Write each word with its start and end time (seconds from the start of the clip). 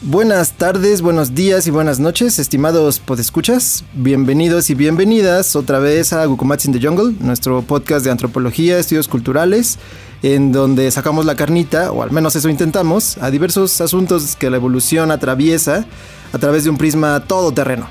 Buenas 0.00 0.52
tardes, 0.52 1.02
buenos 1.02 1.34
días 1.34 1.66
y 1.66 1.72
buenas 1.72 1.98
noches, 1.98 2.38
estimados 2.38 3.00
podescuchas. 3.00 3.82
Bienvenidos 3.94 4.70
y 4.70 4.76
bienvenidas 4.76 5.56
otra 5.56 5.80
vez 5.80 6.12
a 6.12 6.24
Gukumats 6.24 6.66
in 6.66 6.72
the 6.72 6.80
Jungle, 6.80 7.16
nuestro 7.18 7.62
podcast 7.62 8.04
de 8.04 8.12
antropología, 8.12 8.78
estudios 8.78 9.08
culturales, 9.08 9.76
en 10.22 10.52
donde 10.52 10.88
sacamos 10.92 11.26
la 11.26 11.34
carnita, 11.34 11.90
o 11.90 12.04
al 12.04 12.12
menos 12.12 12.36
eso 12.36 12.48
intentamos, 12.48 13.18
a 13.18 13.32
diversos 13.32 13.80
asuntos 13.80 14.36
que 14.36 14.50
la 14.50 14.56
evolución 14.56 15.10
atraviesa 15.10 15.84
a 16.32 16.38
través 16.38 16.62
de 16.62 16.70
un 16.70 16.78
prisma 16.78 17.24
todoterreno. 17.26 17.88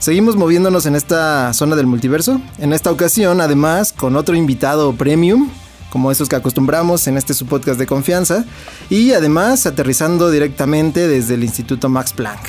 Seguimos 0.00 0.34
moviéndonos 0.34 0.86
en 0.86 0.96
esta 0.96 1.52
zona 1.52 1.76
del 1.76 1.86
multiverso, 1.86 2.40
en 2.58 2.72
esta 2.72 2.90
ocasión 2.90 3.40
además 3.40 3.92
con 3.92 4.16
otro 4.16 4.34
invitado 4.34 4.92
premium, 4.94 5.50
como 5.94 6.10
esos 6.10 6.28
que 6.28 6.34
acostumbramos 6.34 7.06
en 7.06 7.16
este 7.16 7.34
su 7.34 7.46
podcast 7.46 7.78
de 7.78 7.86
confianza, 7.86 8.44
y 8.90 9.12
además 9.12 9.64
aterrizando 9.64 10.28
directamente 10.28 11.06
desde 11.06 11.34
el 11.34 11.44
Instituto 11.44 11.88
Max 11.88 12.12
Planck. 12.12 12.40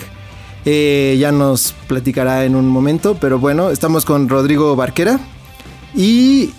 Eh, 0.66 1.16
ya 1.20 1.32
nos 1.32 1.76
platicará 1.88 2.44
en 2.46 2.56
un 2.56 2.68
momento, 2.68 3.18
pero 3.22 3.38
bueno, 3.38 3.70
estamos 3.70 4.04
con 4.04 4.30
Rodrigo 4.30 4.76
Barquera 4.76 5.20
y 5.94 6.56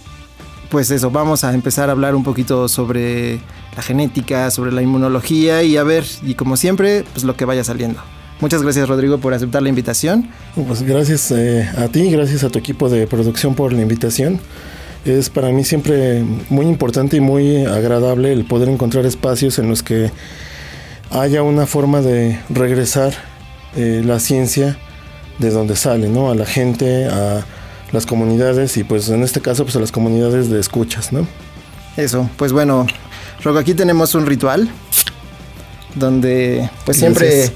pues 0.70 0.92
eso, 0.92 1.10
vamos 1.10 1.42
a 1.42 1.52
empezar 1.54 1.88
a 1.88 1.92
hablar 1.92 2.14
un 2.14 2.22
poquito 2.22 2.68
sobre 2.68 3.40
la 3.74 3.82
genética, 3.82 4.52
sobre 4.52 4.70
la 4.70 4.80
inmunología 4.80 5.64
y 5.64 5.76
a 5.76 5.82
ver, 5.82 6.04
y 6.22 6.36
como 6.36 6.56
siempre, 6.56 7.04
pues 7.14 7.24
lo 7.24 7.34
que 7.34 7.44
vaya 7.44 7.64
saliendo. 7.64 8.00
Muchas 8.40 8.62
gracias 8.62 8.88
Rodrigo 8.88 9.18
por 9.18 9.34
aceptar 9.34 9.60
la 9.60 9.70
invitación. 9.70 10.28
Pues 10.54 10.82
gracias 10.82 11.32
eh, 11.32 11.68
a 11.76 11.88
ti, 11.88 12.08
gracias 12.12 12.44
a 12.44 12.48
tu 12.48 12.60
equipo 12.60 12.88
de 12.88 13.08
producción 13.08 13.56
por 13.56 13.72
la 13.72 13.82
invitación. 13.82 14.38
Es 15.06 15.30
para 15.30 15.50
mí 15.50 15.62
siempre 15.62 16.24
muy 16.50 16.66
importante 16.66 17.16
y 17.16 17.20
muy 17.20 17.64
agradable 17.64 18.32
el 18.32 18.44
poder 18.44 18.68
encontrar 18.68 19.06
espacios 19.06 19.60
en 19.60 19.68
los 19.68 19.84
que 19.84 20.10
haya 21.12 21.44
una 21.44 21.64
forma 21.64 22.02
de 22.02 22.40
regresar 22.50 23.14
eh, 23.76 24.02
la 24.04 24.18
ciencia 24.18 24.76
de 25.38 25.50
donde 25.50 25.76
sale, 25.76 26.08
¿no? 26.08 26.28
A 26.28 26.34
la 26.34 26.44
gente, 26.44 27.06
a 27.06 27.46
las 27.92 28.04
comunidades 28.04 28.76
y 28.78 28.82
pues 28.82 29.08
en 29.08 29.22
este 29.22 29.40
caso 29.40 29.62
pues 29.62 29.76
a 29.76 29.80
las 29.80 29.92
comunidades 29.92 30.50
de 30.50 30.58
escuchas, 30.58 31.12
¿no? 31.12 31.24
Eso, 31.96 32.28
pues 32.36 32.52
bueno, 32.52 32.84
Rogo, 33.44 33.60
aquí 33.60 33.74
tenemos 33.74 34.16
un 34.16 34.26
ritual 34.26 34.68
donde 35.94 36.68
pues 36.84 36.96
siempre 36.96 37.52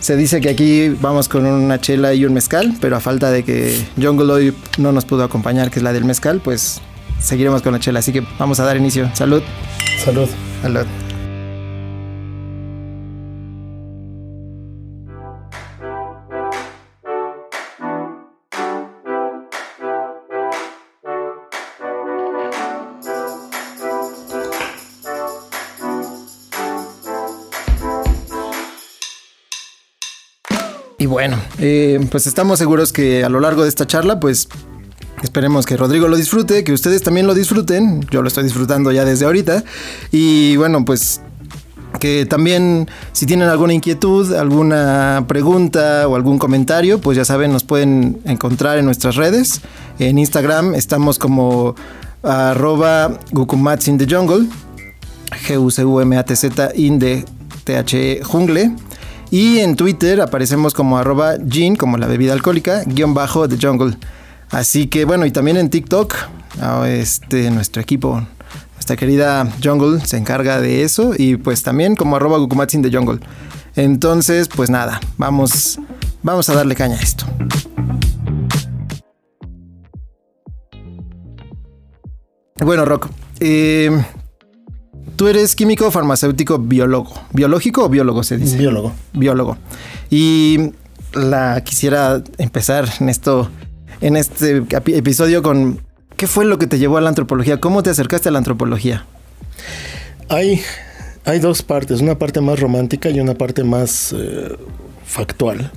se 0.00 0.16
dice 0.16 0.40
que 0.40 0.50
aquí 0.50 0.88
vamos 0.88 1.28
con 1.28 1.46
una 1.46 1.80
chela 1.80 2.14
y 2.14 2.24
un 2.24 2.32
mezcal, 2.32 2.74
pero 2.80 2.96
a 2.96 3.00
falta 3.00 3.30
de 3.30 3.44
que 3.44 3.80
Jungle 4.00 4.32
hoy 4.32 4.54
no 4.78 4.92
nos 4.92 5.04
pudo 5.04 5.24
acompañar, 5.24 5.70
que 5.70 5.78
es 5.78 5.82
la 5.82 5.92
del 5.92 6.04
mezcal, 6.04 6.40
pues 6.42 6.80
seguiremos 7.20 7.62
con 7.62 7.72
la 7.72 7.80
chela. 7.80 8.00
Así 8.00 8.12
que 8.12 8.22
vamos 8.38 8.60
a 8.60 8.64
dar 8.64 8.76
inicio. 8.76 9.10
Salud. 9.14 9.42
Salud. 10.04 10.28
Salud. 10.62 11.05
Eh, 31.58 32.06
pues 32.10 32.26
estamos 32.26 32.58
seguros 32.58 32.92
que 32.92 33.24
a 33.24 33.28
lo 33.28 33.40
largo 33.40 33.62
de 33.62 33.68
esta 33.68 33.86
charla, 33.86 34.20
pues 34.20 34.48
esperemos 35.22 35.66
que 35.66 35.76
Rodrigo 35.76 36.08
lo 36.08 36.16
disfrute, 36.16 36.64
que 36.64 36.72
ustedes 36.72 37.02
también 37.02 37.26
lo 37.26 37.34
disfruten. 37.34 38.06
Yo 38.10 38.22
lo 38.22 38.28
estoy 38.28 38.44
disfrutando 38.44 38.92
ya 38.92 39.04
desde 39.04 39.24
ahorita. 39.24 39.64
Y 40.12 40.56
bueno, 40.56 40.84
pues 40.84 41.20
que 41.98 42.26
también 42.26 42.88
si 43.12 43.26
tienen 43.26 43.48
alguna 43.48 43.72
inquietud, 43.72 44.34
alguna 44.34 45.24
pregunta 45.28 46.06
o 46.08 46.16
algún 46.16 46.38
comentario, 46.38 47.00
pues 47.00 47.16
ya 47.16 47.24
saben, 47.24 47.52
nos 47.52 47.64
pueden 47.64 48.20
encontrar 48.24 48.78
en 48.78 48.84
nuestras 48.84 49.16
redes. 49.16 49.60
En 49.98 50.18
Instagram 50.18 50.74
estamos 50.74 51.18
como 51.18 51.74
arroba 52.22 53.18
Gukumats 53.32 53.88
in 53.88 53.98
the 53.98 54.06
Jungle, 54.08 54.46
G-U-C-U-M-A-T-Z 55.46 56.72
in 56.74 56.98
the 56.98 57.24
T-H-E 57.64 58.22
jungle. 58.22 58.72
Y 59.30 59.58
en 59.58 59.76
Twitter 59.76 60.20
aparecemos 60.20 60.72
como 60.72 60.98
arroba 60.98 61.34
gin, 61.48 61.76
como 61.76 61.96
la 61.96 62.06
bebida 62.06 62.32
alcohólica, 62.32 62.82
guion 62.86 63.14
bajo 63.14 63.48
The 63.48 63.58
Jungle. 63.60 63.96
Así 64.50 64.86
que 64.86 65.04
bueno, 65.04 65.26
y 65.26 65.30
también 65.30 65.56
en 65.56 65.70
TikTok, 65.70 66.14
este, 66.86 67.50
nuestro 67.50 67.82
equipo, 67.82 68.22
nuestra 68.74 68.96
querida 68.96 69.48
Jungle 69.62 70.00
se 70.06 70.16
encarga 70.16 70.60
de 70.60 70.82
eso. 70.82 71.12
Y 71.16 71.36
pues 71.36 71.62
también 71.62 71.96
como 71.96 72.16
arroba 72.16 72.38
Gukumatsin 72.38 72.82
The 72.82 72.96
Jungle. 72.96 73.20
Entonces, 73.74 74.48
pues 74.48 74.70
nada, 74.70 75.00
vamos, 75.18 75.78
vamos 76.22 76.48
a 76.48 76.54
darle 76.54 76.74
caña 76.74 76.96
a 76.96 77.00
esto. 77.00 77.26
Bueno, 82.58 82.86
Rock, 82.86 83.08
eh, 83.40 83.90
Tú 85.16 85.28
eres 85.28 85.56
químico, 85.56 85.90
farmacéutico, 85.90 86.58
biólogo. 86.58 87.14
¿Biológico 87.32 87.84
o 87.84 87.88
biólogo 87.88 88.22
se 88.22 88.36
dice? 88.36 88.58
Biólogo. 88.58 88.92
Biólogo. 89.14 89.56
Y 90.10 90.72
la 91.14 91.62
quisiera 91.64 92.22
empezar 92.36 92.86
en 93.00 93.08
esto, 93.08 93.48
en 94.02 94.16
este 94.16 94.62
episodio 94.68 95.42
con 95.42 95.80
¿qué 96.16 96.26
fue 96.26 96.44
lo 96.44 96.58
que 96.58 96.66
te 96.66 96.78
llevó 96.78 96.98
a 96.98 97.00
la 97.00 97.08
antropología? 97.08 97.60
¿Cómo 97.60 97.82
te 97.82 97.88
acercaste 97.88 98.28
a 98.28 98.32
la 98.32 98.38
antropología? 98.38 99.06
Hay, 100.28 100.60
hay 101.24 101.38
dos 101.38 101.62
partes, 101.62 102.02
una 102.02 102.18
parte 102.18 102.42
más 102.42 102.60
romántica 102.60 103.08
y 103.08 103.18
una 103.18 103.34
parte 103.34 103.64
más 103.64 104.14
eh, 104.16 104.54
factual. 105.06 105.70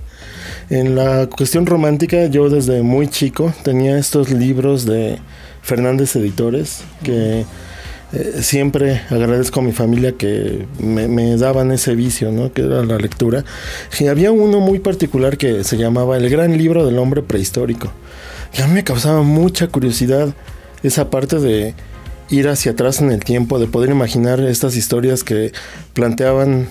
En 0.70 0.96
la 0.96 1.28
cuestión 1.28 1.66
romántica, 1.66 2.26
yo 2.26 2.50
desde 2.50 2.82
muy 2.84 3.08
chico 3.08 3.54
tenía 3.64 3.98
estos 3.98 4.32
libros 4.32 4.86
de 4.86 5.18
Fernández 5.62 6.16
Editores 6.18 6.82
que 7.04 7.46
eh, 8.12 8.40
siempre 8.42 9.02
agradezco 9.12 9.60
a 9.60 9.64
mi 9.64 9.72
familia 9.72 10.14
que 10.14 10.66
me, 10.80 11.38
daban 11.38 11.72
ese 11.72 11.94
vicio, 11.94 12.32
¿no? 12.32 12.52
Que 12.52 12.64
era 12.64 12.84
la 12.84 12.98
lectura. 12.98 13.46
Y 14.00 14.08
había 14.08 14.32
uno 14.32 14.60
muy 14.60 14.80
particular 14.80 15.38
que 15.38 15.64
se 15.64 15.78
llamaba 15.78 16.18
El 16.18 16.30
Gran 16.30 16.58
Libro 16.58 16.86
del 16.86 16.98
Hombre 16.98 17.22
Prehistórico. 17.22 17.92
Y 18.58 18.62
a 18.62 18.68
mí 18.68 18.74
me 18.74 18.84
causaba 18.84 19.22
mucha 19.22 19.68
curiosidad 19.68 20.34
esa 20.82 21.12
parte 21.12 21.40
de 21.40 21.76
ir 22.32 22.48
hacia 22.48 22.72
atrás 22.72 23.00
en 23.02 23.12
el 23.12 23.24
tiempo, 23.24 23.60
de 23.60 23.68
poder 23.68 23.92
imaginar 23.92 24.40
estas 24.40 24.76
historias 24.76 25.24
que 25.24 25.52
planteaban 25.94 26.68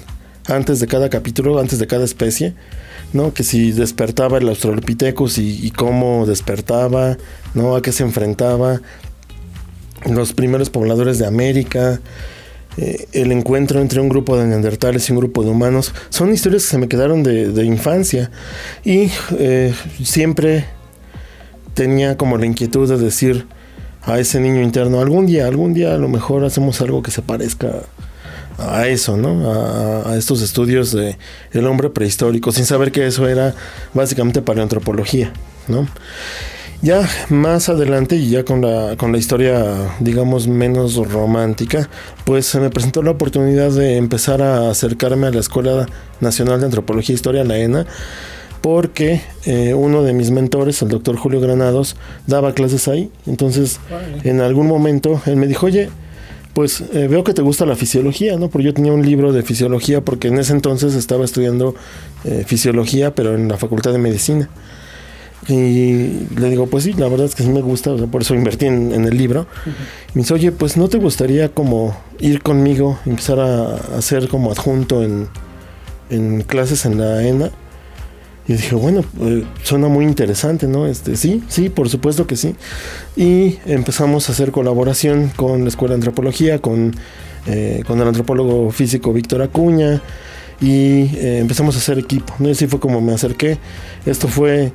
antes 0.47 0.81
de 0.81 0.87
cada 0.87 1.09
capítulo, 1.09 1.60
antes 1.60 1.78
de 1.78 1.87
cada 1.87 2.05
especie, 2.05 2.55
¿no? 3.12 3.32
Que 3.32 3.44
si 3.44 3.70
despertaba 3.70 4.38
el 4.38 4.49
Australopithecus 4.49 5.38
y, 5.38 5.65
y 5.65 5.70
cómo 5.70 6.26
despertaba, 6.26 7.16
¿no? 7.55 7.76
A 7.76 7.82
qué 7.82 7.93
se 7.93 8.03
enfrentaba, 8.03 8.81
los 10.06 10.32
primeros 10.32 10.70
pobladores 10.70 11.19
de 11.19 11.26
América, 11.26 12.00
eh, 12.76 13.09
el 13.12 13.32
encuentro 13.32 13.81
entre 13.81 14.00
un 14.00 14.09
grupo 14.09 14.36
de 14.36 14.47
neandertales 14.47 15.09
y 15.09 15.12
un 15.12 15.19
grupo 15.19 15.42
de 15.42 15.50
humanos, 15.50 15.92
son 16.10 16.32
historias 16.32 16.62
que 16.62 16.69
se 16.69 16.78
me 16.78 16.88
quedaron 16.88 17.22
de, 17.22 17.64
infancia 17.64 18.31
y 18.84 19.10
eh, 19.38 19.75
siempre 20.04 20.64
tenía 21.75 22.16
como 22.16 22.38
la 22.38 22.47
inquietud 22.47 22.88
de 22.88 22.97
decir 22.97 23.47
a 24.03 24.19
ese 24.19 24.41
niño 24.41 24.62
interno, 24.62 25.00
algún 25.00 25.26
día, 25.26 25.47
algún 25.47 25.75
día 25.75 25.94
a 25.94 25.98
lo 25.98 26.08
mejor 26.08 26.44
hacemos 26.44 26.81
algo 26.81 27.03
que 27.03 27.10
se 27.10 27.20
parezca 27.20 27.82
a 28.58 28.87
eso, 28.87 29.16
¿no? 29.16 29.50
A, 29.53 30.12
a 30.12 30.16
estos 30.16 30.41
estudios 30.41 30.92
de 30.92 31.19
el 31.53 31.66
hombre 31.66 31.91
prehistórico, 31.91 32.53
sin 32.53 32.64
saber 32.64 32.92
que 32.92 33.06
eso 33.06 33.28
era 33.28 33.54
básicamente 33.92 34.41
paleoantropología, 34.41 35.32
¿no? 35.66 35.87
Ya 36.80 37.08
más 37.28 37.69
adelante 37.69 38.14
y 38.14 38.30
ya 38.30 38.44
con 38.44 38.60
la, 38.60 38.96
con 38.96 39.10
la 39.10 39.19
historia, 39.19 39.96
digamos, 39.98 40.46
menos 40.46 40.94
romántica, 40.94 41.88
pues 42.25 42.46
se 42.46 42.60
me 42.60 42.70
presentó 42.70 43.02
la 43.02 43.10
oportunidad 43.10 43.72
de 43.72 43.96
empezar 43.96 44.42
a 44.42 44.70
acercarme 44.70 45.26
a 45.26 45.30
la 45.32 45.40
Escuela 45.40 45.86
Nacional 46.20 46.60
de 46.60 46.66
Antropología 46.66 47.14
e 47.14 47.16
Historia, 47.16 47.42
la 47.42 47.58
ENA, 47.58 47.84
porque 48.60 49.20
eh, 49.44 49.75
uno 49.75 50.04
de 50.04 50.12
mis 50.12 50.30
mentores, 50.30 50.80
el 50.82 50.88
doctor 50.88 51.16
Julio 51.16 51.40
Granados, 51.40 51.96
daba 52.28 52.54
clases 52.54 52.86
ahí. 52.86 53.10
Entonces, 53.26 53.81
en 54.22 54.40
algún 54.40 54.69
momento, 54.69 55.20
él 55.26 55.34
me 55.34 55.48
dijo, 55.48 55.66
oye, 55.66 55.90
pues 56.54 56.84
eh, 56.92 57.08
veo 57.08 57.24
que 57.24 57.34
te 57.34 57.42
gusta 57.42 57.66
la 57.66 57.74
fisiología, 57.74 58.36
¿no? 58.36 58.50
Porque 58.50 58.66
yo 58.66 58.74
tenía 58.74 58.92
un 58.92 59.04
libro 59.04 59.32
de 59.32 59.42
fisiología, 59.42 60.00
porque 60.02 60.28
en 60.28 60.38
ese 60.38 60.52
entonces 60.52 60.94
estaba 60.94 61.24
estudiando 61.24 61.74
eh, 62.24 62.44
fisiología, 62.46 63.16
pero 63.16 63.34
en 63.34 63.48
la 63.48 63.56
Facultad 63.56 63.90
de 63.90 63.98
Medicina. 63.98 64.48
Y 65.48 66.26
le 66.36 66.50
digo, 66.50 66.66
pues 66.66 66.84
sí, 66.84 66.92
la 66.92 67.08
verdad 67.08 67.24
es 67.24 67.34
que 67.34 67.42
sí 67.42 67.48
me 67.48 67.62
gusta, 67.62 67.96
por 67.96 68.20
eso 68.20 68.34
invertí 68.34 68.66
en, 68.66 68.92
el 68.92 69.16
libro. 69.16 69.46
Me 70.12 70.20
dice, 70.20 70.34
oye, 70.34 70.52
pues 70.52 70.76
no 70.76 70.88
te 70.88 70.98
gustaría 70.98 71.48
como 71.48 71.96
ir 72.20 72.42
conmigo, 72.42 72.98
empezar 73.06 73.40
a, 73.40 73.76
hacer 73.96 74.28
como 74.28 74.52
adjunto 74.52 75.02
en, 75.02 76.42
clases 76.42 76.84
en 76.84 76.98
la 76.98 77.26
ENA. 77.26 77.50
Y 78.46 78.54
dije, 78.54 78.74
bueno, 78.74 79.04
eh, 79.20 79.44
suena 79.62 79.88
muy 79.88 80.04
interesante, 80.04 80.66
¿no? 80.66 80.86
Este, 80.86 81.16
sí, 81.16 81.42
sí, 81.48 81.70
por 81.70 81.88
supuesto 81.88 82.26
que 82.26 82.36
sí. 82.36 82.54
Y 83.16 83.58
empezamos 83.66 84.28
a 84.28 84.32
hacer 84.32 84.52
colaboración 84.52 85.30
con 85.34 85.62
la 85.62 85.68
Escuela 85.68 85.92
de 85.92 85.96
Antropología, 85.96 86.58
con, 86.58 86.94
eh, 87.46 87.82
con 87.86 88.00
el 88.00 88.08
antropólogo 88.08 88.70
físico 88.70 89.12
Víctor 89.12 89.42
Acuña. 89.42 90.02
y 90.60 91.14
eh, 91.16 91.38
empezamos 91.40 91.74
a 91.76 91.78
hacer 91.78 91.98
equipo. 91.98 92.34
¿no? 92.38 92.48
Y 92.48 92.52
así 92.52 92.66
fue 92.66 92.80
como 92.80 93.00
me 93.00 93.12
acerqué. 93.12 93.58
Esto 94.06 94.28
fue 94.28 94.72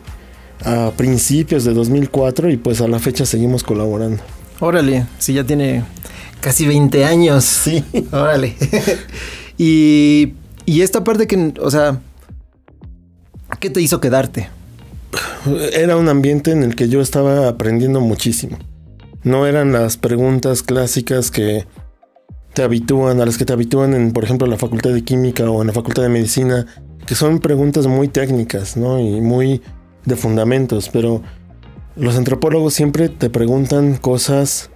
a 0.63 0.91
principios 0.91 1.63
de 1.63 1.73
2004 1.73 2.49
y 2.49 2.57
pues 2.57 2.81
a 2.81 2.87
la 2.87 2.99
fecha 2.99 3.25
seguimos 3.25 3.63
colaborando. 3.63 4.21
Órale, 4.59 5.05
sí, 5.17 5.33
ya 5.33 5.43
tiene 5.43 5.83
casi 6.41 6.65
20 6.65 7.05
años. 7.05 7.43
Sí. 7.43 7.83
Órale. 8.11 8.55
y, 9.57 10.33
y 10.65 10.81
esta 10.81 11.03
parte 11.03 11.27
que, 11.27 11.53
o 11.59 11.71
sea, 11.71 11.99
¿qué 13.59 13.69
te 13.69 13.81
hizo 13.81 13.99
quedarte? 13.99 14.49
Era 15.73 15.97
un 15.97 16.07
ambiente 16.09 16.51
en 16.51 16.63
el 16.63 16.75
que 16.75 16.87
yo 16.87 17.01
estaba 17.01 17.47
aprendiendo 17.47 17.99
muchísimo. 17.99 18.57
No 19.23 19.47
eran 19.47 19.71
las 19.71 19.97
preguntas 19.97 20.63
clásicas 20.63 21.31
que 21.31 21.65
te 22.53 22.61
habitúan, 22.61 23.19
a 23.19 23.25
las 23.25 23.37
que 23.37 23.45
te 23.45 23.53
habitúan 23.53 23.93
en, 23.93 24.11
por 24.11 24.23
ejemplo, 24.23 24.47
la 24.47 24.57
Facultad 24.57 24.91
de 24.91 25.03
Química 25.03 25.49
o 25.49 25.61
en 25.61 25.67
la 25.67 25.73
Facultad 25.73 26.03
de 26.03 26.09
Medicina, 26.09 26.65
que 27.05 27.15
son 27.15 27.39
preguntas 27.39 27.87
muy 27.87 28.07
técnicas, 28.07 28.77
¿no? 28.77 28.99
Y 28.99 29.21
muy 29.21 29.61
de 30.05 30.15
fundamentos, 30.15 30.89
pero 30.89 31.21
los 31.95 32.15
antropólogos 32.15 32.73
siempre 32.73 33.09
te 33.09 33.29
preguntan 33.29 33.97
cosas 33.97 34.69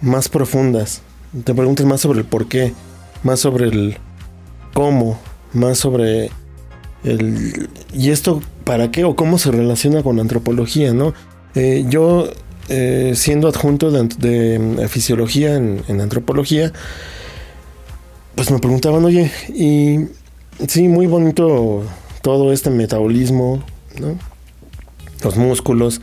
más 0.00 0.28
profundas. 0.28 1.02
Te 1.44 1.54
preguntan 1.54 1.88
más 1.88 2.00
sobre 2.00 2.20
el 2.20 2.24
por 2.24 2.48
qué, 2.48 2.72
más 3.22 3.40
sobre 3.40 3.66
el 3.66 3.98
cómo, 4.74 5.18
más 5.52 5.78
sobre 5.78 6.30
el... 7.04 7.68
¿Y 7.92 8.10
esto 8.10 8.40
para 8.64 8.90
qué 8.90 9.04
o 9.04 9.16
cómo 9.16 9.38
se 9.38 9.50
relaciona 9.50 10.02
con 10.02 10.16
la 10.16 10.22
antropología, 10.22 10.94
no? 10.94 11.14
Eh, 11.54 11.84
yo, 11.88 12.28
eh, 12.68 13.12
siendo 13.14 13.48
adjunto 13.48 13.90
de, 13.90 14.08
de 14.08 14.88
fisiología 14.88 15.54
en, 15.56 15.82
en, 15.88 16.00
antropología, 16.00 16.72
pues 18.34 18.50
me 18.50 18.58
preguntaban, 18.58 19.04
oye, 19.04 19.30
y 19.48 20.06
sí, 20.66 20.88
muy 20.88 21.06
bonito 21.06 21.82
todo 22.22 22.52
este 22.52 22.70
metabolismo, 22.70 23.62
¿no? 23.98 24.16
Los 25.22 25.36
músculos, 25.36 26.00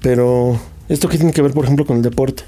pero 0.00 0.60
¿esto 0.88 1.08
qué 1.08 1.16
tiene 1.16 1.32
que 1.32 1.42
ver, 1.42 1.52
por 1.52 1.64
ejemplo, 1.64 1.86
con 1.86 1.96
el 1.96 2.02
deporte? 2.02 2.44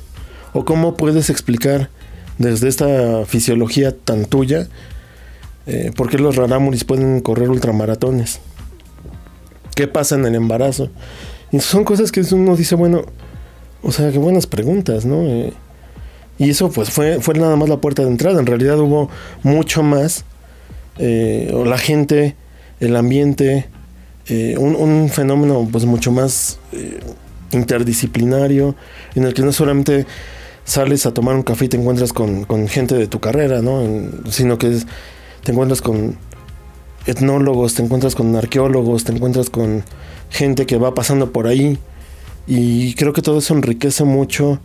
¿O 0.52 0.64
cómo 0.64 0.94
puedes 0.94 1.30
explicar 1.30 1.90
desde 2.38 2.68
esta 2.68 3.24
fisiología 3.26 3.96
tan 3.96 4.24
tuya 4.26 4.68
eh, 5.66 5.92
por 5.96 6.08
qué 6.08 6.18
los 6.18 6.36
rarámuris 6.36 6.84
pueden 6.84 7.20
correr 7.20 7.50
ultramaratones? 7.50 8.40
¿Qué 9.74 9.86
pasa 9.86 10.16
en 10.16 10.24
el 10.24 10.34
embarazo? 10.34 10.90
Y 11.52 11.60
son 11.60 11.84
cosas 11.84 12.12
que 12.12 12.20
uno 12.32 12.56
dice, 12.56 12.74
bueno, 12.74 13.04
o 13.82 13.92
sea, 13.92 14.10
qué 14.10 14.18
buenas 14.18 14.46
preguntas, 14.46 15.04
¿no? 15.04 15.22
Eh, 15.22 15.52
y 16.38 16.50
eso 16.50 16.70
pues 16.70 16.90
fue, 16.90 17.20
fue 17.20 17.34
nada 17.34 17.56
más 17.56 17.68
la 17.68 17.80
puerta 17.80 18.02
de 18.02 18.08
entrada. 18.08 18.38
En 18.40 18.46
realidad 18.46 18.78
hubo 18.78 19.10
mucho 19.42 19.82
más. 19.82 20.24
Eh, 20.98 21.52
la 21.66 21.78
gente, 21.78 22.36
el 22.80 22.96
ambiente, 22.96 23.68
eh, 24.28 24.56
un, 24.58 25.08
fenómeno 25.08 25.66
pues 25.70 25.84
mucho 25.84 26.12
más 26.12 26.58
eh, 26.72 27.00
interdisciplinario, 27.52 28.74
en 29.14 29.24
el 29.24 29.34
que 29.34 29.42
no 29.42 29.52
solamente 29.52 30.06
sales 30.64 31.06
a 31.06 31.14
tomar 31.14 31.34
un 31.34 31.42
café 31.42 31.64
y 31.64 31.68
te 31.68 31.78
encuentras 31.78 32.12
con, 32.12 32.46
gente 32.68 32.94
de 32.94 33.06
tu 33.06 33.20
carrera, 33.20 33.62
¿no? 33.62 33.82
Sino 34.30 34.58
que 34.58 34.78
te 35.42 35.52
encuentras 35.52 35.80
con 35.80 36.18
etnólogos, 37.06 37.74
te 37.74 37.82
encuentras 37.82 38.14
con 38.14 38.36
arqueólogos, 38.36 39.04
te 39.04 39.12
encuentras 39.12 39.48
con 39.48 39.82
gente 40.28 40.66
que 40.66 40.76
va 40.76 40.94
pasando 40.94 41.32
por 41.32 41.46
ahí. 41.46 41.78
Y 42.46 42.94
creo 42.94 43.14
que 43.14 43.22
todo 43.22 43.38
eso 43.38 43.54
enriquece 43.54 44.04
mucho 44.04 44.60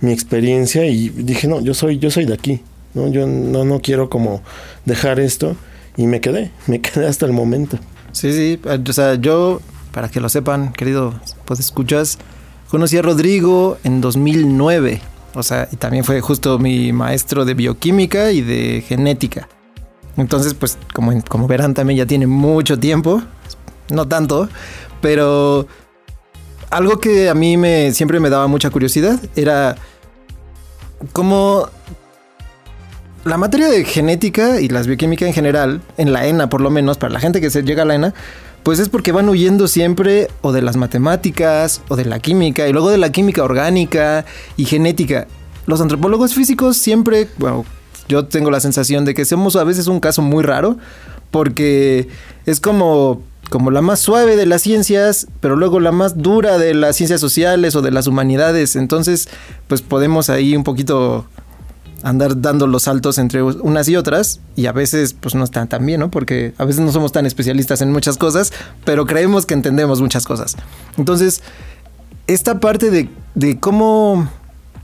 mi 0.00 0.12
experiencia 0.12 0.86
y 0.86 1.08
dije, 1.08 1.46
no, 1.46 1.60
yo 1.60 1.72
soy, 1.72 1.98
yo 1.98 2.10
soy 2.10 2.24
de 2.24 2.34
aquí, 2.34 2.60
¿no? 2.94 3.08
Yo 3.08 3.28
no, 3.28 3.64
no 3.64 3.80
quiero 3.80 4.10
como 4.10 4.42
dejar 4.84 5.20
esto 5.20 5.56
y 5.96 6.06
me 6.06 6.20
quedé, 6.20 6.50
me 6.66 6.80
quedé 6.82 7.06
hasta 7.06 7.26
el 7.26 7.32
momento. 7.32 7.78
Sí, 8.14 8.32
sí, 8.32 8.60
o 8.64 8.92
sea, 8.92 9.16
yo, 9.16 9.60
para 9.92 10.08
que 10.08 10.20
lo 10.20 10.28
sepan, 10.28 10.72
querido, 10.72 11.14
pues 11.44 11.58
escuchas, 11.58 12.16
conocí 12.70 12.96
a 12.96 13.02
Rodrigo 13.02 13.76
en 13.82 14.00
2009, 14.00 15.00
o 15.34 15.42
sea, 15.42 15.68
y 15.72 15.76
también 15.76 16.04
fue 16.04 16.20
justo 16.20 16.60
mi 16.60 16.92
maestro 16.92 17.44
de 17.44 17.54
bioquímica 17.54 18.30
y 18.30 18.40
de 18.40 18.84
genética. 18.86 19.48
Entonces, 20.16 20.54
pues, 20.54 20.78
como, 20.94 21.20
como 21.24 21.48
verán, 21.48 21.74
también 21.74 21.98
ya 21.98 22.06
tiene 22.06 22.28
mucho 22.28 22.78
tiempo, 22.78 23.20
no 23.90 24.06
tanto, 24.06 24.48
pero 25.00 25.66
algo 26.70 27.00
que 27.00 27.28
a 27.28 27.34
mí 27.34 27.56
me 27.56 27.92
siempre 27.92 28.20
me 28.20 28.30
daba 28.30 28.46
mucha 28.46 28.70
curiosidad 28.70 29.18
era 29.34 29.74
cómo 31.12 31.68
la 33.24 33.38
materia 33.38 33.68
de 33.68 33.84
genética 33.84 34.60
y 34.60 34.68
las 34.68 34.86
bioquímica 34.86 35.26
en 35.26 35.32
general, 35.32 35.80
en 35.96 36.12
la 36.12 36.26
ENA 36.26 36.48
por 36.48 36.60
lo 36.60 36.70
menos, 36.70 36.98
para 36.98 37.12
la 37.12 37.20
gente 37.20 37.40
que 37.40 37.50
se 37.50 37.62
llega 37.62 37.82
a 37.82 37.86
la 37.86 37.94
ENA, 37.94 38.14
pues 38.62 38.78
es 38.78 38.88
porque 38.88 39.12
van 39.12 39.28
huyendo 39.28 39.66
siempre 39.66 40.28
o 40.42 40.52
de 40.52 40.62
las 40.62 40.76
matemáticas 40.76 41.80
o 41.88 41.96
de 41.96 42.04
la 42.04 42.18
química 42.18 42.68
y 42.68 42.72
luego 42.72 42.90
de 42.90 42.98
la 42.98 43.12
química 43.12 43.42
orgánica 43.42 44.24
y 44.56 44.66
genética. 44.66 45.26
Los 45.66 45.80
antropólogos 45.80 46.34
físicos 46.34 46.76
siempre, 46.76 47.28
bueno, 47.38 47.64
yo 48.08 48.26
tengo 48.26 48.50
la 48.50 48.60
sensación 48.60 49.04
de 49.04 49.14
que 49.14 49.24
somos 49.24 49.56
a 49.56 49.64
veces 49.64 49.86
un 49.86 50.00
caso 50.00 50.20
muy 50.20 50.42
raro 50.42 50.76
porque 51.30 52.08
es 52.46 52.60
como 52.60 53.22
como 53.50 53.70
la 53.70 53.82
más 53.82 54.00
suave 54.00 54.36
de 54.36 54.46
las 54.46 54.62
ciencias, 54.62 55.26
pero 55.40 55.54
luego 55.54 55.78
la 55.78 55.92
más 55.92 56.16
dura 56.16 56.56
de 56.58 56.74
las 56.74 56.96
ciencias 56.96 57.20
sociales 57.20 57.76
o 57.76 57.82
de 57.82 57.90
las 57.90 58.06
humanidades. 58.06 58.74
Entonces, 58.74 59.28
pues 59.68 59.82
podemos 59.82 60.30
ahí 60.30 60.56
un 60.56 60.64
poquito 60.64 61.26
andar 62.04 62.40
dando 62.42 62.66
los 62.66 62.82
saltos 62.82 63.18
entre 63.18 63.42
unas 63.42 63.88
y 63.88 63.96
otras 63.96 64.40
y 64.56 64.66
a 64.66 64.72
veces 64.72 65.16
pues 65.18 65.34
no 65.34 65.42
están 65.42 65.68
tan 65.68 65.84
bien, 65.84 66.00
¿no? 66.00 66.10
Porque 66.10 66.52
a 66.58 66.64
veces 66.66 66.82
no 66.82 66.92
somos 66.92 67.12
tan 67.12 67.24
especialistas 67.24 67.80
en 67.80 67.90
muchas 67.90 68.18
cosas, 68.18 68.52
pero 68.84 69.06
creemos 69.06 69.46
que 69.46 69.54
entendemos 69.54 70.02
muchas 70.02 70.26
cosas. 70.26 70.54
Entonces, 70.98 71.42
esta 72.26 72.60
parte 72.60 72.90
de, 72.90 73.08
de 73.34 73.58
cómo, 73.58 74.28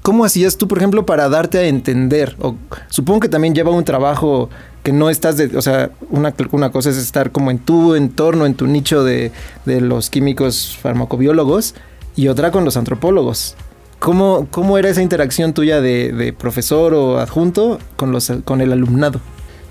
cómo 0.01 0.25
hacías 0.25 0.57
tú, 0.57 0.67
por 0.67 0.79
ejemplo, 0.79 1.05
para 1.05 1.29
darte 1.29 1.59
a 1.59 1.65
entender, 1.65 2.37
o 2.41 2.57
supongo 2.89 3.21
que 3.21 3.29
también 3.29 3.55
lleva 3.55 3.71
un 3.71 3.85
trabajo 3.85 4.49
que 4.83 4.93
no 4.93 5.11
estás 5.11 5.37
de, 5.37 5.55
o 5.59 5.61
sea, 5.61 5.91
una, 6.09 6.35
una 6.53 6.73
cosa 6.73 6.89
es 6.89 6.97
estar 6.97 7.33
como 7.33 7.51
en 7.51 7.59
tu 7.59 7.97
entorno, 7.97 8.47
en 8.47 8.55
tu 8.55 8.67
nicho 8.67 9.05
de, 9.05 9.31
de 9.67 9.83
los 9.83 10.09
químicos 10.09 10.79
farmacobiólogos 10.81 11.75
y 12.17 12.29
otra 12.29 12.51
con 12.51 12.65
los 12.65 12.79
antropólogos. 12.79 13.57
¿Cómo, 14.01 14.49
¿Cómo, 14.51 14.79
era 14.79 14.89
esa 14.89 15.03
interacción 15.03 15.53
tuya 15.53 15.83
de, 15.83 16.11
de, 16.13 16.33
profesor 16.33 16.95
o 16.95 17.19
adjunto 17.19 17.79
con, 17.97 18.13
los, 18.13 18.33
con 18.45 18.63
el 18.63 18.73
alumnado? 18.73 19.21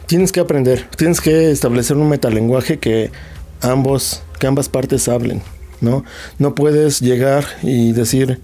Tienes 0.06 0.32
que 0.32 0.40
aprender, 0.40 0.88
tienes 0.96 1.20
que 1.20 1.50
establecer 1.52 1.98
un 1.98 2.10
metalenguaje 2.10 2.78
que 2.78 3.12
ambos, 3.62 4.22
que 4.40 4.46
ambas 4.46 4.70
partes 4.70 5.10
hablen, 5.10 5.42
¿no? 5.82 6.04
No 6.38 6.54
puedes 6.54 7.00
llegar 7.00 7.44
y 7.64 7.92
decir, 7.92 8.40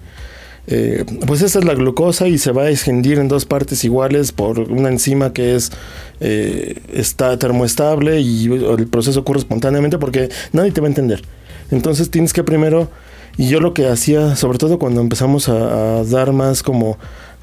eh, 0.67 1.05
pues 1.27 1.43
esta 1.43 1.59
es 1.59 1.65
la 1.65 1.75
glucosa 1.75 2.27
y 2.27 2.39
se 2.39 2.51
va 2.51 2.63
a 2.63 2.69
escindir 2.69 3.19
en 3.19 3.27
dos 3.27 3.45
partes 3.45 3.83
iguales 3.83 4.31
por 4.31 4.59
una 4.59 4.89
enzima 4.89 5.33
que 5.33 5.55
es 5.55 5.71
eh, 6.19 6.81
está 6.91 7.37
termoestable 7.37 8.19
y 8.21 8.45
el 8.45 8.87
proceso 8.87 9.19
ocurre 9.19 9.39
espontáneamente 9.39 9.99
porque 9.99 10.29
nadie 10.51 10.71
te 10.71 10.81
va 10.81 10.87
a 10.87 10.89
entender. 10.89 11.21
Entonces 11.69 12.09
tienes 12.09 12.33
que 12.33 12.43
primero 12.43 12.89
y 13.37 13.47
yo 13.47 13.59
lo 13.59 13.73
que 13.73 13.87
hacía, 13.87 14.35
sobre 14.35 14.57
todo 14.57 14.79
cuando 14.79 15.01
empezamos 15.01 15.49
a, 15.49 15.99
a 15.99 16.03
dar 16.03 16.31
más 16.31 16.63
como 16.63 16.97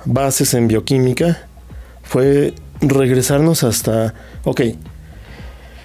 bases 0.04 0.54
en 0.54 0.68
bioquímica, 0.68 1.46
fue 2.02 2.54
regresarnos 2.80 3.64
hasta, 3.64 4.14
ok, 4.44 4.60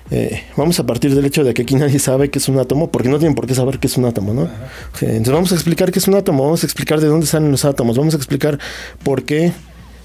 eh, 0.09 0.43
vamos 0.55 0.79
a 0.79 0.85
partir 0.85 1.13
del 1.13 1.25
hecho 1.25 1.43
de 1.43 1.53
que 1.53 1.63
aquí 1.63 1.75
nadie 1.75 1.99
sabe 1.99 2.29
qué 2.29 2.39
es 2.39 2.47
un 2.47 2.57
átomo, 2.59 2.91
porque 2.91 3.09
no 3.09 3.19
tienen 3.19 3.35
por 3.35 3.45
qué 3.45 3.53
saber 3.53 3.79
qué 3.79 3.87
es 3.87 3.97
un 3.97 4.05
átomo, 4.05 4.33
¿no? 4.33 4.49
Okay, 4.93 5.09
entonces 5.09 5.33
vamos 5.33 5.51
a 5.51 5.55
explicar 5.55 5.91
qué 5.91 5.99
es 5.99 6.07
un 6.07 6.15
átomo, 6.15 6.43
vamos 6.43 6.63
a 6.63 6.65
explicar 6.65 7.01
de 7.01 7.07
dónde 7.07 7.25
salen 7.25 7.51
los 7.51 7.65
átomos, 7.65 7.97
vamos 7.97 8.13
a 8.13 8.17
explicar 8.17 8.57
por 9.03 9.23
qué 9.23 9.51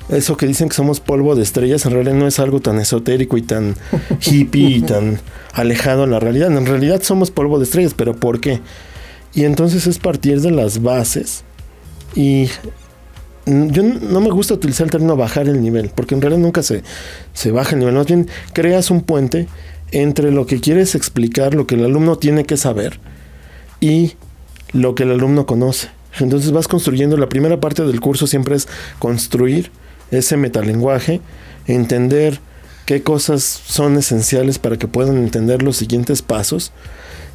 eso 0.08 0.36
que 0.36 0.46
dicen 0.46 0.68
que 0.68 0.74
somos 0.74 0.98
polvo 0.98 1.36
de 1.36 1.42
estrellas 1.42 1.86
en 1.86 1.92
realidad 1.92 2.16
no 2.16 2.26
es 2.26 2.40
algo 2.40 2.60
tan 2.60 2.78
esotérico 2.80 3.36
y 3.36 3.42
tan 3.42 3.76
hippie 4.20 4.68
y 4.68 4.80
tan 4.82 5.20
alejado 5.52 6.02
a 6.02 6.06
la 6.08 6.18
realidad. 6.18 6.50
En 6.50 6.66
realidad 6.66 7.00
somos 7.02 7.30
polvo 7.30 7.58
de 7.58 7.64
estrellas, 7.64 7.94
pero 7.96 8.16
¿por 8.16 8.40
qué? 8.40 8.60
Y 9.34 9.44
entonces 9.44 9.86
es 9.86 9.98
partir 9.98 10.40
de 10.40 10.50
las 10.50 10.82
bases 10.82 11.44
y 12.14 12.48
yo 13.46 13.82
no 13.82 14.20
me 14.20 14.30
gusta 14.30 14.54
utilizar 14.54 14.84
el 14.84 14.90
término 14.90 15.16
bajar 15.16 15.48
el 15.48 15.60
nivel, 15.60 15.90
porque 15.94 16.14
en 16.14 16.20
realidad 16.20 16.42
nunca 16.42 16.62
se, 16.62 16.82
se 17.32 17.50
baja 17.50 17.72
el 17.72 17.80
nivel, 17.80 17.94
más 17.94 18.06
bien 18.06 18.28
creas 18.52 18.90
un 18.90 19.02
puente 19.02 19.48
entre 19.90 20.30
lo 20.30 20.46
que 20.46 20.60
quieres 20.60 20.94
explicar, 20.94 21.54
lo 21.54 21.66
que 21.66 21.74
el 21.74 21.84
alumno 21.84 22.16
tiene 22.16 22.44
que 22.44 22.56
saber 22.56 23.00
y 23.80 24.12
lo 24.72 24.94
que 24.94 25.02
el 25.02 25.10
alumno 25.10 25.44
conoce. 25.46 25.88
Entonces 26.20 26.52
vas 26.52 26.68
construyendo, 26.68 27.16
la 27.16 27.28
primera 27.28 27.58
parte 27.60 27.82
del 27.82 28.00
curso 28.00 28.26
siempre 28.26 28.54
es 28.54 28.68
construir 28.98 29.70
ese 30.10 30.36
metalenguaje, 30.36 31.20
entender 31.66 32.40
qué 32.86 33.02
cosas 33.02 33.42
son 33.42 33.96
esenciales 33.96 34.58
para 34.58 34.76
que 34.76 34.88
puedan 34.88 35.16
entender 35.16 35.62
los 35.62 35.76
siguientes 35.76 36.22
pasos 36.22 36.72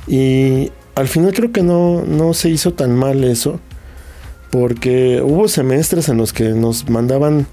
y 0.08 0.72
al 0.98 1.08
final 1.08 1.32
creo 1.32 1.52
que 1.52 1.62
no, 1.62 2.04
no 2.08 2.34
se 2.34 2.50
hizo 2.50 2.74
tan 2.74 2.96
mal 2.96 3.24
eso, 3.24 3.60
porque 4.50 5.22
hubo 5.24 5.48
semestres 5.48 6.10
en 6.10 6.18
los 6.18 6.34
que 6.34 6.50
nos 6.50 6.90
mandaban 6.90 7.46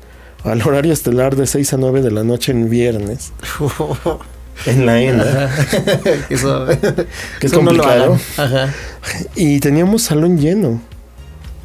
al 0.44 0.62
horario 0.62 0.94
estelar 0.94 1.36
de 1.36 1.46
6 1.46 1.74
a 1.74 1.76
9 1.76 2.00
de 2.00 2.10
la 2.10 2.24
noche 2.24 2.52
en 2.52 2.70
viernes. 2.70 3.34
en 4.66 4.86
la 4.86 4.98
ENA. 4.98 5.54
Eso, 6.30 6.66
que 6.66 7.46
es 7.46 7.52
eso 7.52 7.62
no 7.62 7.72
lo 7.72 7.82
complicado. 7.82 8.18
Ajá. 8.38 8.72
Y 9.36 9.60
teníamos 9.60 10.02
salón 10.02 10.38
lleno. 10.38 10.80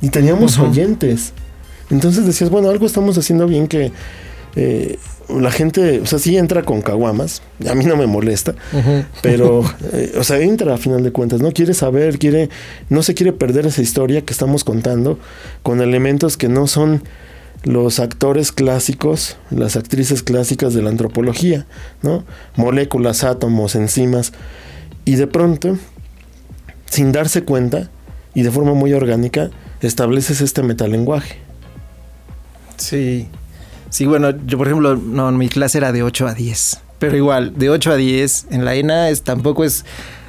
Y 0.02 0.10
teníamos 0.10 0.60
oyentes. 0.60 1.32
Entonces 1.90 2.26
decías, 2.26 2.50
bueno, 2.50 2.70
algo 2.70 2.86
estamos 2.86 3.18
haciendo 3.18 3.48
bien 3.48 3.68
que 3.68 3.94
eh, 4.58 5.00
la 5.30 5.52
gente, 5.52 6.00
o 6.00 6.06
sea, 6.06 6.20
sí 6.20 6.38
entra 6.38 6.64
con 6.64 6.82
caguamas. 6.82 7.42
A 7.70 7.76
mí 7.76 7.86
no 7.86 7.96
me 7.96 8.08
molesta. 8.08 8.56
Pero, 9.22 9.64
eh, 9.94 10.14
o 10.18 10.24
sea, 10.24 10.40
entra 10.40 10.74
a 10.74 10.78
final 10.78 11.04
de 11.04 11.12
cuentas, 11.12 11.42
¿no? 11.42 11.52
Quiere 11.52 11.74
saber, 11.74 12.18
quiere, 12.18 12.50
no 12.90 13.04
se 13.04 13.14
quiere 13.14 13.34
perder 13.34 13.68
esa 13.68 13.82
historia 13.82 14.22
que 14.24 14.34
estamos 14.34 14.64
contando 14.64 15.20
con 15.64 15.82
elementos 15.82 16.38
que 16.38 16.50
no 16.50 16.68
son 16.68 17.04
los 17.64 18.00
actores 18.00 18.52
clásicos, 18.52 19.38
las 19.50 19.76
actrices 19.76 20.24
clásicas 20.24 20.74
de 20.74 20.82
la 20.82 20.90
antropología, 20.90 21.66
¿no? 22.02 22.24
Moléculas, 22.56 23.24
átomos, 23.24 23.76
enzimas. 23.76 24.34
Y 25.06 25.16
de 25.16 25.28
pronto, 25.28 25.78
sin 26.90 27.12
darse 27.12 27.44
cuenta 27.44 27.90
y 28.34 28.44
de 28.44 28.52
forma 28.52 28.74
muy 28.74 28.94
orgánica, 28.94 29.52
estableces 29.82 30.42
este 30.42 30.64
metalenguaje. 30.64 31.38
Sí. 32.78 33.28
Sí, 33.90 34.06
bueno, 34.06 34.32
yo 34.46 34.58
por 34.58 34.68
ejemplo, 34.68 34.96
no, 34.96 35.32
mi 35.32 35.50
clase 35.50 35.80
era 35.80 35.92
de 35.92 36.04
8 36.04 36.28
a 36.28 36.34
10. 36.34 36.80
Pero 37.00 37.16
igual, 37.16 37.54
de 37.58 37.70
8 37.70 37.92
a 37.92 37.96
10 37.96 38.48
en 38.52 38.66
la 38.66 38.76
ENA 38.76 39.10
es, 39.10 39.24
tampoco 39.24 39.64
es... 39.64 39.86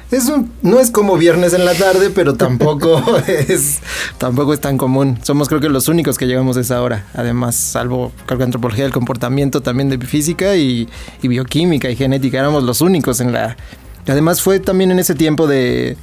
Es 0.09 0.25
un, 0.25 0.51
no 0.61 0.81
es 0.81 0.91
como 0.91 1.15
viernes 1.15 1.53
en 1.53 1.63
la 1.63 1.73
tarde, 1.73 2.09
pero 2.09 2.33
tampoco 2.33 3.01
es 3.27 3.79
tampoco 4.17 4.53
es 4.53 4.59
tan 4.59 4.77
común. 4.77 5.17
Somos 5.23 5.47
creo 5.47 5.61
que 5.61 5.69
los 5.69 5.87
únicos 5.87 6.17
que 6.17 6.27
llegamos 6.27 6.57
a 6.57 6.59
esa 6.59 6.81
hora. 6.81 7.05
Además, 7.13 7.55
salvo 7.55 8.11
creo 8.25 8.37
que 8.37 8.43
antropología 8.43 8.83
del 8.83 8.91
comportamiento, 8.91 9.61
también 9.61 9.87
de 9.87 9.97
física 10.05 10.57
y, 10.57 10.89
y 11.21 11.27
bioquímica 11.29 11.89
y 11.89 11.95
genética. 11.95 12.39
Éramos 12.39 12.63
los 12.63 12.81
únicos 12.81 13.21
en 13.21 13.31
la... 13.31 13.55
Además 14.05 14.41
fue 14.41 14.59
también 14.59 14.91
en 14.91 14.99
ese 14.99 15.15
tiempo 15.15 15.47
de, 15.47 15.95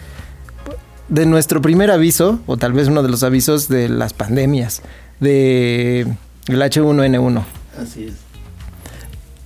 de 1.08 1.26
nuestro 1.26 1.60
primer 1.60 1.90
aviso, 1.90 2.40
o 2.46 2.56
tal 2.56 2.72
vez 2.72 2.88
uno 2.88 3.02
de 3.02 3.10
los 3.10 3.22
avisos 3.22 3.68
de 3.68 3.90
las 3.90 4.14
pandemias, 4.14 4.80
de 5.20 6.06
el 6.48 6.60
H1N1. 6.62 7.44
Así 7.80 8.04
es. 8.04 8.14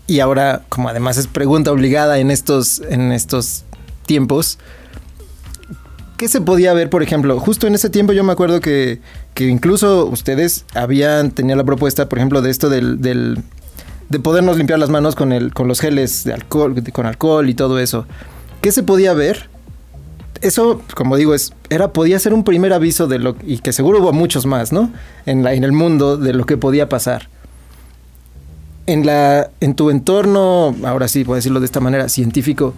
Y 0.07 0.21
ahora, 0.21 0.63
como 0.69 0.89
además 0.89 1.17
es 1.17 1.27
pregunta 1.27 1.71
obligada 1.73 2.19
en 2.19 2.31
estos, 2.31 2.81
en 2.89 3.13
estos 3.13 3.65
tiempos, 4.07 4.59
¿qué 6.17 6.29
se 6.29 6.41
podía 6.41 6.73
ver, 6.75 6.91
por 6.91 7.03
ejemplo? 7.03 7.39
Justo 7.41 7.67
en 7.67 7.75
ese 7.75 7.89
tiempo 7.91 8.13
yo 8.13 8.25
me 8.25 8.33
acuerdo 8.33 8.61
que, 8.61 9.01
que 9.35 9.47
incluso 9.47 10.07
ustedes 10.07 10.65
habían, 10.75 11.31
tenían 11.31 11.59
la 11.59 11.65
propuesta, 11.65 12.09
por 12.09 12.19
ejemplo, 12.19 12.43
de 12.43 12.51
esto 12.51 12.69
del, 12.69 13.01
del- 13.01 13.43
de 14.09 14.19
podernos 14.21 14.59
limpiar 14.59 14.79
las 14.79 14.91
manos 14.91 15.15
con, 15.15 15.33
el, 15.33 15.55
con 15.55 15.69
los 15.69 15.81
geles 15.81 16.25
de 16.25 16.35
alcohol, 16.35 16.75
con 16.93 17.07
alcohol 17.07 17.49
y 17.49 17.55
todo 17.55 17.79
eso. 17.79 18.05
¿Qué 18.61 18.71
se 18.71 18.83
podía 18.83 19.15
ver? 19.15 19.49
Eso, 20.43 20.83
como 20.95 21.17
digo, 21.17 21.35
es, 21.35 21.53
era, 21.71 21.93
podía 21.93 22.19
ser 22.19 22.35
un 22.35 22.45
primer 22.45 22.73
aviso 22.73 23.07
de 23.07 23.19
lo, 23.19 23.37
y 23.43 23.59
que 23.59 23.73
seguro 23.73 24.01
hubo 24.01 24.13
muchos 24.13 24.45
más, 24.45 24.73
¿no? 24.73 24.93
En, 25.25 25.43
la, 25.43 25.55
en 25.55 25.65
el 25.65 25.73
mundo 25.73 26.17
de 26.17 26.35
lo 26.35 26.45
que 26.45 26.57
podía 26.57 26.89
pasar 26.89 27.29
en 28.87 29.07
la 29.07 29.51
en 29.61 29.75
tu 29.75 29.91
entorno, 29.91 30.75
ahora 30.85 31.09
sí 31.09 31.25
puedo 31.25 31.37
decirlo 31.37 31.61
de 31.61 31.67
esta 31.67 31.81
manera, 31.81 32.09
científico, 32.09 32.75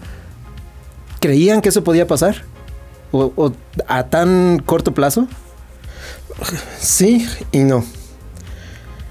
¿creían 1.20 1.60
que 1.60 1.70
eso 1.70 1.84
podía 1.84 2.06
pasar? 2.06 2.42
¿O, 3.12 3.32
o 3.36 3.52
a 3.86 4.04
tan 4.04 4.60
corto 4.64 4.92
plazo? 4.92 5.28
Sí 6.78 7.26
y 7.52 7.60
no. 7.60 7.84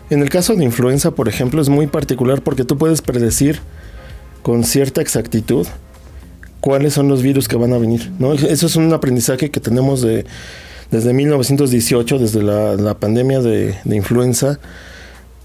En 0.10 0.22
el 0.22 0.30
caso 0.30 0.56
de 0.56 0.64
influenza, 0.64 1.12
por 1.12 1.28
ejemplo, 1.28 1.62
es 1.62 1.70
muy 1.70 1.88
particular 1.88 2.42
porque 2.42 2.66
tú 2.66 2.78
puedes 2.78 3.02
predecir 3.02 3.60
con 4.44 4.64
cierta 4.64 5.02
exactitud 5.02 5.66
cuáles 6.64 6.94
son 6.94 7.10
los 7.10 7.22
virus 7.22 7.50
que 7.50 7.58
van 7.58 7.74
a 7.74 7.78
venir. 7.78 8.10
¿no? 8.20 8.32
Eso 8.32 8.68
es 8.68 8.78
un 8.78 8.94
aprendizaje 8.94 9.52
que 9.52 9.60
tenemos 9.60 10.02
de, 10.02 10.24
desde 10.92 11.12
1918, 11.12 12.20
desde 12.20 12.42
la, 12.42 12.76
la 12.76 12.94
pandemia 12.94 13.42
de, 13.42 13.76
de 13.84 13.96
influenza. 13.98 14.62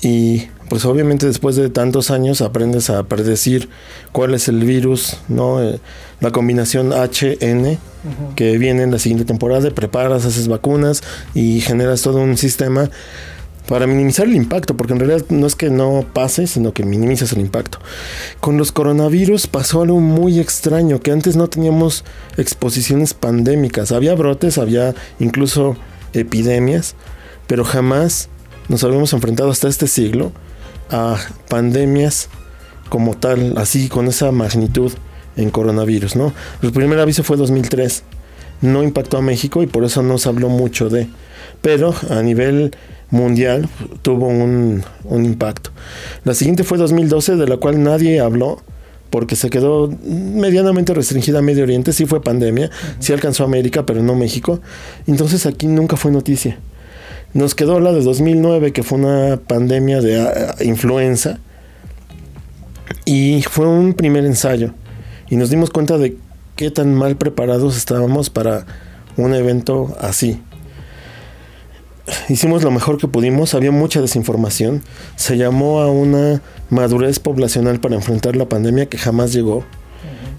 Y 0.01 0.47
pues 0.69 0.85
obviamente 0.85 1.27
después 1.27 1.57
de 1.57 1.71
tantos 1.71 2.13
años 2.13 2.41
aprendes 2.41 2.89
a 2.89 3.03
predecir 3.03 3.69
cuál 4.13 4.33
es 4.33 4.47
el 4.47 4.63
virus, 4.63 5.17
¿no? 5.27 5.61
Eh, 5.61 5.81
la 6.21 6.31
combinación 6.31 6.93
HN 6.93 7.79
que 8.37 8.57
viene 8.57 8.85
en 8.85 8.93
la 8.93 9.01
siguiente 9.01 9.25
temporada, 9.25 9.69
preparas, 9.73 10.25
haces 10.25 10.47
vacunas 10.47 11.03
y 11.35 11.63
generas 11.63 12.03
todo 12.03 12.19
un 12.19 12.37
sistema 12.37 12.91
para 13.69 13.87
minimizar 13.87 14.27
el 14.27 14.35
impacto, 14.35 14.77
porque 14.77 14.95
en 14.95 15.01
realidad 15.01 15.27
no 15.29 15.47
es 15.47 15.55
que 15.55 15.69
no 15.69 16.05
pase, 16.15 16.47
sino 16.47 16.73
que 16.73 16.85
minimizas 16.85 17.33
el 17.35 17.41
impacto. 17.41 17.79
Con 18.41 18.57
los 18.57 18.73
coronavirus 18.73 19.47
pasó 19.47 19.83
algo 19.83 20.01
muy 20.01 20.41
extraño, 20.41 21.01
que 21.01 21.13
antes 21.13 21.37
no 21.37 21.49
teníamos 21.49 22.05
exposiciones 22.39 23.13
pandémicas, 23.13 23.93
había 23.93 24.15
brotes, 24.15 24.57
había 24.57 24.95
incluso 25.21 25.77
epidemias, 26.15 26.95
pero 27.47 27.63
jamás 27.63 28.31
nos 28.69 28.85
habíamos 28.85 29.13
enfrentado 29.13 29.51
hasta 29.51 29.69
este 29.69 29.87
siglo 29.87 30.33
a 30.91 31.19
pandemias 31.51 32.31
como 32.89 33.19
tal, 33.19 33.59
así 33.59 33.91
con 33.91 34.07
esa 34.07 34.33
magnitud 34.33 34.93
en 35.37 35.51
coronavirus, 35.51 36.17
¿no? 36.17 36.33
El 36.63 36.73
primer 36.73 36.99
aviso 37.01 37.23
fue 37.23 37.37
2003, 37.37 38.03
no 38.63 38.83
impactó 38.83 39.19
a 39.19 39.23
México 39.23 39.63
y 39.63 39.67
por 39.67 39.85
eso 39.85 40.03
no 40.03 40.17
se 40.17 40.31
habló 40.31 40.49
mucho 40.49 40.89
de, 40.89 41.09
pero 41.63 41.95
a 42.11 42.23
nivel 42.23 42.77
mundial 43.11 43.69
tuvo 44.03 44.29
un, 44.29 44.83
un 45.05 45.25
impacto. 45.25 45.71
La 46.25 46.35
siguiente 46.35 46.65
fue 46.65 46.79
2012, 46.79 47.37
de 47.37 47.47
la 47.47 47.57
cual 47.57 47.83
nadie 47.83 48.21
habló 48.21 48.63
porque 49.11 49.37
se 49.37 49.51
quedó 49.51 49.91
medianamente 50.05 50.93
restringida 50.93 51.39
a 51.39 51.43
Medio 51.43 51.63
Oriente, 51.63 51.93
sí 51.93 52.07
fue 52.07 52.23
pandemia, 52.23 52.71
sí 52.99 53.13
alcanzó 53.13 53.45
a 53.45 53.47
América, 53.47 53.87
pero 53.87 54.03
no 54.03 54.15
México. 54.15 54.61
Entonces 55.07 55.47
aquí 55.47 55.67
nunca 55.67 55.97
fue 55.97 56.11
noticia. 56.11 56.59
Nos 57.35 57.55
quedó 57.55 57.81
la 57.81 57.93
de 57.93 58.03
2009, 58.03 58.73
que 58.73 58.83
fue 58.83 58.99
una 58.99 59.39
pandemia 59.39 60.01
de 60.01 60.21
ah, 60.21 60.57
influenza, 60.63 61.39
y 63.05 63.43
fue 63.43 63.67
un 63.67 63.95
primer 63.95 64.25
ensayo. 64.25 64.75
Y 65.31 65.37
nos 65.37 65.51
dimos 65.51 65.71
cuenta 65.71 65.99
de 65.99 66.17
qué 66.57 66.71
tan 66.71 66.95
mal 66.95 67.17
preparados 67.17 67.77
estábamos 67.77 68.31
para 68.31 68.67
un 69.17 69.35
evento 69.35 69.97
así. 70.01 70.41
Hicimos 72.29 72.63
lo 72.63 72.71
mejor 72.71 72.99
que 72.99 73.09
pudimos, 73.09 73.55
había 73.55 73.71
mucha 73.71 74.01
desinformación. 74.01 74.83
Se 75.17 75.37
llamó 75.37 75.81
a 75.81 75.91
una 75.91 76.43
madurez 76.71 77.19
poblacional 77.19 77.81
para 77.81 77.97
enfrentar 77.97 78.37
la 78.37 78.49
pandemia 78.49 78.87
que 78.87 78.99
jamás 78.99 79.33
llegó 79.33 79.65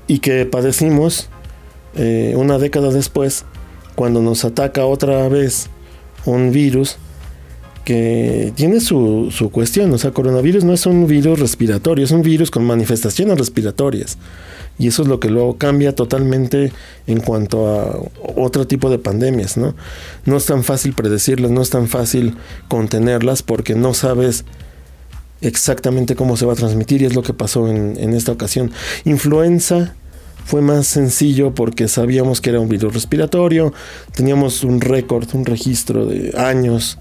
y 0.08 0.20
que 0.20 0.46
padecimos 0.46 1.30
eh, 1.96 2.34
una 2.36 2.58
década 2.58 2.92
después 2.92 3.46
cuando 3.96 4.22
nos 4.22 4.46
ataca 4.46 4.86
otra 4.86 5.28
vez 5.28 5.70
un 6.26 6.52
virus 6.52 6.98
que 7.86 8.54
tiene 8.56 8.80
su, 8.80 9.30
su 9.32 9.50
cuestión. 9.50 9.92
O 9.94 9.98
sea, 9.98 10.12
coronavirus 10.12 10.64
no 10.64 10.74
es 10.74 10.86
un 10.86 11.08
virus 11.08 11.40
respiratorio, 11.40 12.06
es 12.06 12.12
un 12.12 12.22
virus 12.22 12.52
con 12.52 12.64
manifestaciones 12.64 13.38
respiratorias. 13.38 14.18
Y 14.80 14.88
eso 14.88 15.04
es 15.04 15.08
lo 15.10 15.20
que 15.20 15.30
luego 15.30 15.58
cambia 15.58 15.94
totalmente 15.94 16.72
en 17.06 17.20
cuanto 17.20 17.68
a 17.68 18.00
otro 18.36 18.66
tipo 18.66 18.90
de 18.90 18.98
pandemias, 18.98 19.58
¿no? 19.58 19.76
No 20.26 20.38
es 20.38 20.46
tan 20.46 20.64
fácil 20.64 20.94
predecirlas, 20.94 21.52
no 21.52 21.62
es 21.62 21.70
tan 21.70 21.88
fácil 21.88 22.36
contenerlas 22.70 23.44
porque 23.44 23.76
no 23.76 23.94
sabes 23.94 24.46
exactamente 25.42 26.16
cómo 26.16 26.38
se 26.38 26.46
va 26.46 26.54
a 26.54 26.56
transmitir 26.56 27.02
y 27.02 27.06
es 27.06 27.16
lo 27.16 27.24
que 27.24 27.34
pasó 27.34 27.68
en, 27.68 27.98
en 28.00 28.14
esta 28.14 28.32
ocasión. 28.32 28.72
Influenza 29.04 29.94
fue 30.46 30.62
más 30.62 30.88
sencillo 30.88 31.54
porque 31.54 31.88
sabíamos 31.88 32.42
que 32.42 32.50
era 32.50 32.60
un 32.60 32.70
virus 32.70 32.94
respiratorio, 32.94 33.74
teníamos 34.16 34.64
un 34.64 34.82
récord, 34.82 35.28
un 35.34 35.46
registro 35.46 36.06
de 36.06 36.34
años 36.38 36.98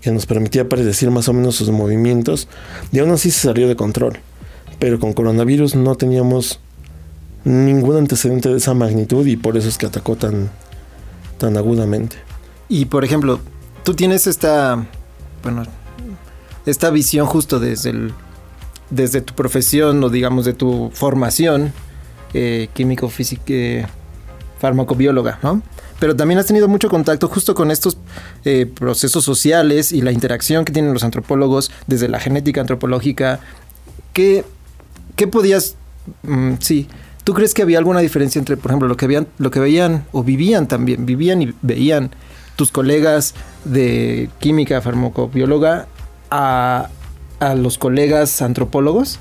que 0.00 0.10
nos 0.10 0.24
permitía 0.24 0.68
predecir 0.68 1.10
más 1.10 1.28
o 1.28 1.32
menos 1.32 1.56
sus 1.56 1.68
movimientos 1.70 2.48
y 2.92 3.00
aún 3.00 3.10
así 3.10 3.30
se 3.30 3.40
salió 3.40 3.68
de 3.68 3.76
control. 3.76 4.20
Pero 4.80 4.98
con 4.98 5.12
coronavirus 5.12 5.76
no 5.76 5.94
teníamos 5.94 6.58
ningún 7.44 7.96
antecedente 7.96 8.48
de 8.48 8.56
esa 8.56 8.74
magnitud 8.74 9.24
y 9.26 9.36
por 9.36 9.56
eso 9.56 9.68
es 9.68 9.78
que 9.78 9.86
atacó 9.86 10.16
tan, 10.16 10.50
tan 11.38 11.56
agudamente. 11.56 12.16
Y 12.68 12.86
por 12.86 13.04
ejemplo, 13.04 13.38
tú 13.84 13.94
tienes 13.94 14.26
esta, 14.26 14.84
bueno, 15.44 15.62
esta 16.66 16.90
visión 16.90 17.26
justo 17.26 17.60
desde 17.60 18.10
desde 18.90 19.20
tu 19.20 19.34
profesión 19.34 20.02
o 20.02 20.10
digamos 20.10 20.44
de 20.44 20.52
tu 20.52 20.90
formación 20.92 21.72
eh, 22.34 22.68
químico 22.74 23.08
físico 23.08 23.44
eh, 23.48 23.86
farmacobióloga, 24.58 25.38
¿no? 25.42 25.62
Pero 25.98 26.16
también 26.16 26.38
has 26.38 26.46
tenido 26.46 26.68
mucho 26.68 26.88
contacto 26.88 27.28
justo 27.28 27.54
con 27.54 27.70
estos 27.70 27.98
eh, 28.44 28.66
procesos 28.66 29.24
sociales 29.24 29.92
y 29.92 30.00
la 30.00 30.12
interacción 30.12 30.64
que 30.64 30.72
tienen 30.72 30.92
los 30.92 31.04
antropólogos 31.04 31.70
desde 31.86 32.08
la 32.08 32.20
genética 32.20 32.60
antropológica. 32.60 33.40
¿Qué, 34.12 34.44
qué 35.20 35.26
podías, 35.26 35.76
mm, 36.22 36.54
sí, 36.60 36.88
¿Tú 37.24 37.34
crees 37.34 37.52
que 37.52 37.60
había 37.60 37.76
alguna 37.76 38.00
diferencia 38.00 38.38
entre, 38.38 38.56
por 38.56 38.70
ejemplo, 38.70 38.88
lo 38.88 38.96
que, 38.96 39.04
habían, 39.04 39.26
lo 39.36 39.50
que 39.50 39.60
veían 39.60 40.06
o 40.12 40.24
vivían 40.24 40.66
también, 40.66 41.04
vivían 41.04 41.42
y 41.42 41.52
veían 41.60 42.10
tus 42.56 42.72
colegas 42.72 43.34
de 43.66 44.30
química 44.38 44.80
farmacobióloga 44.80 45.86
a, 46.30 46.88
a 47.38 47.54
los 47.54 47.76
colegas 47.76 48.40
antropólogos? 48.40 49.18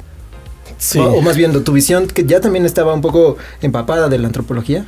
Sí. 0.78 0.98
O, 0.98 1.22
más 1.22 1.36
bien, 1.36 1.52
tu 1.62 1.74
visión, 1.74 2.08
que 2.08 2.24
ya 2.24 2.40
también 2.40 2.66
estaba 2.66 2.94
un 2.94 3.02
poco 3.02 3.36
empapada 3.62 4.08
de 4.08 4.18
la 4.18 4.28
antropología. 4.28 4.86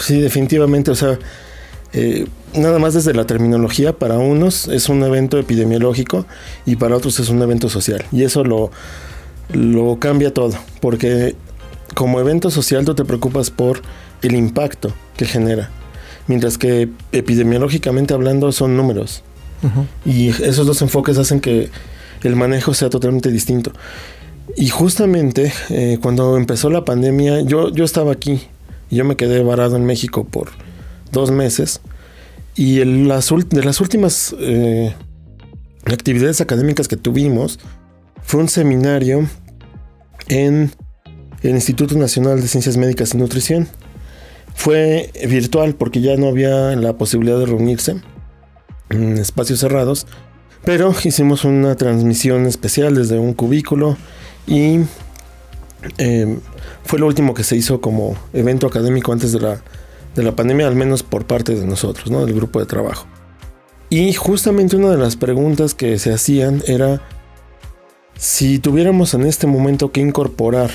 Sí, 0.00 0.20
definitivamente. 0.20 0.90
O 0.90 0.96
sea, 0.96 1.20
eh, 1.92 2.26
nada 2.54 2.80
más 2.80 2.94
desde 2.94 3.14
la 3.14 3.24
terminología, 3.24 3.92
para 3.92 4.18
unos 4.18 4.66
es 4.66 4.88
un 4.88 5.04
evento 5.04 5.38
epidemiológico 5.38 6.26
y 6.66 6.74
para 6.74 6.96
otros 6.96 7.20
es 7.20 7.28
un 7.28 7.40
evento 7.40 7.68
social. 7.68 8.04
Y 8.10 8.24
eso 8.24 8.42
lo, 8.42 8.72
lo 9.52 9.98
cambia 9.98 10.32
todo, 10.32 10.52
porque 10.80 11.34
como 11.94 12.20
evento 12.20 12.50
social 12.50 12.84
tú 12.84 12.94
te 12.94 13.04
preocupas 13.04 13.50
por 13.50 13.82
el 14.22 14.34
impacto 14.34 14.92
que 15.16 15.26
genera, 15.26 15.70
mientras 16.26 16.58
que 16.58 16.88
epidemiológicamente 17.12 18.14
hablando 18.14 18.52
son 18.52 18.76
números. 18.76 19.22
Y 20.04 20.30
esos 20.30 20.66
dos 20.66 20.82
enfoques 20.82 21.18
hacen 21.18 21.40
que 21.40 21.70
el 22.24 22.34
manejo 22.34 22.74
sea 22.74 22.90
totalmente 22.90 23.30
distinto. 23.30 23.72
Y 24.56 24.68
justamente 24.68 25.52
eh, 25.70 25.98
cuando 26.02 26.36
empezó 26.36 26.68
la 26.68 26.84
pandemia, 26.84 27.42
yo, 27.42 27.70
yo 27.70 27.84
estaba 27.84 28.12
aquí. 28.12 28.40
Yo 28.90 29.04
me 29.04 29.16
quedé 29.16 29.42
varado 29.42 29.76
en 29.76 29.84
México 29.84 30.24
por 30.24 30.50
dos 31.12 31.30
meses. 31.30 31.80
Y 32.54 32.80
el, 32.80 33.08
las, 33.08 33.32
de 33.50 33.64
las 33.64 33.80
últimas 33.80 34.34
eh, 34.38 34.94
actividades 35.86 36.40
académicas 36.40 36.88
que 36.88 36.96
tuvimos 36.96 37.58
fue 38.22 38.40
un 38.40 38.48
seminario 38.48 39.28
en 40.32 40.70
el 41.42 41.50
Instituto 41.50 41.94
Nacional 41.96 42.40
de 42.40 42.48
Ciencias 42.48 42.78
Médicas 42.78 43.12
y 43.12 43.18
Nutrición. 43.18 43.68
Fue 44.54 45.10
virtual 45.28 45.74
porque 45.74 46.00
ya 46.00 46.16
no 46.16 46.28
había 46.28 46.74
la 46.76 46.96
posibilidad 46.96 47.38
de 47.38 47.46
reunirse 47.46 47.96
en 48.88 49.18
espacios 49.18 49.60
cerrados, 49.60 50.06
pero 50.64 50.94
hicimos 51.04 51.44
una 51.44 51.74
transmisión 51.76 52.46
especial 52.46 52.94
desde 52.94 53.18
un 53.18 53.34
cubículo 53.34 53.96
y 54.46 54.80
eh, 55.98 56.38
fue 56.84 56.98
lo 56.98 57.06
último 57.06 57.34
que 57.34 57.44
se 57.44 57.56
hizo 57.56 57.80
como 57.80 58.16
evento 58.32 58.66
académico 58.66 59.12
antes 59.12 59.32
de 59.32 59.40
la, 59.40 59.62
de 60.14 60.22
la 60.22 60.34
pandemia, 60.34 60.66
al 60.66 60.76
menos 60.76 61.02
por 61.02 61.26
parte 61.26 61.54
de 61.54 61.66
nosotros, 61.66 62.10
¿no? 62.10 62.24
del 62.24 62.34
grupo 62.34 62.58
de 62.58 62.66
trabajo. 62.66 63.06
Y 63.90 64.14
justamente 64.14 64.76
una 64.76 64.90
de 64.90 64.98
las 64.98 65.16
preguntas 65.16 65.74
que 65.74 65.98
se 65.98 66.14
hacían 66.14 66.62
era 66.66 67.02
si 68.22 68.60
tuviéramos 68.60 69.14
en 69.14 69.22
este 69.22 69.48
momento 69.48 69.90
que 69.90 70.00
incorporar 70.00 70.70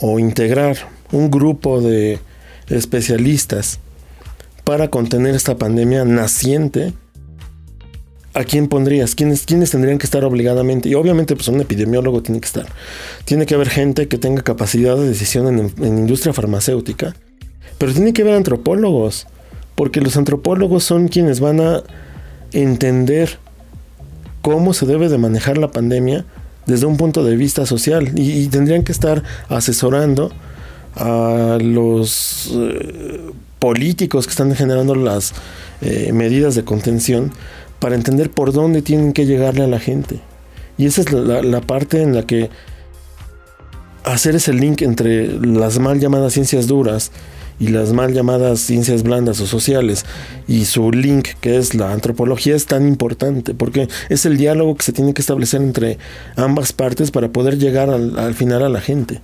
o 0.00 0.18
integrar 0.18 0.76
un 1.12 1.30
grupo 1.30 1.80
de 1.80 2.18
especialistas 2.66 3.78
para 4.64 4.88
contener 4.88 5.36
esta 5.36 5.56
pandemia 5.56 6.04
naciente, 6.04 6.94
¿a 8.34 8.42
quién 8.42 8.66
pondrías? 8.66 9.14
¿Quiénes, 9.14 9.46
¿Quiénes 9.46 9.70
tendrían 9.70 9.98
que 9.98 10.06
estar 10.06 10.24
obligadamente? 10.24 10.88
Y 10.88 10.94
obviamente 10.94 11.36
pues 11.36 11.46
un 11.46 11.60
epidemiólogo 11.60 12.24
tiene 12.24 12.40
que 12.40 12.46
estar. 12.46 12.66
Tiene 13.24 13.46
que 13.46 13.54
haber 13.54 13.70
gente 13.70 14.08
que 14.08 14.18
tenga 14.18 14.42
capacidad 14.42 14.96
de 14.96 15.06
decisión 15.06 15.46
en, 15.46 15.72
en 15.78 15.96
industria 15.96 16.32
farmacéutica, 16.32 17.14
pero 17.78 17.92
tiene 17.92 18.12
que 18.12 18.22
haber 18.22 18.34
antropólogos, 18.34 19.28
porque 19.76 20.00
los 20.00 20.16
antropólogos 20.16 20.82
son 20.82 21.06
quienes 21.06 21.38
van 21.38 21.60
a 21.60 21.84
entender 22.50 23.38
cómo 24.42 24.74
se 24.74 24.86
debe 24.86 25.08
de 25.08 25.18
manejar 25.18 25.56
la 25.56 25.70
pandemia 25.70 26.24
desde 26.66 26.86
un 26.86 26.96
punto 26.96 27.24
de 27.24 27.36
vista 27.36 27.66
social 27.66 28.12
y, 28.14 28.46
tendrían 28.48 28.82
que 28.84 28.92
estar 28.92 29.22
asesorando 29.48 30.30
a 30.94 31.58
los 31.60 32.50
eh, 32.54 33.30
políticos 33.58 34.26
que 34.26 34.30
están 34.30 34.54
generando 34.54 34.94
las 34.94 35.32
eh, 35.80 36.12
medidas 36.12 36.54
de 36.54 36.64
contención 36.64 37.32
para 37.80 37.94
entender 37.94 38.30
por 38.30 38.52
dónde 38.52 38.82
tienen 38.82 39.12
que 39.12 39.26
llegarle 39.26 39.64
a 39.64 39.66
la 39.66 39.80
gente. 39.80 40.20
Y 40.78 40.86
esa 40.86 41.00
es 41.02 41.12
la, 41.12 41.60
parte 41.60 42.02
en 42.02 42.14
la 42.14 42.22
que 42.22 42.50
hacer 44.04 44.36
ese 44.36 44.52
link 44.52 44.82
entre 44.82 45.28
las 45.40 45.78
mal 45.78 45.98
llamadas 46.00 46.32
ciencias 46.32 46.66
duras 46.66 47.10
y 47.62 47.68
las 47.68 47.92
mal 47.92 48.12
llamadas 48.12 48.58
ciencias 48.58 49.04
blandas 49.04 49.40
o 49.40 49.46
sociales 49.46 50.04
y 50.48 50.64
su 50.64 50.90
link 50.90 51.28
que 51.40 51.58
es 51.58 51.76
la 51.76 51.92
antropología 51.92 52.56
es 52.56 52.66
tan 52.66 52.88
importante 52.88 53.54
porque 53.54 53.86
es 54.08 54.26
el 54.26 54.36
diálogo 54.36 54.74
que 54.74 54.82
se 54.82 54.92
tiene 54.92 55.14
que 55.14 55.20
establecer 55.20 55.62
entre 55.62 55.96
ambas 56.34 56.72
partes 56.72 57.12
para 57.12 57.28
poder 57.28 57.58
llegar 57.58 57.88
al, 57.88 58.18
al 58.18 58.34
final 58.34 58.64
a 58.64 58.68
la 58.68 58.80
gente. 58.80 59.20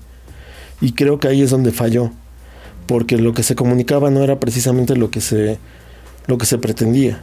Y 0.81 0.93
creo 0.93 1.19
que 1.19 1.27
ahí 1.27 1.43
es 1.43 1.51
donde 1.51 1.73
falló, 1.73 2.13
porque 2.87 3.17
lo 3.17 3.33
que 3.33 3.43
se 3.43 3.57
comunicaba 3.57 4.09
no 4.09 4.23
era 4.23 4.39
precisamente 4.39 4.95
lo 4.95 5.11
que 5.11 5.21
se, 5.21 5.59
lo 6.29 6.39
que 6.39 6.47
se 6.47 6.59
pretendía 6.59 7.21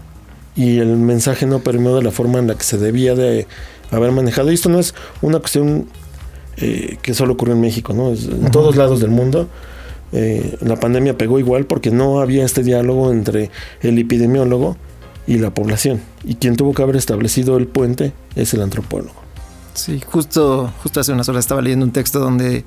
y 0.54 0.80
el 0.80 0.98
mensaje 0.98 1.46
no 1.46 1.60
permeó 1.60 1.96
de 1.96 2.04
la 2.04 2.12
forma 2.12 2.40
en 2.40 2.48
la 2.48 2.56
que 2.56 2.66
se 2.66 2.78
debía 2.78 3.16
de 3.16 3.48
haber 3.90 4.12
manejado. 4.12 4.52
Y 4.52 4.56
esto 4.56 4.68
no 4.68 4.80
es 4.80 4.94
una 5.22 5.40
cuestión 5.40 5.88
eh, 6.58 6.98
que 7.02 7.14
solo 7.14 7.34
ocurre 7.34 7.54
en 7.54 7.62
México, 7.62 7.94
¿no? 7.94 8.10
en 8.10 8.52
todos 8.52 8.76
lados 8.76 9.00
del 9.00 9.12
mundo. 9.12 9.48
Eh, 10.18 10.58
la 10.62 10.78
pandemia 10.78 11.18
pegó 11.18 11.40
igual 11.40 11.66
porque 11.66 11.92
no 11.92 12.22
había 12.22 12.46
este 12.46 12.64
diálogo 12.64 13.12
entre 13.12 13.52
el 13.82 14.00
epidemiólogo 14.00 14.78
y 15.28 15.40
la 15.40 15.54
población. 15.54 16.00
Y 16.24 16.36
quien 16.36 16.56
tuvo 16.56 16.74
que 16.74 16.84
haber 16.84 16.96
establecido 16.96 17.58
el 17.58 17.68
puente 17.68 18.14
es 18.36 18.54
el 18.54 18.62
antropólogo. 18.62 19.14
Sí, 19.74 20.02
justo, 20.06 20.72
justo 20.82 21.02
hace 21.02 21.12
unas 21.12 21.28
horas 21.28 21.44
estaba 21.44 21.62
leyendo 21.62 21.86
un 21.86 21.92
texto 21.92 22.20
donde 22.20 22.64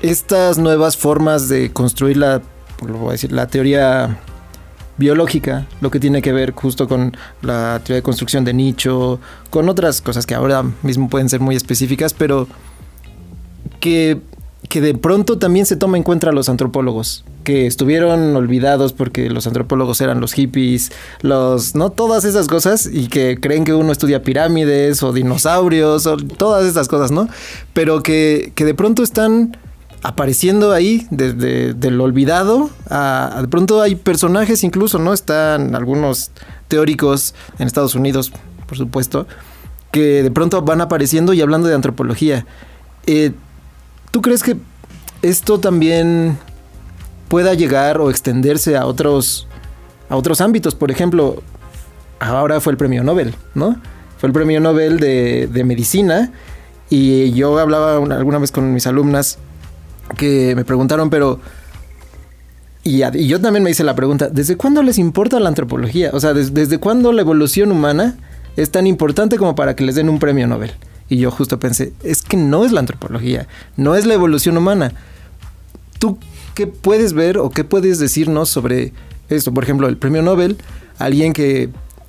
estas 0.00 0.56
nuevas 0.56 0.96
formas 0.96 1.50
de 1.50 1.70
construir 1.70 2.16
la, 2.16 2.40
lo 2.86 3.10
decir, 3.10 3.30
la 3.30 3.46
teoría 3.46 4.18
biológica, 4.96 5.66
lo 5.82 5.90
que 5.90 6.00
tiene 6.00 6.22
que 6.22 6.32
ver 6.32 6.52
justo 6.52 6.88
con 6.88 7.14
la 7.42 7.78
teoría 7.84 7.96
de 7.96 8.02
construcción 8.02 8.44
de 8.44 8.54
nicho, 8.54 9.20
con 9.50 9.68
otras 9.68 10.00
cosas 10.00 10.24
que 10.24 10.34
ahora 10.34 10.64
mismo 10.82 11.10
pueden 11.10 11.28
ser 11.28 11.40
muy 11.40 11.56
específicas, 11.56 12.14
pero 12.14 12.48
que, 13.80 14.18
que 14.68 14.80
de 14.80 14.94
pronto 14.94 15.38
también 15.38 15.66
se 15.66 15.76
toma 15.76 15.96
en 15.96 16.02
cuenta 16.02 16.30
a 16.30 16.32
los 16.32 16.48
antropólogos, 16.48 17.24
que 17.44 17.66
estuvieron 17.66 18.34
olvidados 18.34 18.92
porque 18.92 19.28
los 19.30 19.46
antropólogos 19.46 20.00
eran 20.00 20.20
los 20.20 20.32
hippies, 20.32 20.90
los, 21.20 21.74
¿no? 21.74 21.90
Todas 21.90 22.24
esas 22.24 22.48
cosas 22.48 22.88
y 22.90 23.08
que 23.08 23.38
creen 23.40 23.64
que 23.64 23.74
uno 23.74 23.92
estudia 23.92 24.22
pirámides 24.22 25.02
o 25.02 25.12
dinosaurios 25.12 26.06
o 26.06 26.16
todas 26.16 26.64
esas 26.64 26.88
cosas, 26.88 27.10
¿no? 27.10 27.28
Pero 27.72 28.02
que, 28.02 28.52
que 28.54 28.64
de 28.64 28.74
pronto 28.74 29.02
están 29.02 29.56
apareciendo 30.02 30.72
ahí 30.72 31.06
desde 31.10 31.72
del 31.72 31.98
olvidado 32.00 32.68
a, 32.90 33.38
de 33.40 33.48
pronto 33.48 33.80
hay 33.80 33.96
personajes 33.96 34.62
incluso 34.62 34.98
no 34.98 35.14
están 35.14 35.74
algunos 35.74 36.30
teóricos 36.68 37.34
en 37.58 37.66
Estados 37.66 37.94
Unidos 37.94 38.30
por 38.66 38.76
supuesto 38.76 39.26
que 39.92 40.22
de 40.22 40.30
pronto 40.30 40.60
van 40.60 40.82
apareciendo 40.82 41.32
y 41.32 41.40
hablando 41.40 41.68
de 41.68 41.74
antropología 41.74 42.44
eh, 43.06 43.32
tú 44.14 44.22
crees 44.22 44.44
que 44.44 44.56
esto 45.22 45.58
también 45.58 46.38
pueda 47.26 47.54
llegar 47.54 48.00
o 48.00 48.10
extenderse 48.10 48.76
a 48.76 48.86
otros 48.86 49.48
a 50.08 50.14
otros 50.14 50.40
ámbitos 50.40 50.76
por 50.76 50.92
ejemplo 50.92 51.42
ahora 52.20 52.60
fue 52.60 52.72
el 52.72 52.76
premio 52.76 53.02
Nobel 53.02 53.34
no 53.54 53.76
fue 54.18 54.28
el 54.28 54.32
premio 54.32 54.60
Nobel 54.60 55.00
de, 55.00 55.48
de 55.52 55.64
medicina 55.64 56.32
y 56.88 57.32
yo 57.32 57.58
hablaba 57.58 57.96
alguna 57.96 58.38
vez 58.38 58.52
con 58.52 58.72
mis 58.72 58.86
alumnas 58.86 59.38
que 60.16 60.54
me 60.54 60.64
preguntaron, 60.64 61.10
pero... 61.10 61.40
Y, 62.82 62.98
yo 63.26 63.40
también 63.40 63.62
me 63.62 63.70
hice 63.70 63.82
la 63.82 63.94
pregunta, 63.94 64.28
¿desde 64.28 64.56
cuándo 64.56 64.82
les 64.82 64.98
importa 64.98 65.40
la 65.40 65.48
antropología? 65.48 66.10
O 66.12 66.20
sea, 66.20 66.34
¿desde 66.34 66.78
cuándo 66.78 67.12
la 67.12 67.22
evolución 67.22 67.72
humana 67.72 68.16
es 68.56 68.70
tan 68.70 68.86
importante 68.86 69.38
como 69.38 69.54
para 69.54 69.74
que 69.74 69.84
les 69.84 69.94
den 69.94 70.10
un 70.10 70.18
premio 70.18 70.46
Nobel? 70.46 70.72
Y 71.08 71.18
yo 71.18 71.30
justo 71.30 71.58
pensé, 71.58 71.92
es 72.02 72.22
que 72.22 72.36
no 72.36 72.64
es 72.64 72.72
la 72.72 72.80
antropología, 72.80 73.46
no 73.76 73.94
es 73.94 74.06
la 74.06 74.14
evolución 74.14 74.56
humana. 74.56 74.92
¿Tú 75.98 76.18
qué 76.54 76.66
puedes 76.66 77.12
ver 77.12 77.38
o 77.38 77.50
qué 77.50 77.64
puedes 77.64 77.98
decirnos 77.98 78.48
sobre 78.48 78.92
esto? 79.28 79.52
Por 79.52 79.64
ejemplo, 79.64 79.86
el 79.86 79.96
premio 79.96 80.22
Nobel, 80.22 80.56
alguien 80.98 81.32
que, 81.32 81.68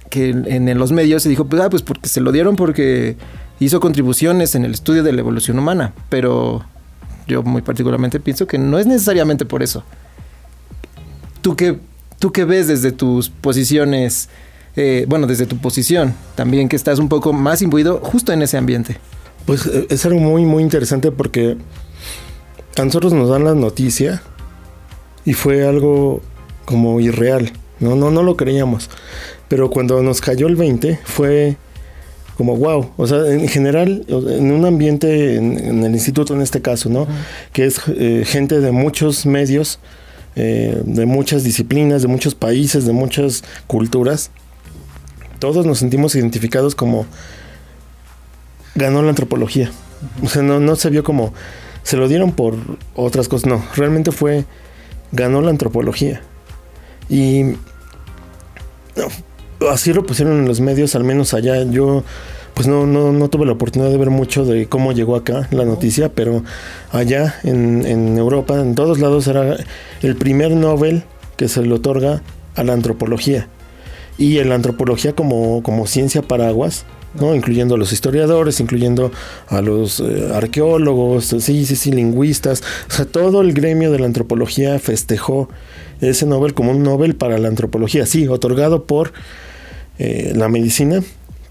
que 0.10 0.29
en, 0.29 0.77
los 0.77 0.91
medios 0.91 1.23
se 1.23 1.29
dijo, 1.29 1.45
pues, 1.45 1.62
ah, 1.62 1.69
pues 1.69 1.81
porque 1.81 2.08
se 2.08 2.21
lo 2.21 2.31
dieron 2.31 2.55
porque 2.55 3.17
hizo 3.60 3.79
contribuciones 3.79 4.55
en 4.55 4.65
el 4.65 4.73
estudio 4.73 5.03
de 5.03 5.12
la 5.12 5.19
evolución 5.19 5.60
humana, 5.60 5.93
pero 6.10 6.63
yo 7.27 7.43
muy 7.43 7.62
particularmente 7.62 8.19
pienso 8.19 8.47
que 8.47 8.58
no 8.58 8.79
es 8.79 8.88
necesariamente 8.88 9.45
por 9.45 9.63
eso. 9.63 9.84
¿Tú 11.41 11.55
qué, 11.55 11.79
tú 12.19 12.31
qué 12.31 12.45
ves 12.45 12.67
desde 12.67 12.91
tus 12.91 13.29
posiciones, 13.29 14.29
eh, 14.76 15.06
bueno, 15.08 15.28
desde 15.28 15.46
tu 15.46 15.58
posición, 15.58 16.14
también 16.36 16.70
que 16.70 16.76
estás 16.76 17.00
un 17.00 17.10
poco 17.10 17.34
más 17.34 17.62
imbuido 17.62 18.00
justo 18.02 18.32
en 18.32 18.42
ese 18.42 18.58
ambiente? 18.58 18.98
Pues 19.46 19.66
eh, 19.68 19.88
es 19.90 20.06
algo 20.06 20.20
muy, 20.20 20.44
muy 20.46 20.64
interesante 20.64 21.12
porque 21.12 21.58
a 22.78 22.86
nosotros 22.86 23.14
nos 23.14 23.30
dan 23.30 23.44
la 23.44 23.54
noticia 23.54 24.22
y 25.24 25.34
fue 25.34 25.68
algo 25.68 26.22
como 26.66 27.00
irreal. 27.00 27.52
No, 27.80 27.96
no, 27.96 28.12
no 28.12 28.24
lo 28.24 28.38
creíamos. 28.38 28.90
Pero 29.48 29.70
cuando 29.70 30.02
nos 30.02 30.22
cayó 30.22 30.48
el 30.48 30.56
20 30.56 31.00
fue 31.04 31.58
como 32.38 32.58
wow, 32.58 32.92
o 32.98 33.08
sea, 33.08 33.32
en 33.32 33.48
general, 33.48 34.06
en 34.10 34.52
un 34.52 34.66
ambiente, 34.66 35.36
en, 35.36 35.84
el 35.84 35.94
instituto 35.94 36.34
en 36.34 36.42
este 36.42 36.62
caso, 36.62 36.90
¿no? 36.90 37.08
Que 37.54 37.66
es 37.66 37.80
eh, 37.88 38.24
gente 38.26 38.60
de 38.60 38.72
muchos 38.72 39.26
medios, 39.26 39.80
eh, 40.36 40.82
de 40.84 41.06
muchas 41.06 41.46
disciplinas, 41.46 42.02
de 42.02 42.10
muchos 42.10 42.36
países, 42.36 42.86
de 42.86 42.92
muchas 42.92 43.44
culturas, 43.68 44.32
todos 45.39 45.65
nos 45.65 45.80
sentimos 45.80 46.15
identificados 46.15 46.76
como 46.76 47.06
ganó 48.76 49.02
la 49.02 49.10
antropología. 49.10 49.71
O 50.24 50.30
sea, 50.30 50.41
no, 50.41 50.60
no 50.60 50.76
se 50.76 50.89
vio 50.89 51.04
como... 51.04 51.34
Se 51.84 51.98
lo 51.98 52.08
dieron 52.08 52.32
por 52.32 52.56
otras 52.95 53.28
cosas. 53.28 53.48
No, 53.48 53.63
realmente 53.76 54.12
fue... 54.12 54.45
Ganó 55.12 55.41
la 55.41 55.52
antropología. 55.52 56.21
Y... 57.10 57.54
así 59.69 59.93
lo 59.93 60.06
pusieron 60.06 60.39
en 60.39 60.48
los 60.48 60.62
medios, 60.62 60.95
al 60.95 61.04
menos 61.04 61.34
allá. 61.34 61.63
Yo 61.63 62.04
pues 62.56 62.69
no, 62.69 62.88
no, 62.88 63.12
no 63.12 63.30
tuve 63.30 63.45
la 63.45 63.52
oportunidad 63.52 63.91
de 63.91 63.98
ver 63.98 64.10
mucho 64.10 64.45
de 64.45 64.67
cómo 64.67 64.93
llegó 64.93 65.17
acá 65.17 65.48
la 65.52 65.65
noticia, 65.65 66.10
pero 66.10 66.41
allá 66.89 67.36
en, 67.43 67.86
en 67.86 68.17
Europa, 68.17 68.60
en 68.62 68.76
todos 68.76 69.00
lados, 69.00 69.28
era 69.28 69.58
el 70.02 70.15
primer 70.15 70.52
Nobel 70.52 71.04
que 71.36 71.50
se 71.50 71.62
le 71.62 71.74
otorga 71.74 72.21
a 72.56 72.63
la 72.63 72.71
antropología. 72.71 73.50
Y 74.17 74.39
en 74.39 74.49
la 74.49 74.56
antropología 74.56 75.13
como, 75.13 75.62
como 75.62 75.88
ciencia 75.88 76.21
paraguas, 76.21 76.86
¿no? 77.19 77.36
incluyendo 77.36 77.75
a 77.75 77.78
los 77.78 77.91
historiadores, 77.91 78.60
incluyendo 78.60 79.12
a 79.47 79.62
los 79.62 79.99
eh, 79.99 80.32
arqueólogos, 80.34 81.25
sí, 81.39 81.65
sí, 81.65 81.75
sí, 81.75 81.91
lingüistas. 81.91 82.62
O 82.89 82.93
sea, 82.93 83.06
todo 83.06 83.41
el 83.41 83.54
gremio 83.54 83.91
de 83.91 83.99
la 83.99 84.06
antropología 84.06 84.80
festejó 84.80 85.49
ese 86.01 86.25
Nobel 86.25 86.54
como 86.54 86.71
un 86.71 86.84
Nobel 86.84 87.15
para 87.15 87.38
la 87.38 87.47
antropología, 87.47 88.06
sí, 88.06 88.28
otorgado 88.28 88.86
por 88.86 89.13
eh, 89.97 90.34
la 90.36 90.49
medicina, 90.49 91.01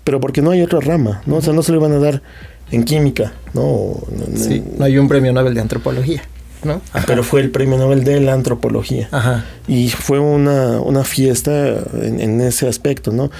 pero 0.05 0.21
porque 0.21 0.43
no 0.43 0.51
hay 0.51 0.63
otra 0.63 0.81
rama, 0.81 1.23
¿no? 1.27 1.37
O 1.37 1.43
sea, 1.43 1.53
no 1.53 1.63
se 1.63 1.73
le 1.73 1.79
van 1.79 1.93
a 1.93 1.99
dar 1.99 2.23
en 2.71 2.85
química, 2.85 3.33
¿no? 3.53 3.99
Sí, 4.35 4.63
no 4.79 4.85
hay 4.85 4.99
un 4.99 5.09
premio 5.09 5.33
Nobel 5.33 5.55
de 5.55 5.61
antropología. 5.61 6.23
¿No? 6.65 6.81
Pero 7.07 7.23
fue 7.23 7.41
el 7.41 7.51
premio 7.51 7.79
Nobel 7.79 8.05
de 8.05 8.21
la 8.21 8.33
antropología. 8.33 9.09
Ajá. 9.13 9.45
Y 9.69 9.89
fue 9.91 10.19
una, 10.19 10.81
una 10.81 11.05
fiesta 11.05 11.69
en, 12.01 12.21
en, 12.21 12.41
ese 12.41 12.69
aspecto, 12.69 13.13
¿no? 13.13 13.31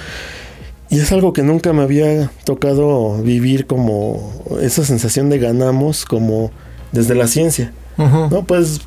Y 0.89 0.99
es 0.99 1.11
algo 1.11 1.33
que 1.33 1.41
nunca 1.41 1.73
me 1.73 1.81
había 1.81 2.31
tocado 2.43 3.21
vivir 3.21 3.65
como 3.65 4.33
esa 4.61 4.85
sensación 4.85 5.29
de 5.29 5.39
ganamos 5.39 6.05
como 6.05 6.51
desde 6.91 7.15
la 7.15 7.27
ciencia. 7.27 7.73
¿no? 7.97 8.45
Puedes 8.45 8.81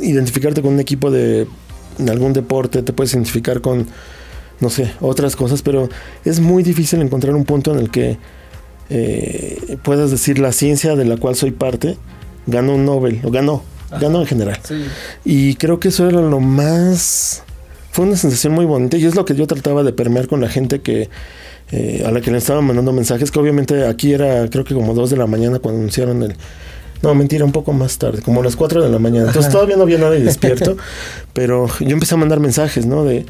identificarte 0.00 0.62
con 0.62 0.74
un 0.74 0.80
equipo 0.80 1.10
de, 1.10 1.46
de 1.98 2.10
algún 2.10 2.32
deporte, 2.32 2.82
te 2.82 2.92
puedes 2.92 3.12
identificar 3.14 3.60
con, 3.60 3.86
no 4.60 4.70
sé, 4.70 4.92
otras 5.00 5.36
cosas, 5.36 5.62
pero 5.62 5.88
es 6.24 6.40
muy 6.40 6.62
difícil 6.62 7.02
encontrar 7.02 7.34
un 7.34 7.44
punto 7.44 7.72
en 7.72 7.78
el 7.78 7.90
que 7.90 8.18
eh, 8.90 9.76
puedas 9.82 10.10
decir 10.10 10.38
la 10.38 10.52
ciencia 10.52 10.94
de 10.96 11.04
la 11.04 11.16
cual 11.16 11.34
soy 11.34 11.50
parte 11.50 11.96
ganó 12.46 12.74
un 12.74 12.84
Nobel, 12.84 13.20
o 13.24 13.30
ganó, 13.30 13.62
ganó 14.00 14.20
en 14.20 14.26
general. 14.26 14.58
Sí. 14.62 14.84
Y 15.24 15.54
creo 15.54 15.80
que 15.80 15.88
eso 15.88 16.08
era 16.08 16.20
lo 16.20 16.40
más... 16.40 17.42
Fue 17.90 18.06
una 18.06 18.16
sensación 18.16 18.54
muy 18.54 18.64
bonita 18.64 18.96
y 18.96 19.04
es 19.04 19.14
lo 19.14 19.24
que 19.24 19.34
yo 19.34 19.46
trataba 19.46 19.82
de 19.82 19.92
permear 19.92 20.26
con 20.26 20.40
la 20.40 20.48
gente 20.48 20.80
que 20.80 21.10
eh, 21.70 22.02
a 22.06 22.10
la 22.10 22.20
que 22.20 22.30
le 22.30 22.38
estaban 22.38 22.64
mandando 22.64 22.92
mensajes, 22.92 23.30
que 23.30 23.38
obviamente 23.38 23.86
aquí 23.86 24.12
era 24.12 24.48
creo 24.48 24.64
que 24.64 24.74
como 24.74 24.94
2 24.94 25.10
de 25.10 25.16
la 25.16 25.26
mañana 25.26 25.58
cuando 25.58 25.80
anunciaron 25.80 26.22
el... 26.22 26.36
No, 27.02 27.14
mentira, 27.14 27.44
un 27.44 27.52
poco 27.52 27.72
más 27.72 27.98
tarde, 27.98 28.22
como 28.22 28.42
las 28.42 28.54
4 28.54 28.82
de 28.82 28.88
la 28.88 28.98
mañana. 28.98 29.26
Entonces 29.26 29.46
Ajá. 29.46 29.54
todavía 29.54 29.76
no 29.76 29.82
había 29.82 29.98
nadie 29.98 30.20
despierto, 30.20 30.76
pero 31.32 31.66
yo 31.80 31.90
empecé 31.90 32.14
a 32.14 32.18
mandar 32.18 32.38
mensajes, 32.38 32.86
¿no? 32.86 33.04
De, 33.04 33.26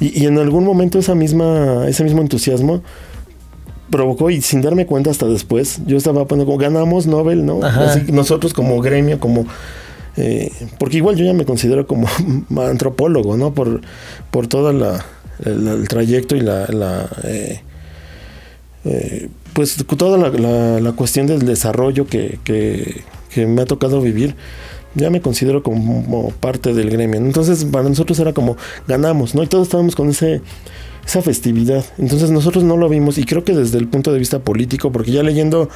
y, 0.00 0.22
y 0.22 0.26
en 0.26 0.38
algún 0.38 0.64
momento 0.64 0.98
esa 0.98 1.14
misma, 1.14 1.86
ese 1.86 2.02
mismo 2.02 2.22
entusiasmo 2.22 2.82
provocó 3.90 4.30
y 4.30 4.40
sin 4.40 4.62
darme 4.62 4.86
cuenta 4.86 5.10
hasta 5.10 5.26
después, 5.26 5.80
yo 5.86 5.96
estaba 5.96 6.26
poniendo 6.26 6.46
como 6.46 6.58
ganamos 6.58 7.06
Nobel, 7.06 7.44
¿no? 7.44 7.62
Así, 7.62 8.12
nosotros 8.12 8.54
como 8.54 8.80
gremio, 8.80 9.18
como 9.18 9.46
eh, 10.16 10.50
porque 10.78 10.98
igual 10.98 11.16
yo 11.16 11.24
ya 11.24 11.32
me 11.32 11.44
considero 11.44 11.86
como 11.86 12.08
antropólogo, 12.56 13.36
¿no? 13.36 13.54
Por, 13.54 13.80
por 14.30 14.46
todo 14.46 14.72
la, 14.72 15.04
el, 15.44 15.88
trayecto 15.88 16.36
y 16.36 16.40
la, 16.40 17.08
eh, 17.24 17.60
eh, 18.84 19.28
pues 19.52 19.84
toda 19.96 20.18
la, 20.18 20.28
la, 20.30 20.80
la, 20.80 20.92
cuestión 20.92 21.26
del 21.26 21.40
desarrollo 21.40 22.06
que, 22.06 22.38
que, 22.44 23.02
que, 23.32 23.46
me 23.46 23.62
ha 23.62 23.66
tocado 23.66 24.00
vivir, 24.00 24.36
ya 24.94 25.10
me 25.10 25.20
considero 25.20 25.62
como 25.62 26.30
parte 26.40 26.74
del 26.74 26.90
gremio. 26.90 27.20
Entonces 27.20 27.64
para 27.64 27.88
nosotros 27.88 28.18
era 28.18 28.32
como 28.32 28.56
ganamos, 28.88 29.34
¿no? 29.34 29.42
Y 29.42 29.46
todos 29.46 29.68
estábamos 29.68 29.94
con 29.94 30.10
ese 30.10 30.40
esa 31.06 31.22
festividad. 31.22 31.84
Entonces 31.98 32.30
nosotros 32.30 32.64
no 32.64 32.76
lo 32.76 32.88
vimos 32.88 33.18
y 33.18 33.24
creo 33.24 33.44
que 33.44 33.54
desde 33.54 33.78
el 33.78 33.88
punto 33.88 34.12
de 34.12 34.18
vista 34.18 34.38
político, 34.40 34.92
porque 34.92 35.10
ya 35.10 35.22
leyendo 35.22 35.68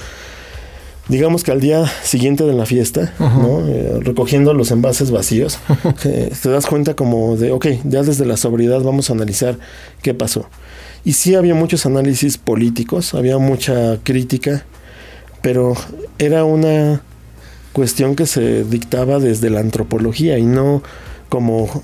digamos 1.08 1.42
que 1.44 1.52
al 1.52 1.60
día 1.60 1.86
siguiente 2.02 2.44
de 2.44 2.54
la 2.54 2.66
fiesta, 2.66 3.12
uh 3.18 3.22
-huh. 3.22 3.42
¿no? 3.42 3.68
eh, 3.68 4.00
recogiendo 4.00 4.54
los 4.54 4.70
envases 4.70 5.10
vacíos, 5.10 5.58
eh, 6.04 6.32
te 6.42 6.48
das 6.48 6.66
cuenta 6.66 6.94
como 6.94 7.36
de, 7.36 7.52
ok, 7.52 7.66
ya 7.84 8.02
desde 8.02 8.24
la 8.24 8.36
sobriedad 8.36 8.80
vamos 8.80 9.10
a 9.10 9.12
analizar 9.12 9.58
qué 10.02 10.14
pasó. 10.14 10.46
Y 11.04 11.12
sí 11.12 11.34
había 11.34 11.54
muchos 11.54 11.84
análisis 11.84 12.38
políticos, 12.38 13.14
había 13.14 13.36
mucha 13.38 13.98
crítica, 14.02 14.64
pero 15.42 15.74
era 16.18 16.44
una 16.44 17.02
cuestión 17.74 18.16
que 18.16 18.24
se 18.24 18.64
dictaba 18.64 19.18
desde 19.18 19.50
la 19.50 19.60
antropología 19.60 20.38
y 20.38 20.44
no 20.44 20.82
como 21.28 21.82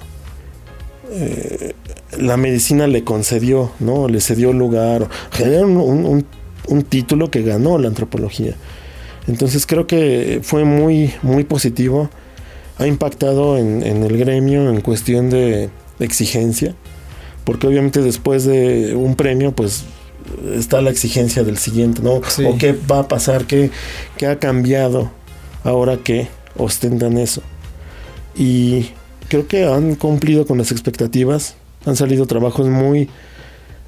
eh, 1.10 1.74
la 2.18 2.36
medicina 2.36 2.86
le 2.86 3.04
concedió, 3.04 3.72
¿no? 3.80 4.08
Le 4.08 4.20
cedió 4.20 4.52
lugar. 4.52 5.08
Era 5.38 5.66
un, 5.66 5.76
un, 5.76 6.24
un 6.68 6.82
título 6.82 7.30
que 7.30 7.42
ganó 7.42 7.76
la 7.78 7.88
antropología. 7.88 8.54
Entonces 9.30 9.66
creo 9.66 9.86
que 9.86 10.40
fue 10.42 10.64
muy, 10.64 11.12
muy 11.22 11.44
positivo. 11.44 12.10
Ha 12.78 12.86
impactado 12.86 13.56
en, 13.56 13.82
en, 13.82 14.02
el 14.02 14.18
gremio 14.18 14.68
en 14.68 14.80
cuestión 14.80 15.30
de 15.30 15.70
exigencia. 16.00 16.74
Porque 17.44 17.66
obviamente 17.66 18.02
después 18.02 18.44
de 18.44 18.94
un 18.94 19.16
premio, 19.16 19.52
pues 19.52 19.84
está 20.54 20.80
la 20.80 20.90
exigencia 20.90 21.42
del 21.42 21.58
siguiente, 21.58 22.02
¿no? 22.02 22.20
Sí. 22.28 22.44
O 22.44 22.56
qué 22.58 22.72
va 22.90 23.00
a 23.00 23.08
pasar, 23.08 23.46
qué, 23.46 23.70
qué 24.16 24.26
ha 24.26 24.38
cambiado 24.38 25.10
ahora 25.64 25.96
que 25.98 26.28
ostentan 26.56 27.18
eso. 27.18 27.42
Y 28.36 28.90
creo 29.28 29.46
que 29.46 29.64
han 29.64 29.94
cumplido 29.94 30.46
con 30.46 30.58
las 30.58 30.72
expectativas. 30.72 31.54
Han 31.86 31.96
salido 31.96 32.26
trabajos 32.26 32.68
muy, 32.68 33.08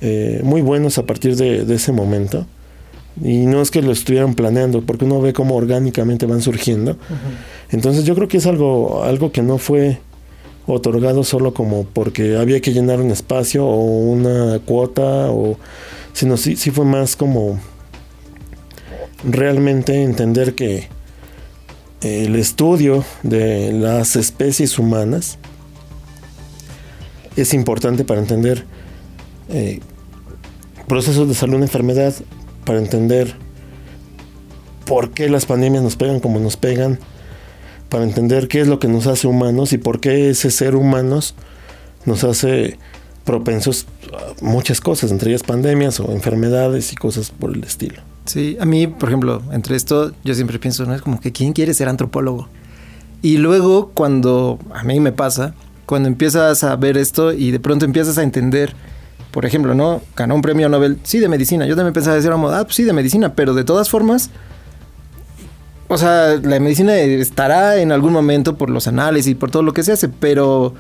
eh, 0.01 0.41
muy 0.43 0.63
buenos 0.63 0.99
a 0.99 1.07
partir 1.07 1.37
de, 1.37 1.65
de 1.65 1.75
ese 1.75 1.93
momento. 1.93 2.47
Y 3.23 3.47
no 3.47 3.61
es 3.61 3.71
que 3.71 3.83
lo 3.83 3.93
estuvieran 3.93 4.35
planeando, 4.35 4.83
porque 4.83 5.05
uno 5.05 5.21
ve 5.21 5.33
cómo 5.33 5.55
orgánicamente 5.57 6.27
van 6.27 6.41
surgiendo. 6.41 6.93
Uh 6.93 6.95
-huh. 6.95 7.73
Entonces 7.73 8.05
yo 8.05 8.15
creo 8.15 8.29
que 8.29 8.39
es 8.39 8.47
algo, 8.47 9.03
algo 9.05 9.33
que 9.33 9.43
no 9.43 9.59
fue 9.59 9.99
otorgado 10.67 11.25
solo 11.25 11.53
como 11.53 11.85
porque 11.85 12.37
había 12.37 12.61
que 12.61 12.73
llenar 12.73 13.01
un 13.01 13.11
espacio 13.11 13.67
o 13.67 13.85
una 13.85 14.59
cuota, 14.61 15.31
o, 15.31 15.59
sino 16.13 16.37
sí, 16.37 16.57
sí 16.57 16.71
fue 16.71 16.85
más 16.85 17.17
como 17.17 17.59
realmente 19.25 20.03
entender 20.03 20.55
que 20.55 20.89
el 22.01 22.37
estudio 22.37 23.05
de 23.23 23.73
las 23.73 24.17
especies 24.17 24.79
humanas 24.79 25.39
es 27.37 27.55
importante 27.55 28.05
para 28.05 28.21
entender 28.21 28.65
eh, 29.49 29.81
procesos 30.89 31.29
de 31.29 31.35
salud, 31.35 31.63
enfermedad, 31.63 32.15
para 32.65 32.79
entender 32.79 33.35
por 34.87 35.11
qué 35.11 35.29
las 35.29 35.47
pandemias 35.47 35.83
nos 35.83 35.97
pegan 35.97 36.21
como 36.21 36.39
nos 36.39 36.57
pegan, 36.57 36.99
para 37.89 38.05
entender 38.05 38.49
qué 38.49 38.61
es 38.61 38.69
lo 38.69 38.79
que 38.79 38.89
nos 38.89 39.07
hace 39.07 39.27
humanos 39.27 39.73
y 39.73 39.79
por 39.79 40.01
qué 40.01 40.31
ese 40.31 40.51
ser 40.51 40.77
humanos 40.77 41.35
nos 42.05 42.25
hace 42.25 42.79
propensos 43.25 43.87
a 44.13 44.45
muchas 44.45 44.81
cosas, 44.81 45.11
entre 45.11 45.31
ellas 45.31 45.43
pandemias 45.43 46.01
o 46.01 46.11
enfermedades 46.13 46.93
y 46.93 46.97
cosas 46.97 47.31
por 47.31 47.55
el 47.55 47.63
estilo. 47.65 48.03
Sí, 48.25 48.57
a 48.61 48.65
mí, 48.65 48.87
por 48.87 49.09
ejemplo, 49.09 49.43
entre 49.53 49.77
esto 49.77 50.13
yo 50.25 50.35
siempre 50.35 50.59
pienso, 50.59 50.85
¿no? 50.87 50.95
Es 50.95 51.03
como 51.03 51.21
que 51.21 51.33
¿quién 51.33 51.53
quiere 51.53 51.75
ser 51.75 51.89
antropólogo? 51.89 52.49
Y 53.21 53.37
luego 53.37 53.91
cuando 53.95 54.59
a 54.75 54.83
mí 54.85 55.01
me 55.01 55.13
pasa, 55.13 55.55
cuando 55.87 56.09
empiezas 56.09 56.65
a 56.65 56.75
ver 56.77 56.97
esto 56.97 57.33
y 57.33 57.51
de 57.51 57.61
pronto 57.61 57.85
empiezas 57.85 58.19
a 58.19 58.23
entender 58.23 58.75
por 59.33 59.47
ejemplo, 59.47 59.75
¿no? 59.75 60.03
Ganó 60.15 60.35
un 60.37 60.43
premio 60.43 60.69
Nobel, 60.69 60.99
sí, 61.03 61.19
de 61.19 61.29
medicina. 61.29 61.67
Yo 61.67 61.75
también 61.75 61.95
pensaba 61.95 62.15
decir, 62.15 62.31
ah, 62.33 62.63
pues 62.65 62.77
sí, 62.77 62.85
de 62.85 62.93
medicina, 62.93 63.35
pero 63.35 63.55
de 63.55 63.65
todas 63.65 63.89
formas, 63.91 64.31
o 65.89 65.99
sea, 65.99 66.39
la 66.43 66.61
medicina 66.61 66.97
estará 66.97 67.79
en 67.79 67.93
algún 67.93 68.13
momento 68.13 68.57
por 68.57 68.71
los 68.71 68.87
análisis 68.87 69.35
por 69.35 69.51
todo 69.51 69.63
lo 69.63 69.73
que 69.73 69.83
se 69.83 69.93
hace, 69.93 70.09
pero 70.09 70.75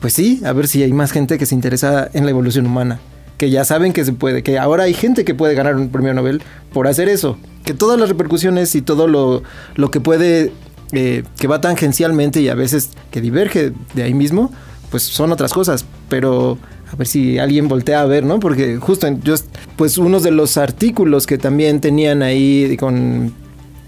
pues 0.00 0.12
sí, 0.12 0.40
a 0.44 0.52
ver 0.52 0.68
si 0.68 0.82
hay 0.82 0.92
más 0.92 1.12
gente 1.12 1.38
que 1.38 1.46
se 1.46 1.54
interesa 1.54 2.08
en 2.12 2.24
la 2.24 2.30
evolución 2.30 2.66
humana, 2.66 3.00
que 3.36 3.50
ya 3.50 3.64
saben 3.64 3.92
que 3.92 4.04
se 4.04 4.12
puede, 4.12 4.42
que 4.42 4.58
ahora 4.58 4.84
hay 4.84 4.94
gente 4.94 5.24
que 5.24 5.34
puede 5.34 5.54
ganar 5.54 5.76
un 5.76 5.88
premio 5.88 6.14
Nobel 6.14 6.42
por 6.72 6.86
hacer 6.86 7.08
eso, 7.08 7.38
que 7.64 7.74
todas 7.74 7.98
las 7.98 8.08
repercusiones 8.08 8.74
y 8.74 8.82
todo 8.82 9.08
lo, 9.08 9.42
lo 9.74 9.90
que 9.90 10.00
puede, 10.00 10.52
eh, 10.92 11.24
que 11.38 11.48
va 11.48 11.60
tangencialmente 11.60 12.40
y 12.40 12.48
a 12.48 12.54
veces 12.54 12.90
que 13.10 13.20
diverge 13.20 13.72
de 13.94 14.02
ahí 14.02 14.14
mismo, 14.14 14.52
pues 14.90 15.02
son 15.02 15.32
otras 15.32 15.52
cosas, 15.52 15.84
pero 16.08 16.58
a 16.90 16.96
ver 16.96 17.06
si 17.06 17.38
alguien 17.38 17.68
voltea 17.68 18.00
a 18.00 18.06
ver, 18.06 18.24
¿no? 18.24 18.40
Porque 18.40 18.76
justo 18.76 19.06
en, 19.06 19.22
yo, 19.22 19.34
pues 19.76 19.98
unos 19.98 20.22
de 20.22 20.30
los 20.30 20.56
artículos 20.56 21.26
que 21.26 21.38
también 21.38 21.80
tenían 21.80 22.22
ahí 22.22 22.76
con 22.78 23.34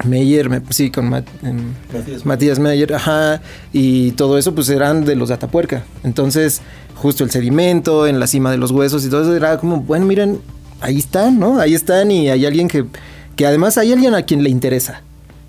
Meyer, 0.05 0.63
sí, 0.71 0.91
con 0.91 1.09
Mat, 1.09 1.27
en, 1.43 1.75
Matías. 1.93 2.27
Matías 2.27 2.59
Meyer, 2.59 2.95
ajá, 2.95 3.41
y 3.73 4.13
todo 4.13 4.39
eso 4.39 4.55
pues 4.55 4.69
eran 4.69 5.05
de 5.05 5.17
los 5.17 5.31
Atapuerca. 5.31 5.85
Entonces, 6.05 6.61
justo 6.95 7.25
el 7.25 7.31
sedimento 7.31 8.07
en 8.07 8.21
la 8.21 8.27
cima 8.27 8.51
de 8.51 8.57
los 8.57 8.71
huesos 8.71 9.05
y 9.05 9.11
todo 9.11 9.23
eso 9.23 9.37
era 9.37 9.59
como, 9.59 9.81
bueno, 9.81 10.07
miren, 10.07 10.41
ahí 10.81 10.99
están, 10.99 11.39
¿no? 11.39 11.59
Ahí 11.59 11.75
están 11.75 12.11
y 12.11 12.31
hay 12.31 12.47
alguien 12.47 12.69
que, 12.69 12.85
que 13.37 13.47
además 13.47 13.79
hay 13.79 13.93
alguien 13.93 14.15
a 14.15 14.23
quien 14.23 14.43
le 14.43 14.51
interesa, 14.51 15.03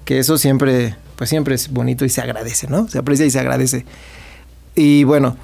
que 0.05 0.19
eso 0.19 0.37
siempre, 0.37 0.95
pues 1.17 1.29
siempre 1.29 1.55
es 1.55 1.69
bonito 1.69 2.05
y 2.05 2.09
se 2.09 2.21
agradece, 2.21 2.67
¿no? 2.67 2.87
Se 2.87 2.97
aprecia 2.97 3.25
y 3.25 3.31
se 3.31 3.39
agradece. 3.39 3.85
Y 4.75 5.03
bueno, 5.03 5.37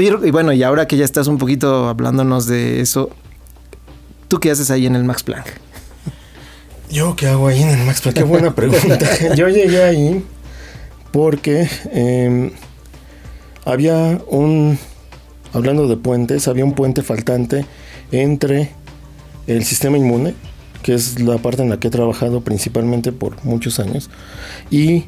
y 0.00 0.30
bueno, 0.30 0.52
y 0.52 0.62
ahora 0.62 0.86
que 0.86 0.96
ya 0.96 1.04
estás 1.04 1.26
un 1.26 1.38
poquito 1.38 1.88
hablándonos 1.88 2.46
de 2.46 2.80
eso, 2.80 3.10
¿tú 4.28 4.38
qué 4.40 4.50
haces 4.50 4.70
ahí 4.70 4.86
en 4.86 4.96
el 4.96 5.04
Max 5.04 5.22
Planck? 5.22 5.46
¿Yo 6.90 7.16
qué 7.16 7.28
hago 7.28 7.48
ahí 7.48 7.62
en 7.62 7.70
el 7.70 7.86
Max 7.86 8.00
Planck? 8.00 8.16
Qué 8.16 8.22
buena 8.22 8.54
pregunta. 8.54 8.98
Yo 9.36 9.48
llegué 9.48 9.82
ahí 9.82 10.24
porque 11.12 11.68
em, 11.92 12.50
había 13.64 14.20
un, 14.28 14.78
hablando 15.52 15.88
de 15.88 15.96
puentes, 15.96 16.48
había 16.48 16.64
un 16.64 16.72
puente 16.72 17.02
faltante 17.02 17.66
entre 18.12 18.70
el 19.46 19.64
sistema 19.64 19.98
inmune, 19.98 20.34
que 20.82 20.94
es 20.94 21.20
la 21.20 21.38
parte 21.38 21.62
en 21.62 21.70
la 21.70 21.78
que 21.78 21.88
he 21.88 21.90
trabajado 21.90 22.40
principalmente 22.42 23.12
por 23.12 23.44
muchos 23.44 23.80
años, 23.80 24.10
y 24.70 25.04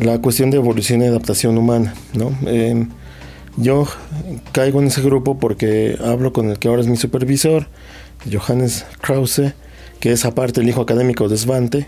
la 0.00 0.18
cuestión 0.20 0.50
de 0.50 0.56
evolución 0.56 1.02
y 1.02 1.06
adaptación 1.06 1.58
humana, 1.58 1.94
¿no? 2.14 2.36
Em, 2.46 2.88
yo 3.56 3.86
caigo 4.52 4.80
en 4.80 4.88
ese 4.88 5.02
grupo 5.02 5.38
porque 5.38 5.98
hablo 6.04 6.32
con 6.32 6.50
el 6.50 6.58
que 6.58 6.68
ahora 6.68 6.82
es 6.82 6.88
mi 6.88 6.96
supervisor, 6.96 7.66
Johannes 8.30 8.86
Krause, 9.00 9.54
que 10.00 10.12
es 10.12 10.24
aparte 10.24 10.60
el 10.60 10.68
hijo 10.68 10.80
académico 10.80 11.28
de 11.28 11.36
Svante. 11.36 11.86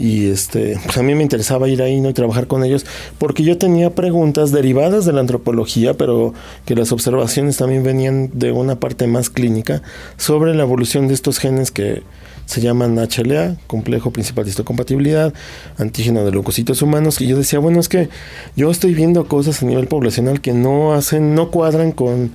Y 0.00 0.30
este, 0.30 0.80
pues 0.82 0.96
a 0.96 1.02
mí 1.02 1.14
me 1.14 1.22
interesaba 1.22 1.68
ir 1.68 1.82
ahí 1.82 2.00
¿no? 2.00 2.08
y 2.08 2.14
trabajar 2.14 2.46
con 2.46 2.64
ellos, 2.64 2.86
porque 3.18 3.42
yo 3.42 3.58
tenía 3.58 3.94
preguntas 3.94 4.50
derivadas 4.50 5.04
de 5.04 5.12
la 5.12 5.20
antropología, 5.20 5.92
pero 5.92 6.32
que 6.64 6.74
las 6.74 6.90
observaciones 6.90 7.58
también 7.58 7.82
venían 7.82 8.30
de 8.32 8.50
una 8.50 8.80
parte 8.80 9.06
más 9.06 9.28
clínica, 9.28 9.82
sobre 10.16 10.54
la 10.54 10.62
evolución 10.62 11.06
de 11.06 11.12
estos 11.12 11.38
genes 11.38 11.70
que 11.70 12.02
se 12.46 12.62
llaman 12.62 12.96
HLA, 12.96 13.58
complejo 13.66 14.10
principal 14.10 14.44
de 14.44 14.50
histocompatibilidad, 14.50 15.34
antígeno 15.76 16.24
de 16.24 16.32
leucocitos 16.32 16.80
humanos, 16.80 17.20
y 17.20 17.26
yo 17.26 17.36
decía, 17.36 17.58
bueno, 17.58 17.78
es 17.78 17.90
que 17.90 18.08
yo 18.56 18.70
estoy 18.70 18.94
viendo 18.94 19.26
cosas 19.28 19.62
a 19.62 19.66
nivel 19.66 19.86
poblacional 19.86 20.40
que 20.40 20.54
no 20.54 20.94
hacen, 20.94 21.34
no 21.34 21.50
cuadran 21.50 21.92
con, 21.92 22.30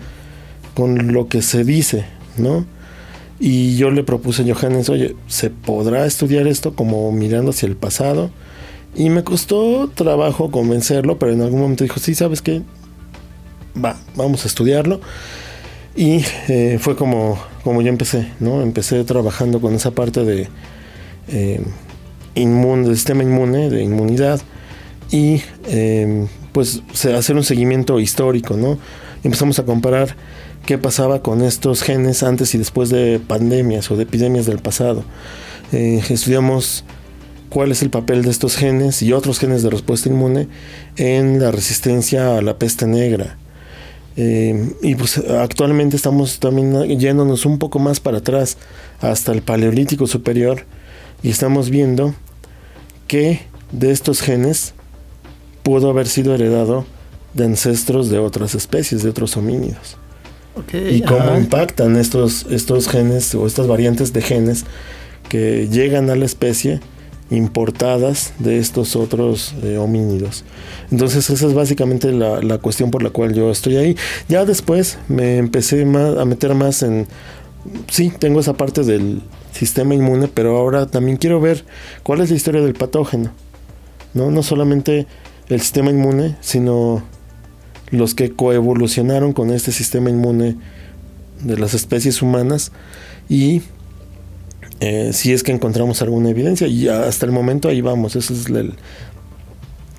con 0.75 1.13
lo 1.13 1.29
que 1.29 1.41
se 1.41 1.63
dice, 1.63 2.05
¿no? 2.37 2.74
Y 3.39 3.75
yo 3.75 3.91
le 3.91 4.03
propuse 4.03 4.43
a 4.43 4.55
Johannes, 4.55 4.89
oye, 4.89 5.15
¿se 5.27 5.49
podrá 5.49 6.05
estudiar 6.05 6.47
esto 6.47 6.73
como 6.73 7.11
mirando 7.11 7.51
hacia 7.51 7.67
el 7.67 7.75
pasado? 7.75 8.31
Y 8.95 9.09
me 9.09 9.23
costó 9.23 9.89
trabajo 9.93 10.51
convencerlo, 10.51 11.19
pero 11.19 11.33
en 11.33 11.41
algún 11.41 11.59
momento 11.59 11.83
dijo, 11.83 11.99
sí, 11.99 12.15
¿sabes 12.15 12.41
qué? 12.41 12.61
Va, 13.83 13.97
vamos 14.15 14.45
a 14.45 14.47
estudiarlo. 14.47 15.01
Y 15.97 16.23
eh, 16.47 16.77
fue 16.79 16.95
como, 16.95 17.37
como 17.63 17.81
yo 17.81 17.89
empecé, 17.89 18.31
¿no? 18.39 18.61
Empecé 18.61 19.03
trabajando 19.03 19.59
con 19.59 19.73
esa 19.73 19.91
parte 19.91 20.23
de 20.23 20.47
eh, 21.27 21.61
inmune, 22.35 22.93
sistema 22.93 23.23
inmune, 23.23 23.69
de 23.69 23.83
inmunidad, 23.83 24.41
y 25.11 25.41
eh, 25.67 26.27
pues 26.51 26.81
hacer 27.13 27.35
un 27.35 27.43
seguimiento 27.43 27.99
histórico, 27.99 28.55
¿no? 28.55 28.77
Empezamos 29.23 29.59
a 29.59 29.63
comparar 29.63 30.15
qué 30.65 30.77
pasaba 30.77 31.21
con 31.21 31.41
estos 31.43 31.83
genes 31.83 32.23
antes 32.23 32.55
y 32.55 32.57
después 32.57 32.89
de 32.89 33.19
pandemias 33.19 33.89
o 33.91 33.95
de 33.95 34.03
epidemias 34.03 34.45
del 34.45 34.59
pasado. 34.59 35.03
Eh, 35.71 36.01
estudiamos 36.09 36.83
cuál 37.49 37.71
es 37.71 37.81
el 37.81 37.89
papel 37.89 38.23
de 38.23 38.31
estos 38.31 38.55
genes 38.55 39.01
y 39.01 39.13
otros 39.13 39.39
genes 39.39 39.63
de 39.63 39.69
respuesta 39.69 40.09
inmune 40.09 40.47
en 40.97 41.39
la 41.39 41.51
resistencia 41.51 42.37
a 42.37 42.41
la 42.41 42.57
peste 42.57 42.87
negra. 42.87 43.37
Eh, 44.17 44.73
y 44.81 44.95
pues 44.95 45.17
actualmente 45.17 45.95
estamos 45.95 46.39
también 46.39 46.99
yéndonos 46.99 47.45
un 47.45 47.59
poco 47.59 47.79
más 47.79 47.99
para 47.99 48.19
atrás 48.19 48.57
hasta 49.01 49.33
el 49.33 49.41
Paleolítico 49.41 50.07
Superior 50.07 50.63
y 51.21 51.29
estamos 51.29 51.69
viendo 51.69 52.15
que 53.07 53.41
de 53.71 53.91
estos 53.91 54.21
genes 54.21 54.73
pudo 55.63 55.89
haber 55.89 56.07
sido 56.07 56.33
heredado 56.33 56.85
de 57.33 57.43
ancestros 57.43 58.09
de 58.09 58.19
otras 58.19 58.55
especies, 58.55 59.03
de 59.03 59.09
otros 59.09 59.35
homínidos 59.35 59.97
y 60.73 61.01
cómo 61.01 61.37
impactan 61.37 61.95
estos, 61.97 62.45
estos 62.49 62.87
genes 62.87 63.35
o 63.35 63.45
estas 63.45 63.67
variantes 63.67 64.13
de 64.13 64.21
genes 64.21 64.65
que 65.29 65.67
llegan 65.69 66.09
a 66.09 66.15
la 66.15 66.25
especie 66.25 66.79
importadas 67.29 68.33
de 68.39 68.59
estos 68.59 68.95
otros 68.95 69.55
eh, 69.63 69.77
homínidos. 69.77 70.43
Entonces 70.91 71.29
esa 71.29 71.47
es 71.47 71.53
básicamente 71.53 72.11
la, 72.11 72.41
la, 72.41 72.59
cuestión 72.59 72.91
por 72.91 73.01
la 73.01 73.09
cual 73.09 73.33
yo 73.33 73.49
estoy 73.49 73.77
ahí. 73.77 73.97
Ya 74.29 74.45
después 74.45 74.99
me 75.07 75.37
empecé 75.37 75.81
a 75.81 76.25
meter 76.25 76.53
más 76.53 76.83
en... 76.83 77.07
Sí, 77.89 78.13
tengo 78.19 78.39
esa 78.39 78.53
parte 78.53 78.83
del 78.83 79.21
sistema 79.51 79.95
inmune, 79.95 80.27
pero 80.27 80.57
ahora 80.57 80.85
también 80.85 81.17
quiero 81.17 81.41
ver 81.41 81.65
cuál 82.03 82.21
es 82.21 82.29
la 82.29 82.35
historia 82.35 82.61
del 82.61 82.73
patógeno. 82.75 83.31
No, 84.13 84.29
no 84.29 84.43
solamente 84.43 85.07
el 85.49 85.61
sistema 85.61 85.89
inmune, 85.89 86.35
sino 86.41 87.03
los 87.91 88.15
que 88.15 88.31
coevolucionaron 88.31 89.33
con 89.33 89.51
este 89.51 89.71
sistema 89.71 90.09
inmune 90.09 90.55
de 91.41 91.57
las 91.57 91.73
especies 91.73 92.21
humanas 92.21 92.71
y 93.29 93.61
eh, 94.79 95.11
si 95.13 95.33
es 95.33 95.43
que 95.43 95.51
encontramos 95.51 96.01
alguna 96.01 96.29
evidencia 96.29 96.67
y 96.67 96.87
hasta 96.87 97.25
el 97.25 97.31
momento 97.31 97.69
ahí 97.69 97.81
vamos, 97.81 98.15
ese 98.15 98.33
es 98.33 98.47
el, 98.47 98.73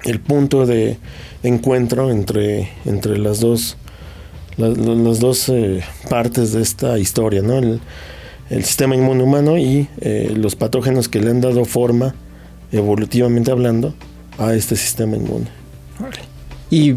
el 0.05 0.21
punto 0.21 0.67
de 0.67 0.99
encuentro 1.43 2.11
entre, 2.11 2.71
entre 2.85 3.19
las 3.19 3.41
dos 3.41 3.77
las, 4.57 5.21
dos 5.21 5.49
eh, 5.49 5.83
partes 6.09 6.53
de 6.53 6.63
esta 6.63 6.99
historia, 6.99 7.43
¿no? 7.43 7.59
El, 7.59 7.81
sistema 8.63 8.95
inmune 8.95 9.25
humano 9.25 9.59
y 9.59 9.89
eh, 10.01 10.33
los 10.37 10.55
patógenos 10.55 11.09
que 11.09 11.21
le 11.21 11.31
han 11.31 11.41
dado 11.41 11.65
forma, 11.65 12.15
evolutivamente 12.71 13.51
hablando, 13.51 13.93
a 14.39 14.55
este 14.55 14.77
sistema 14.77 15.17
inmune. 15.17 15.47
Y 16.71 16.95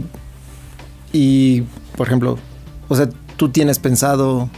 y, 1.13 1.63
por 1.95 2.07
ejemplo, 2.07 2.37
o 2.87 2.95
sea, 2.95 3.09
tú 3.37 3.49
tienes 3.49 3.79
pensado, 3.79 4.49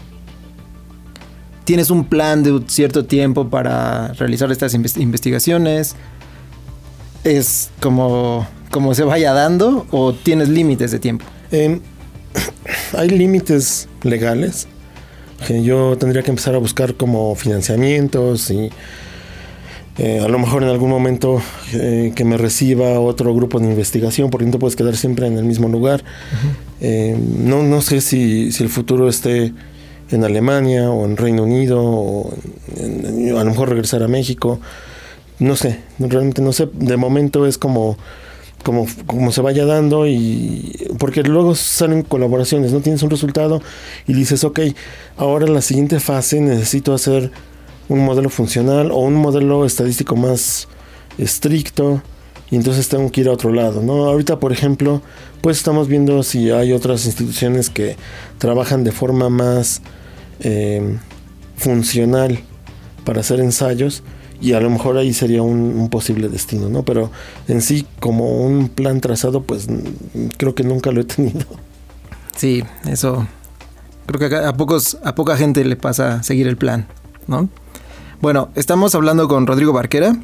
tienes 1.63 1.89
un 1.89 2.05
plan 2.05 2.43
de 2.43 2.61
cierto 2.67 3.05
tiempo 3.05 3.49
para 3.49 4.13
realizar 4.13 4.51
estas 4.51 4.73
investigaciones, 4.73 5.95
es 7.23 7.69
como, 7.81 8.47
como 8.71 8.93
se 8.93 9.03
vaya 9.03 9.33
dando 9.33 9.85
o 9.91 10.13
tienes 10.13 10.49
límites 10.49 10.91
de 10.91 10.99
tiempo. 10.99 11.25
Em, 11.51 11.81
hay 12.97 13.09
límites 13.09 13.87
legales 14.03 14.67
yo 15.63 15.97
tendría 15.97 16.23
que 16.23 16.29
empezar 16.29 16.55
a 16.55 16.59
buscar 16.59 16.95
como 16.95 17.35
financiamientos 17.35 18.51
y 18.51 18.69
eh, 19.97 20.21
a 20.23 20.27
lo 20.27 20.39
mejor 20.39 20.63
en 20.63 20.69
algún 20.69 20.89
momento 20.89 21.41
eh, 21.73 22.13
que 22.15 22.23
me 22.23 22.37
reciba 22.37 22.99
otro 22.99 23.35
grupo 23.35 23.59
de 23.59 23.67
investigación, 23.67 24.29
porque 24.29 24.45
no 24.45 24.51
te 24.51 24.59
puedes 24.59 24.75
quedar 24.75 24.95
siempre 24.95 25.27
en 25.27 25.37
el 25.37 25.43
mismo 25.43 25.67
lugar. 25.67 26.03
Eh, 26.79 27.17
no, 27.37 27.63
no 27.63 27.81
sé 27.81 28.01
si, 28.01 28.51
si, 28.51 28.63
el 28.63 28.69
futuro 28.69 29.09
esté 29.09 29.53
en 30.09 30.23
Alemania 30.23 30.89
o 30.89 31.05
en 31.05 31.17
Reino 31.17 31.43
Unido, 31.43 31.81
o 31.83 32.31
a 32.31 33.43
lo 33.43 33.45
mejor 33.45 33.69
regresar 33.69 34.01
a 34.03 34.07
México. 34.07 34.59
No 35.39 35.55
sé, 35.55 35.79
realmente 35.99 36.41
no 36.41 36.53
sé. 36.53 36.69
De 36.73 36.97
momento 36.97 37.45
es 37.45 37.57
como, 37.57 37.97
como, 38.63 38.87
como 39.07 39.31
se 39.31 39.41
vaya 39.41 39.65
dando 39.65 40.07
y 40.07 40.87
porque 40.99 41.23
luego 41.23 41.55
salen 41.55 42.03
colaboraciones, 42.03 42.71
no 42.71 42.79
tienes 42.79 43.03
un 43.03 43.09
resultado 43.09 43.61
y 44.07 44.13
dices, 44.13 44.43
ok, 44.43 44.59
ahora 45.17 45.47
la 45.47 45.61
siguiente 45.61 45.99
fase 45.99 46.39
necesito 46.39 46.93
hacer 46.93 47.31
un 47.91 48.05
modelo 48.05 48.29
funcional 48.29 48.89
o 48.89 48.99
un 48.99 49.15
modelo 49.15 49.65
estadístico 49.65 50.15
más 50.15 50.69
estricto 51.17 52.01
y 52.49 52.55
entonces 52.55 52.87
tengo 52.87 53.11
que 53.11 53.21
ir 53.21 53.27
a 53.27 53.33
otro 53.33 53.51
lado, 53.51 53.81
¿no? 53.81 54.05
Ahorita, 54.05 54.39
por 54.39 54.53
ejemplo, 54.53 55.01
pues 55.41 55.57
estamos 55.57 55.89
viendo 55.89 56.23
si 56.23 56.51
hay 56.51 56.71
otras 56.71 57.05
instituciones 57.05 57.69
que 57.69 57.97
trabajan 58.37 58.85
de 58.85 58.93
forma 58.93 59.29
más 59.29 59.81
em, 60.39 60.99
funcional 61.57 62.39
para 63.03 63.19
hacer 63.19 63.41
ensayos 63.41 64.03
y 64.39 64.53
a 64.53 64.61
lo 64.61 64.69
mejor 64.69 64.97
ahí 64.97 65.13
sería 65.13 65.41
un, 65.43 65.89
posible 65.89 66.29
destino, 66.29 66.69
¿no? 66.69 66.83
Pero 66.83 67.11
en 67.49 67.61
sí, 67.61 67.85
como 67.99 68.45
un 68.45 68.69
plan 68.69 69.01
trazado, 69.01 69.43
pues 69.43 69.67
creo 70.37 70.55
que 70.55 70.63
nunca 70.63 70.91
lo 70.91 71.01
he 71.01 71.05
tenido. 71.15 71.45
Sí, 72.37 72.63
eso 72.85 73.27
creo 74.05 74.29
que 74.29 74.35
a 74.35 74.53
pocos 74.53 74.97
a 75.03 75.13
poca 75.13 75.35
gente 75.35 75.65
le 75.65 75.75
pasa 75.75 76.23
seguir 76.23 76.47
el 76.47 76.55
plan, 76.55 76.87
¿no? 77.27 77.49
Bueno, 78.21 78.49
estamos 78.53 78.93
hablando 78.93 79.27
con 79.27 79.47
Rodrigo 79.47 79.73
Barquera. 79.73 80.15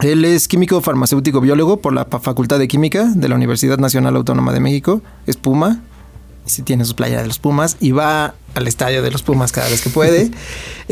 Él 0.00 0.24
es 0.24 0.48
químico 0.48 0.80
farmacéutico 0.80 1.40
biólogo 1.40 1.76
por 1.76 1.92
la 1.92 2.04
Facultad 2.04 2.58
de 2.58 2.66
Química 2.66 3.04
de 3.04 3.28
la 3.28 3.36
Universidad 3.36 3.78
Nacional 3.78 4.16
Autónoma 4.16 4.52
de 4.52 4.58
México. 4.58 5.00
Es 5.28 5.36
Puma. 5.36 5.80
Si 6.44 6.62
tiene 6.62 6.84
su 6.84 6.96
playa 6.96 7.20
de 7.20 7.28
los 7.28 7.38
Pumas 7.38 7.76
y 7.78 7.92
va 7.92 8.34
al 8.56 8.66
estadio 8.66 9.00
de 9.00 9.12
los 9.12 9.22
Pumas 9.22 9.52
cada 9.52 9.68
vez 9.68 9.80
que 9.80 9.90
puede. 9.90 10.30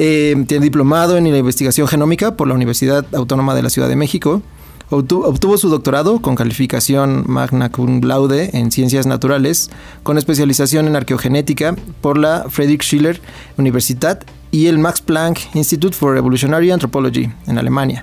Eh, 0.00 0.44
tiene 0.46 0.62
diplomado 0.62 1.16
en 1.16 1.28
la 1.28 1.36
investigación 1.36 1.88
genómica 1.88 2.36
por 2.36 2.46
la 2.46 2.54
Universidad 2.54 3.04
Autónoma 3.16 3.56
de 3.56 3.62
la 3.62 3.68
Ciudad 3.68 3.88
de 3.88 3.96
México. 3.96 4.42
Obtuvo, 4.90 5.58
su 5.58 5.68
doctorado 5.68 6.22
con 6.22 6.36
calificación 6.36 7.24
magna 7.26 7.72
cum 7.72 8.00
laude 8.00 8.56
en 8.56 8.70
ciencias 8.70 9.06
naturales, 9.06 9.70
con 10.04 10.16
especialización 10.16 10.86
en 10.86 10.94
arqueogenética 10.94 11.74
por 12.00 12.16
la 12.16 12.46
Friedrich 12.48 12.84
Schiller 12.84 13.20
Universität 13.56 14.24
y 14.50 14.66
el 14.66 14.78
Max 14.78 15.00
Planck 15.00 15.54
Institute 15.54 15.96
for 15.96 16.16
Evolutionary 16.16 16.70
Anthropology 16.70 17.30
en 17.46 17.58
Alemania, 17.58 18.02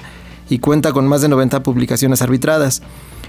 y 0.50 0.60
cuenta 0.60 0.94
con 0.94 1.08
más 1.08 1.22
de 1.22 1.30
90 1.30 1.64
publicaciones 1.64 2.22
arbitradas. 2.22 2.82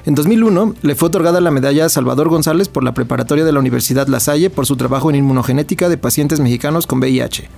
En 0.04 0.14
2001 0.14 0.74
le 0.82 0.94
fue 0.94 1.08
otorgada 1.08 1.40
la 1.40 1.50
medalla 1.50 1.88
Salvador 1.88 2.28
González 2.28 2.68
por 2.68 2.84
la 2.84 2.94
preparatoria 2.94 3.44
de 3.44 3.52
la 3.52 3.60
Universidad 3.60 4.06
La 4.06 4.20
Salle 4.20 4.50
por 4.50 4.66
su 4.66 4.76
trabajo 4.76 5.10
en 5.10 5.16
inmunogenética 5.16 5.88
de 5.88 5.98
pacientes 5.98 6.40
mexicanos 6.40 6.86
con 6.86 7.00
VIH. 7.00 7.48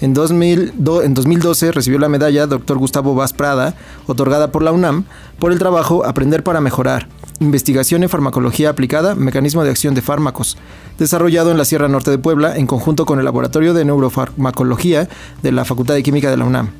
En, 0.00 0.14
2012 0.14 1.70
recibió 1.70 2.00
la 2.00 2.08
medalla 2.08 2.48
Dr. 2.48 2.76
Gustavo 2.76 3.14
Vaz 3.14 3.32
Prada, 3.32 3.76
otorgada 4.08 4.50
por 4.50 4.62
la 4.62 4.72
UNAM, 4.72 5.04
por 5.38 5.52
el 5.52 5.60
trabajo 5.60 6.04
Aprender 6.04 6.42
para 6.42 6.60
Mejorar, 6.60 7.06
Investigación 7.42 8.04
en 8.04 8.08
Farmacología 8.08 8.70
Aplicada, 8.70 9.16
Mecanismo 9.16 9.64
de 9.64 9.70
Acción 9.70 9.94
de 9.94 10.00
Fármacos, 10.00 10.56
desarrollado 10.96 11.50
en 11.50 11.58
la 11.58 11.64
Sierra 11.64 11.88
Norte 11.88 12.12
de 12.12 12.18
Puebla 12.18 12.56
en 12.56 12.68
conjunto 12.68 13.04
con 13.04 13.18
el 13.18 13.24
Laboratorio 13.24 13.74
de 13.74 13.84
Neurofarmacología 13.84 15.08
de 15.42 15.52
la 15.52 15.64
Facultad 15.64 15.94
de 15.94 16.04
Química 16.04 16.30
de 16.30 16.36
la 16.36 16.44
UNAM. 16.44 16.70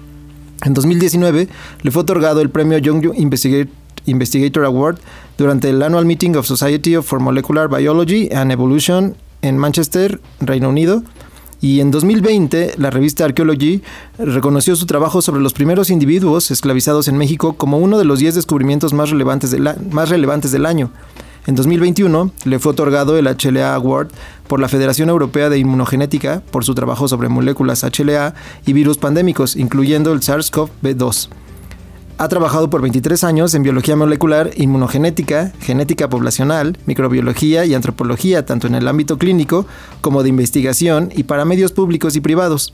En 0.64 0.72
2019 0.72 1.48
le 1.82 1.90
fue 1.90 2.02
otorgado 2.02 2.40
el 2.40 2.50
premio 2.50 2.78
Young 2.78 3.12
Investigator 4.06 4.64
Award 4.64 4.98
durante 5.36 5.68
el 5.68 5.82
Annual 5.82 6.06
Meeting 6.06 6.36
of 6.36 6.46
Society 6.46 6.94
for 7.02 7.18
Molecular 7.18 7.68
Biology 7.68 8.32
and 8.32 8.52
Evolution 8.52 9.16
en 9.42 9.58
Manchester, 9.58 10.20
Reino 10.38 10.68
Unido, 10.68 11.02
y 11.62 11.80
en 11.80 11.92
2020, 11.92 12.74
la 12.76 12.90
revista 12.90 13.24
Archaeology 13.24 13.82
reconoció 14.18 14.74
su 14.74 14.84
trabajo 14.84 15.22
sobre 15.22 15.40
los 15.40 15.52
primeros 15.52 15.90
individuos 15.90 16.50
esclavizados 16.50 17.06
en 17.06 17.16
México 17.16 17.52
como 17.52 17.78
uno 17.78 17.98
de 17.98 18.04
los 18.04 18.18
10 18.18 18.34
descubrimientos 18.34 18.92
más 18.92 19.10
relevantes, 19.10 19.56
más 19.92 20.08
relevantes 20.08 20.50
del 20.50 20.66
año. 20.66 20.90
En 21.46 21.54
2021 21.54 22.32
le 22.44 22.58
fue 22.58 22.72
otorgado 22.72 23.16
el 23.16 23.28
HLA 23.28 23.76
Award 23.76 24.08
por 24.48 24.58
la 24.58 24.68
Federación 24.68 25.08
Europea 25.08 25.50
de 25.50 25.58
Inmunogenética 25.60 26.42
por 26.50 26.64
su 26.64 26.74
trabajo 26.74 27.06
sobre 27.06 27.28
moléculas 27.28 27.84
HLA 27.84 28.34
y 28.66 28.72
virus 28.72 28.98
pandémicos, 28.98 29.54
incluyendo 29.54 30.12
el 30.12 30.20
SARS-CoV-2. 30.20 31.28
Ha 32.22 32.28
trabajado 32.28 32.70
por 32.70 32.82
23 32.82 33.24
años 33.24 33.52
en 33.52 33.64
biología 33.64 33.96
molecular, 33.96 34.52
inmunogenética, 34.54 35.52
genética 35.58 36.08
poblacional, 36.08 36.78
microbiología 36.86 37.64
y 37.64 37.74
antropología, 37.74 38.46
tanto 38.46 38.68
en 38.68 38.76
el 38.76 38.86
ámbito 38.86 39.18
clínico 39.18 39.66
como 40.02 40.22
de 40.22 40.28
investigación 40.28 41.10
y 41.16 41.24
para 41.24 41.44
medios 41.44 41.72
públicos 41.72 42.14
y 42.14 42.20
privados. 42.20 42.72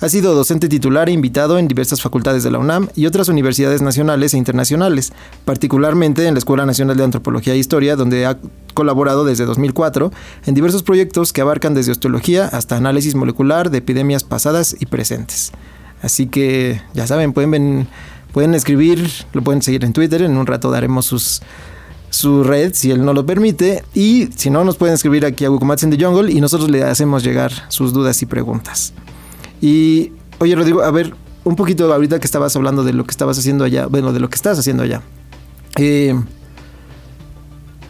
Ha 0.00 0.08
sido 0.08 0.34
docente 0.34 0.70
titular 0.70 1.10
e 1.10 1.12
invitado 1.12 1.58
en 1.58 1.68
diversas 1.68 2.00
facultades 2.00 2.44
de 2.44 2.50
la 2.50 2.60
UNAM 2.60 2.88
y 2.96 3.04
otras 3.04 3.28
universidades 3.28 3.82
nacionales 3.82 4.32
e 4.32 4.38
internacionales, 4.38 5.12
particularmente 5.44 6.26
en 6.26 6.32
la 6.32 6.38
Escuela 6.38 6.64
Nacional 6.64 6.96
de 6.96 7.04
Antropología 7.04 7.52
e 7.52 7.58
Historia, 7.58 7.94
donde 7.94 8.24
ha 8.24 8.38
colaborado 8.72 9.26
desde 9.26 9.44
2004 9.44 10.10
en 10.46 10.54
diversos 10.54 10.82
proyectos 10.82 11.34
que 11.34 11.42
abarcan 11.42 11.74
desde 11.74 11.92
osteología 11.92 12.46
hasta 12.46 12.78
análisis 12.78 13.14
molecular 13.14 13.68
de 13.68 13.76
epidemias 13.76 14.24
pasadas 14.24 14.74
y 14.80 14.86
presentes. 14.86 15.52
Así 16.00 16.26
que, 16.26 16.80
ya 16.94 17.06
saben, 17.06 17.32
pueden 17.32 17.88
Pueden 18.32 18.54
escribir, 18.54 19.08
lo 19.32 19.42
pueden 19.42 19.62
seguir 19.62 19.84
en 19.84 19.92
Twitter, 19.92 20.22
en 20.22 20.36
un 20.36 20.46
rato 20.46 20.70
daremos 20.70 21.06
sus, 21.06 21.42
su 22.10 22.44
red 22.44 22.72
si 22.74 22.90
él 22.90 23.04
no 23.04 23.12
lo 23.12 23.24
permite. 23.24 23.84
Y 23.94 24.28
si 24.36 24.50
no, 24.50 24.64
nos 24.64 24.76
pueden 24.76 24.94
escribir 24.94 25.24
aquí 25.24 25.44
a 25.44 25.50
Wukumats 25.50 25.82
in 25.82 25.90
the 25.90 26.02
Jungle 26.02 26.30
y 26.30 26.40
nosotros 26.40 26.70
le 26.70 26.84
hacemos 26.84 27.24
llegar 27.24 27.52
sus 27.68 27.92
dudas 27.92 28.20
y 28.22 28.26
preguntas. 28.26 28.92
Y 29.60 30.12
oye, 30.38 30.54
Rodrigo, 30.54 30.82
a 30.82 30.90
ver, 30.90 31.14
un 31.44 31.56
poquito 31.56 31.92
ahorita 31.92 32.18
que 32.18 32.26
estabas 32.26 32.54
hablando 32.56 32.84
de 32.84 32.92
lo 32.92 33.04
que 33.04 33.10
estabas 33.10 33.38
haciendo 33.38 33.64
allá, 33.64 33.86
bueno, 33.86 34.12
de 34.12 34.20
lo 34.20 34.28
que 34.28 34.36
estás 34.36 34.58
haciendo 34.58 34.82
allá. 34.82 35.02
Eh, 35.76 36.14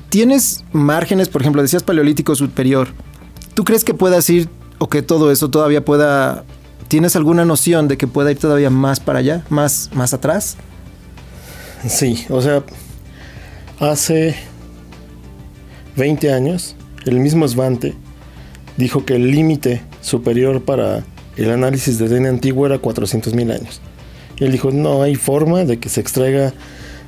¿Tienes 0.08 0.64
márgenes, 0.72 1.28
por 1.28 1.42
ejemplo, 1.42 1.60
decías 1.60 1.82
paleolítico 1.82 2.34
superior? 2.34 2.88
¿Tú 3.54 3.64
crees 3.64 3.84
que 3.84 3.92
puedas 3.92 4.28
ir 4.30 4.48
o 4.78 4.88
que 4.88 5.02
todo 5.02 5.30
eso 5.30 5.50
todavía 5.50 5.84
pueda 5.84 6.44
¿Tienes 6.88 7.16
alguna 7.16 7.44
noción 7.44 7.86
de 7.86 7.98
que 7.98 8.06
pueda 8.06 8.30
ir 8.30 8.38
todavía 8.38 8.70
más 8.70 8.98
para 8.98 9.18
allá, 9.18 9.44
más, 9.50 9.90
más 9.92 10.14
atrás? 10.14 10.56
Sí, 11.86 12.24
o 12.30 12.40
sea, 12.40 12.64
hace 13.78 14.34
20 15.96 16.32
años, 16.32 16.76
el 17.04 17.20
mismo 17.20 17.46
Svante 17.46 17.94
dijo 18.78 19.04
que 19.04 19.16
el 19.16 19.30
límite 19.30 19.82
superior 20.00 20.62
para 20.62 21.04
el 21.36 21.50
análisis 21.50 21.98
de 21.98 22.08
DNA 22.08 22.30
antiguo 22.30 22.64
era 22.64 22.80
400.000 22.80 23.52
años. 23.52 23.82
Y 24.38 24.44
él 24.44 24.52
dijo, 24.52 24.70
no 24.70 25.02
hay 25.02 25.14
forma 25.14 25.64
de 25.64 25.78
que 25.78 25.90
se 25.90 26.00
extraiga 26.00 26.54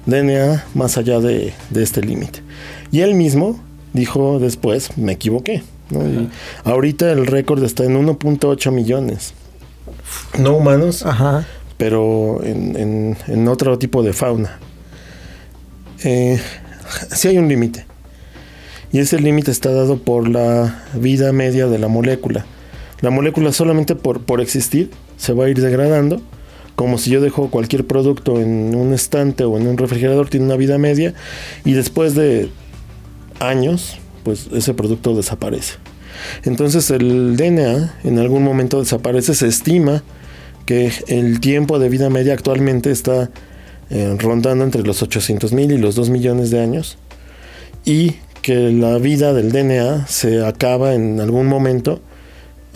DNA 0.05 0.62
más 0.75 0.99
allá 0.99 1.21
de, 1.21 1.55
este 1.75 2.03
límite. 2.03 2.43
Y 2.93 3.01
él 3.01 3.14
mismo 3.14 3.59
dijo 3.95 4.38
después, 4.40 4.99
me 4.99 5.12
equivoqué. 5.12 5.62
ahorita 6.64 7.11
el 7.11 7.27
récord 7.27 7.64
está 7.64 7.85
en 7.85 7.97
1.8 7.97 8.73
millones 8.73 9.33
no 10.38 10.57
humanos, 10.57 11.05
pero 11.77 12.40
en, 12.44 13.49
otro 13.49 13.79
tipo 13.79 14.03
de 14.03 14.12
fauna. 14.12 14.59
Eh, 16.05 16.40
sí 17.12 17.29
hay 17.29 17.38
un 17.38 17.49
límite. 17.49 17.87
Y 18.92 18.99
ese 18.99 19.20
límite 19.20 19.51
está 19.51 19.70
dado 19.70 19.99
por 19.99 20.29
la 20.29 20.83
vida 20.94 21.33
media 21.33 21.66
de 21.66 21.79
la 21.79 21.88
molécula. 21.88 22.44
La 23.01 23.11
molécula 23.11 23.53
solamente 23.53 23.94
por, 23.94 24.23
por 24.23 24.40
existir 24.40 24.90
se 25.16 25.33
va 25.33 25.44
a 25.44 25.49
ir 25.49 25.61
degradando, 25.61 26.20
como 26.75 26.99
si 26.99 27.11
yo 27.11 27.20
dejo 27.20 27.51
cualquier 27.51 27.87
producto 27.87 28.40
en 28.40 28.75
un 28.75 28.92
estante 28.92 29.44
o 29.44 29.57
en 29.59 29.66
un 29.66 29.79
refrigerador, 29.79 30.29
tiene 30.29 30.46
una 30.46 30.57
vida 30.57 30.79
media, 30.79 31.14
y 31.64 31.73
después 31.73 32.14
de 32.14 32.51
años, 33.38 33.99
pues 34.25 34.49
ese 34.53 34.75
producto 34.75 35.14
desaparece. 35.14 35.75
Entonces 36.45 36.91
el 36.91 37.37
DNA 37.37 37.95
en 38.05 38.19
algún 38.19 38.43
momento 38.43 38.81
desaparece, 38.81 39.35
se 39.35 39.49
estima 39.49 40.03
que 40.67 40.93
el 41.09 41.41
tiempo 41.41 41.79
de 41.79 41.89
vida 41.89 42.11
media 42.11 42.35
actualmente 42.35 42.91
está 42.91 43.31
eh, 43.91 44.17
rondando 44.19 44.65
entre 44.65 44.83
los 44.83 45.03
800 45.03 45.53
mil 45.53 45.73
y 45.73 45.79
los 45.79 45.95
2 45.97 46.11
millones 46.11 46.51
de 46.51 46.61
años 46.61 46.99
y 47.85 48.15
que 48.43 48.71
la 48.71 48.99
vida 48.99 49.33
del 49.33 49.53
DNA 49.53 50.07
se 50.07 50.45
acaba 50.45 50.95
en 50.95 51.21
algún 51.21 51.47
momento 51.47 52.01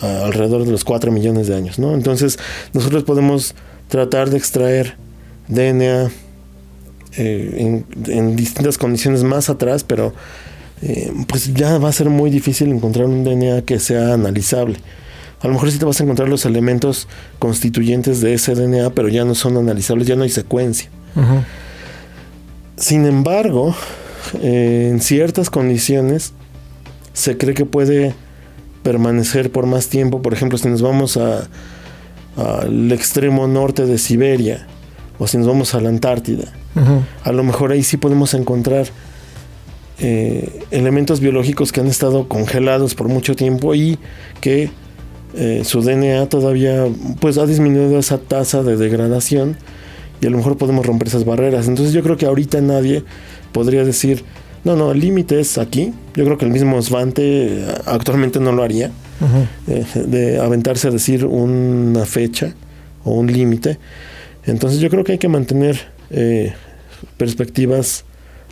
alrededor 0.01 0.65
de 0.65 0.71
los 0.71 0.83
4 0.83 1.11
millones 1.11 1.47
de 1.47 1.55
años. 1.55 1.79
¿no? 1.79 1.93
Entonces 1.93 2.37
nosotros 2.73 3.03
podemos 3.03 3.55
tratar 3.87 4.29
de 4.29 4.37
extraer 4.37 4.95
DNA 5.47 6.11
eh, 7.17 7.83
en 8.07 8.35
distintas 8.35 8.77
condiciones 8.77 9.23
más 9.23 9.49
atrás, 9.49 9.83
pero 9.83 10.13
eh, 10.81 11.11
pues 11.27 11.53
ya 11.53 11.77
va 11.77 11.89
a 11.89 11.93
ser 11.93 12.09
muy 12.09 12.29
difícil 12.29 12.69
encontrar 12.69 13.05
un 13.05 13.23
DNA 13.23 13.61
que 13.61 13.79
sea 13.79 14.13
analizable. 14.13 14.77
A 15.41 15.47
lo 15.47 15.53
mejor 15.53 15.71
sí 15.71 15.77
te 15.77 15.85
vas 15.85 15.99
a 15.99 16.03
encontrar 16.03 16.27
los 16.27 16.45
elementos 16.45 17.07
constituyentes 17.39 18.21
de 18.21 18.33
ese 18.33 18.55
DNA, 18.55 18.89
pero 18.91 19.09
ya 19.09 19.25
no 19.25 19.35
son 19.35 19.57
analizables, 19.57 20.07
ya 20.07 20.15
no 20.15 20.23
hay 20.23 20.29
secuencia. 20.29 20.89
Sin 22.77 23.05
embargo, 23.05 23.75
eh, 24.41 24.89
en 24.91 25.01
ciertas 25.01 25.49
condiciones 25.49 26.33
se 27.13 27.37
cree 27.37 27.53
que 27.53 27.65
puede 27.65 28.13
permanecer 28.83 29.51
por 29.51 29.65
más 29.65 29.87
tiempo. 29.87 30.21
Por 30.21 30.33
ejemplo, 30.33 30.57
si 30.57 30.67
nos 30.67 30.81
vamos 30.81 31.17
al 31.17 32.91
extremo 32.91 33.47
norte 33.47 33.85
de 33.85 33.97
Siberia 33.97 34.67
o 35.19 35.27
si 35.27 35.37
nos 35.37 35.47
vamos 35.47 35.73
a 35.73 35.79
la 35.79 35.89
Antártida, 35.89 36.51
a 37.23 37.31
lo 37.31 37.43
mejor 37.43 37.71
ahí 37.71 37.83
sí 37.83 37.97
podemos 37.97 38.33
encontrar 38.33 38.87
eh, 39.97 40.61
elementos 40.71 41.21
biológicos 41.21 41.71
que 41.71 41.79
han 41.79 41.87
estado 41.87 42.27
congelados 42.27 42.95
por 42.95 43.07
mucho 43.07 43.33
tiempo 43.33 43.75
y 43.75 43.97
que 44.41 44.69
eh, 45.35 45.61
su 45.63 45.81
DNA 45.81 46.25
todavía 46.27 46.85
pues 47.21 47.37
ha 47.37 47.45
disminuido 47.45 47.97
esa 47.97 48.17
tasa 48.17 48.61
de 48.61 48.75
degradación 48.75 49.55
y 50.19 50.27
a 50.27 50.29
lo 50.29 50.37
mejor 50.37 50.57
podemos 50.57 50.85
romper 50.85 51.07
esas 51.07 51.23
barreras. 51.23 51.69
Entonces 51.69 51.93
yo 51.93 52.03
creo 52.03 52.17
que 52.17 52.25
ahorita 52.25 52.59
nadie 52.59 53.05
podría 53.53 53.85
decir, 53.85 54.25
no, 54.65 54.75
no, 54.75 54.91
el 54.91 54.99
límite 54.99 55.39
es 55.39 55.57
aquí. 55.57 55.93
Yo 56.13 56.25
creo 56.25 56.37
que 56.37 56.45
el 56.45 56.51
mismo 56.51 56.81
Svante 56.81 57.21
eh, 57.23 57.65
actualmente 57.85 58.41
no 58.41 58.51
lo 58.51 58.63
haría, 58.63 58.91
de 59.95 60.39
aventarse 60.39 60.89
a 60.89 60.91
decir 60.91 61.25
una 61.25 62.03
fecha 62.03 62.53
o 63.05 63.13
un 63.13 63.31
límite. 63.31 63.79
Entonces 64.45 64.81
yo 64.81 64.89
creo 64.89 65.05
que 65.05 65.13
hay 65.13 65.17
que 65.19 65.29
mantener 65.29 65.79
perspectivas 67.17 68.03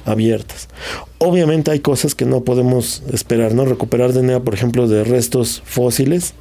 abiertas. 0.06 0.68
Obviamente 1.18 1.72
hay 1.72 1.80
cosas 1.80 2.16
que 2.16 2.26
no 2.26 2.44
podemos 2.44 3.04
esperar, 3.12 3.54
¿no? 3.54 3.66
Recuperar 3.66 4.14
DNA, 4.14 4.42
por 4.42 4.54
ejemplo, 4.54 4.88
de 4.88 5.04
restos 5.04 5.62
fósiles, 5.66 6.34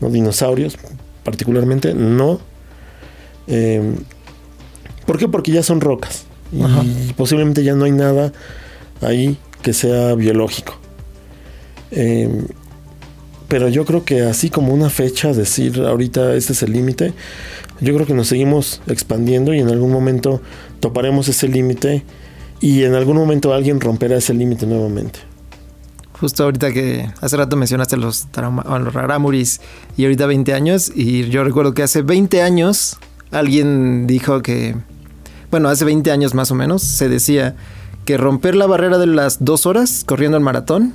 ¿no? 0.00 0.10
Dinosaurios, 0.10 0.76
particularmente, 1.24 1.94
no. 1.94 2.40
Em, 3.46 3.96
¿Por 5.06 5.18
qué? 5.18 5.28
Porque 5.28 5.52
ya 5.52 5.62
son 5.62 5.80
rocas. 5.80 6.24
Y 6.52 7.12
posiblemente 7.12 7.62
ya 7.62 7.74
no 7.74 7.84
hay 7.84 7.92
nada 7.92 8.32
ahí 9.02 9.38
que 9.62 9.72
sea 9.72 10.14
biológico. 10.14 10.78
Em, 11.90 12.46
pero 13.48 13.68
yo 13.68 13.84
creo 13.84 14.04
que 14.04 14.22
así 14.22 14.50
como 14.50 14.74
una 14.74 14.90
fecha, 14.90 15.32
decir 15.32 15.80
ahorita 15.80 16.34
este 16.34 16.52
es 16.52 16.62
el 16.62 16.72
límite, 16.72 17.14
yo 17.80 17.94
creo 17.94 18.06
que 18.06 18.14
nos 18.14 18.28
seguimos 18.28 18.82
expandiendo 18.86 19.54
y 19.54 19.60
en 19.60 19.68
algún 19.68 19.90
momento 19.90 20.42
toparemos 20.80 21.28
ese 21.28 21.48
límite 21.48 22.02
y 22.60 22.84
en 22.84 22.94
algún 22.94 23.16
momento 23.16 23.52
alguien 23.52 23.80
romperá 23.80 24.16
ese 24.16 24.34
límite 24.34 24.66
nuevamente. 24.66 25.20
justo 26.18 26.44
ahorita 26.44 26.72
que 26.72 27.08
hace 27.20 27.36
rato 27.36 27.56
mencionaste 27.56 27.96
los, 27.96 28.26
los 28.34 28.92
raramuris 28.92 29.60
y 29.96 30.04
ahorita 30.04 30.26
20 30.26 30.52
años, 30.52 30.90
y 30.94 31.28
yo 31.28 31.44
recuerdo 31.44 31.74
que 31.74 31.84
hace 31.84 32.02
20 32.02 32.42
años 32.42 32.98
alguien 33.30 34.06
dijo 34.06 34.42
que, 34.42 34.74
bueno, 35.50 35.68
hace 35.68 35.84
20 35.84 36.10
años 36.10 36.34
más 36.34 36.50
o 36.50 36.54
menos, 36.54 36.82
se 36.82 37.08
decía 37.08 37.54
que 38.04 38.16
romper 38.16 38.56
la 38.56 38.66
barrera 38.66 38.98
de 38.98 39.06
las 39.06 39.44
dos 39.44 39.66
horas 39.66 40.02
corriendo 40.06 40.36
el 40.36 40.42
maratón 40.42 40.94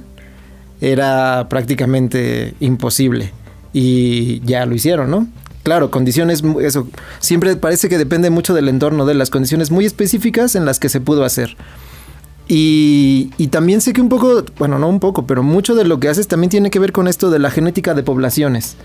era 0.81 1.47
prácticamente 1.49 2.55
imposible. 2.59 3.31
Y 3.71 4.41
ya 4.41 4.65
lo 4.65 4.75
hicieron, 4.75 5.09
¿no? 5.09 5.27
Claro, 5.63 5.89
condiciones, 5.91 6.43
eso, 6.61 6.87
siempre 7.19 7.55
parece 7.55 7.87
que 7.87 7.97
depende 7.97 8.29
mucho 8.29 8.53
del 8.53 8.67
entorno, 8.67 9.05
de 9.05 9.13
las 9.13 9.29
condiciones 9.29 9.71
muy 9.71 9.85
específicas 9.85 10.55
en 10.55 10.65
las 10.65 10.77
que 10.77 10.89
se 10.89 10.99
pudo 10.99 11.23
hacer. 11.23 11.55
Y, 12.49 13.29
también 13.49 13.79
sé 13.79 13.93
que 13.93 14.01
un 14.01 14.09
poco, 14.09 14.43
bueno, 14.59 14.77
no 14.77 14.89
un 14.89 14.99
poco, 14.99 15.25
pero 15.25 15.41
mucho 15.41 15.75
de 15.75 15.85
lo 15.85 16.01
que 16.01 16.09
haces 16.09 16.27
también 16.27 16.49
tiene 16.49 16.69
que 16.69 16.79
ver 16.79 16.91
con 16.91 17.07
esto 17.07 17.31
de 17.31 17.39
la 17.39 17.49
genética 17.49 17.93
de 17.93 18.03
poblaciones, 18.03 18.75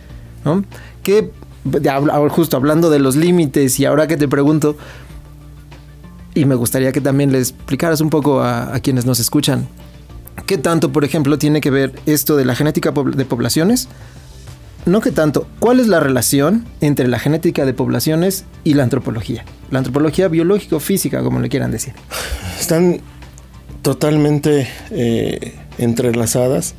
¿no? 0.45 0.64
Que, 1.03 1.33
justo 2.29 2.57
hablando 2.57 2.91
de 2.91 3.01
los 3.01 3.16
límites 3.16 3.81
y 3.81 3.85
ahora 3.85 4.07
que 4.07 4.16
te 4.16 4.29
pregunto, 4.29 4.76
y 6.35 6.45
me 6.45 6.55
gustaría 6.55 6.93
que 6.93 7.01
también 7.01 7.33
le 7.33 7.39
explicaras 7.39 8.01
un 8.01 8.11
poco 8.11 8.41
a, 8.41 8.72
a 8.72 8.79
quienes 8.79 9.05
nos 9.05 9.18
escuchan, 9.18 9.66
¿qué 10.47 10.59
tanto, 10.59 10.93
por 10.93 11.05
ejemplo, 11.05 11.39
tiene 11.39 11.61
que 11.61 11.70
ver 11.70 12.01
esto 12.07 12.37
de 12.37 12.45
la 12.45 12.55
genética 12.55 12.93
de 12.93 13.24
poblaciones 13.24 13.89
no 14.87 15.01
que 15.01 15.11
tanto, 15.11 15.47
¿cuál 15.59 15.81
es 15.81 15.87
la 15.87 16.01
relación 16.01 16.64
entre 16.81 17.09
la 17.09 17.18
genética 17.18 17.66
de 17.66 17.74
poblaciones 17.74 18.45
y 18.64 18.74
la 18.74 18.85
antropología? 18.85 19.45
La 19.70 19.79
antropología 19.79 20.29
biológico-física, 20.29 21.22
como 21.22 21.41
le 21.41 21.49
quieran 21.49 21.70
decir. 21.70 21.93
Están 22.61 23.01
totalmente 23.83 24.68
eh, 24.91 25.55
entrelazadas. 25.79 26.74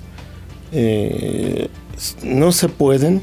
Eh, 0.72 1.68
no 2.24 2.52
se 2.52 2.70
pueden, 2.70 3.22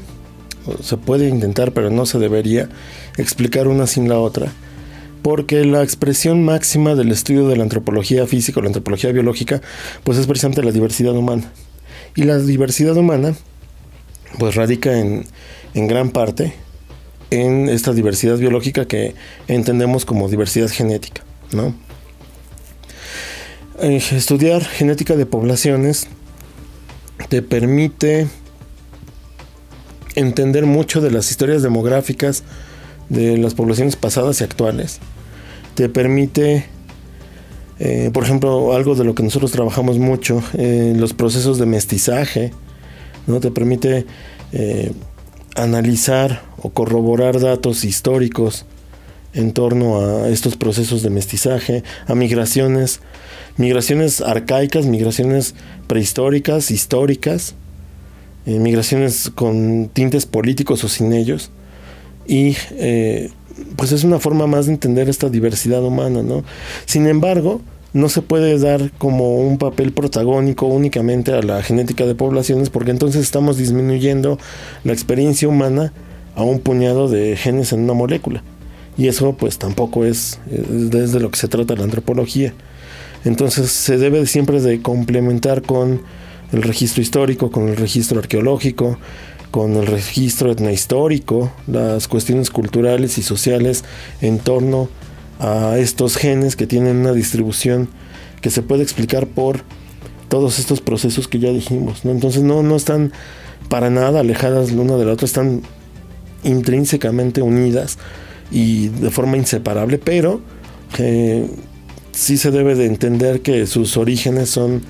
se 0.81 0.97
puede 0.97 1.27
intentar, 1.27 1.73
pero 1.73 1.89
no 1.89 2.05
se 2.05 2.19
debería 2.19 2.69
explicar 3.17 3.67
una 3.67 3.87
sin 3.87 4.07
la 4.07 4.19
otra. 4.19 4.51
Porque 5.21 5.65
la 5.65 5.83
expresión 5.83 6.45
máxima 6.45 6.95
del 6.95 7.11
estudio 7.11 7.47
de 7.47 7.57
la 7.57 7.63
antropología 7.63 8.25
física 8.27 8.59
o 8.59 8.63
la 8.63 8.69
antropología 8.69 9.11
biológica, 9.11 9.61
pues 10.03 10.17
es 10.17 10.27
precisamente 10.27 10.63
la 10.63 10.71
diversidad 10.71 11.15
humana. 11.15 11.51
Y 12.15 12.23
la 12.23 12.37
diversidad 12.37 12.95
humana 12.95 13.35
pues 14.39 14.55
radica 14.55 14.97
en, 14.99 15.25
gran 15.73 16.09
parte 16.09 16.53
en 17.29 17.69
esta 17.69 17.93
diversidad 17.93 18.37
biológica 18.37 18.87
que 18.87 19.13
entendemos 19.47 20.05
como 20.05 20.29
diversidad 20.29 20.69
genética, 20.69 21.23
¿no? 21.51 21.75
Eh, 23.79 24.01
estudiar 24.11 24.63
genética 24.63 25.15
de 25.15 25.25
poblaciones 25.25 26.07
te 27.29 27.41
permite 27.41 28.27
entender 30.15 30.65
mucho 30.65 30.99
de 30.99 31.11
las 31.11 31.29
historias 31.29 31.61
demográficas 31.61 32.43
de 33.09 33.37
las 33.37 33.53
poblaciones 33.53 33.95
pasadas 33.95 34.41
y 34.41 34.43
actuales. 34.43 34.99
Te 35.75 35.89
permite, 35.89 36.65
eh, 37.79 38.09
por 38.13 38.23
ejemplo, 38.23 38.73
algo 38.73 38.95
de 38.95 39.03
lo 39.03 39.13
que 39.13 39.23
nosotros 39.23 39.51
trabajamos 39.51 39.99
mucho, 39.99 40.41
en 40.53 40.95
eh, 40.95 40.99
los 40.99 41.13
procesos 41.13 41.59
de 41.59 41.67
mestizaje, 41.67 42.51
¿no? 43.27 43.39
Te 43.39 43.51
permite 43.51 44.05
eh, 44.53 44.91
analizar 45.55 46.43
o 46.57 46.69
corroborar 46.69 47.39
datos 47.39 47.83
históricos 47.83 48.65
en 49.33 49.51
torno 49.51 49.99
a 49.99 50.29
estos 50.29 50.55
procesos 50.55 51.03
de 51.03 51.09
mestizaje, 51.09 51.83
a 52.07 52.15
migraciones, 52.15 53.01
migraciones 53.57 54.21
arcaicas, 54.21 54.85
migraciones 54.85 55.53
prehistóricas, 55.87 56.71
históricas, 56.71 57.53
eh, 58.45 58.59
migraciones 58.59 59.29
con 59.35 59.89
tintes 59.93 60.25
políticos 60.25 60.83
o 60.83 60.87
sin 60.87 61.13
ellos. 61.13 61.51
Y 62.25 62.55
eh, 62.71 63.29
pues 63.75 63.91
es 63.91 64.03
una 64.03 64.19
forma 64.19 64.47
más 64.47 64.65
de 64.65 64.73
entender 64.73 65.09
esta 65.09 65.29
diversidad 65.29 65.83
humana, 65.83 66.23
¿no? 66.23 66.43
Sin 66.85 67.07
embargo, 67.07 67.61
no 67.97 68.09
se 68.09 68.21
puede 68.21 68.59
dar 68.59 68.91
como 68.99 69.37
un 69.37 69.57
papel 69.57 69.91
protagónico 69.91 70.67
únicamente 70.67 71.33
a 71.33 71.41
la 71.41 71.63
genética 71.63 72.05
de 72.05 72.13
poblaciones 72.13 72.69
porque 72.69 72.91
entonces 72.91 73.23
estamos 73.23 73.57
disminuyendo 73.57 74.37
la 74.83 74.93
experiencia 74.93 75.47
humana 75.47 75.93
a 76.35 76.43
un 76.43 76.59
puñado 76.59 77.09
de 77.09 77.35
genes 77.35 77.73
en 77.73 77.81
una 77.81 77.93
molécula. 77.93 78.43
Y 78.99 79.07
eso 79.07 79.33
pues 79.33 79.57
tampoco 79.57 80.05
es, 80.05 80.39
desde 80.45 81.19
lo 81.19 81.31
que 81.31 81.39
se 81.39 81.47
trata 81.47 81.75
la 81.75 81.85
antropología. 81.85 82.53
Entonces 83.25 83.71
se 83.71 83.97
debe 83.97 84.27
siempre 84.27 84.61
de 84.61 84.79
complementar 84.79 85.63
con 85.63 86.03
el 86.51 86.61
registro 86.61 87.01
histórico, 87.01 87.49
con 87.49 87.67
el 87.67 87.77
registro 87.77 88.19
arqueológico, 88.19 88.99
con 89.49 89.75
el 89.75 89.87
registro 89.87 90.51
etnohistórico, 90.51 91.51
las 91.65 92.07
cuestiones 92.07 92.51
culturales 92.51 93.17
y 93.17 93.23
sociales 93.23 93.83
en 94.21 94.37
torno 94.37 94.83
a 94.83 95.06
estos 95.77 96.15
genes 96.15 96.55
que 96.55 96.67
tienen 96.67 96.97
una 96.97 97.13
distribución 97.13 97.89
que 98.41 98.49
se 98.49 98.61
puede 98.61 98.83
explicar 98.83 99.27
por 99.27 99.61
todos 100.29 100.59
estos 100.59 100.81
procesos 100.81 101.27
que 101.27 101.39
ya 101.39 101.51
dijimos. 101.51 102.05
¿no? 102.05 102.11
Entonces 102.11 102.43
no, 102.43 102.63
no 102.63 102.75
están 102.75 103.11
para 103.69 103.89
nada 103.89 104.21
alejadas 104.21 104.71
la 104.71 104.81
una 104.81 104.95
de 104.95 105.05
la 105.05 105.13
otra, 105.13 105.25
están 105.25 105.61
intrínsecamente 106.43 107.41
unidas 107.41 107.97
y 108.51 108.89
de 108.89 109.11
forma 109.11 109.37
inseparable, 109.37 109.97
pero 109.97 110.41
eh, 110.97 111.49
sí 112.13 112.37
se 112.37 112.51
debe 112.51 112.75
de 112.75 112.85
entender 112.85 113.41
que 113.41 113.67
sus 113.67 113.97
orígenes 113.97 114.49
son 114.49 114.81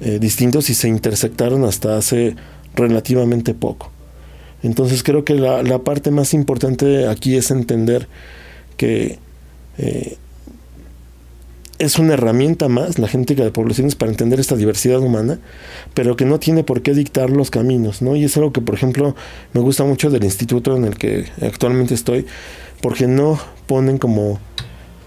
eh, 0.00 0.18
distintos 0.20 0.68
y 0.70 0.74
se 0.74 0.88
intersectaron 0.88 1.64
hasta 1.64 1.96
hace 1.96 2.36
relativamente 2.74 3.54
poco. 3.54 3.90
Entonces 4.62 5.02
creo 5.02 5.24
que 5.24 5.34
la, 5.34 5.62
la 5.62 5.78
parte 5.80 6.10
más 6.10 6.34
importante 6.34 7.08
aquí 7.08 7.36
es 7.36 7.50
entender 7.50 8.08
que 8.76 9.18
eh, 9.78 10.16
es 11.78 11.98
una 11.98 12.14
herramienta 12.14 12.68
más, 12.68 12.98
la 13.00 13.08
genética 13.08 13.42
de 13.42 13.50
poblaciones, 13.50 13.96
para 13.96 14.12
entender 14.12 14.38
esta 14.38 14.54
diversidad 14.54 15.00
humana, 15.00 15.40
pero 15.94 16.16
que 16.16 16.24
no 16.24 16.38
tiene 16.38 16.62
por 16.62 16.82
qué 16.82 16.94
dictar 16.94 17.30
los 17.30 17.50
caminos, 17.50 18.02
¿no? 18.02 18.14
Y 18.14 18.24
es 18.24 18.36
algo 18.36 18.52
que, 18.52 18.60
por 18.60 18.76
ejemplo, 18.76 19.16
me 19.52 19.60
gusta 19.60 19.82
mucho 19.82 20.08
del 20.08 20.22
instituto 20.22 20.76
en 20.76 20.84
el 20.84 20.96
que 20.96 21.26
actualmente 21.40 21.94
estoy, 21.94 22.26
porque 22.80 23.08
no 23.08 23.40
ponen 23.66 23.98
como 23.98 24.38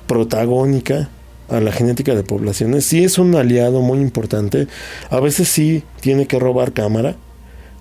protagónica 0.07 1.09
a 1.47 1.61
la 1.61 1.72
genética 1.72 2.13
de 2.13 2.24
poblaciones. 2.24 2.86
Sí 2.86 3.05
es 3.05 3.20
un 3.20 3.36
aliado 3.36 3.82
muy 3.82 3.99
importante, 3.99 4.68
a 5.09 5.20
veces 5.22 5.47
sí 5.47 5.84
tiene 6.01 6.28
que 6.28 6.39
robar 6.39 6.74
cámara, 6.74 7.16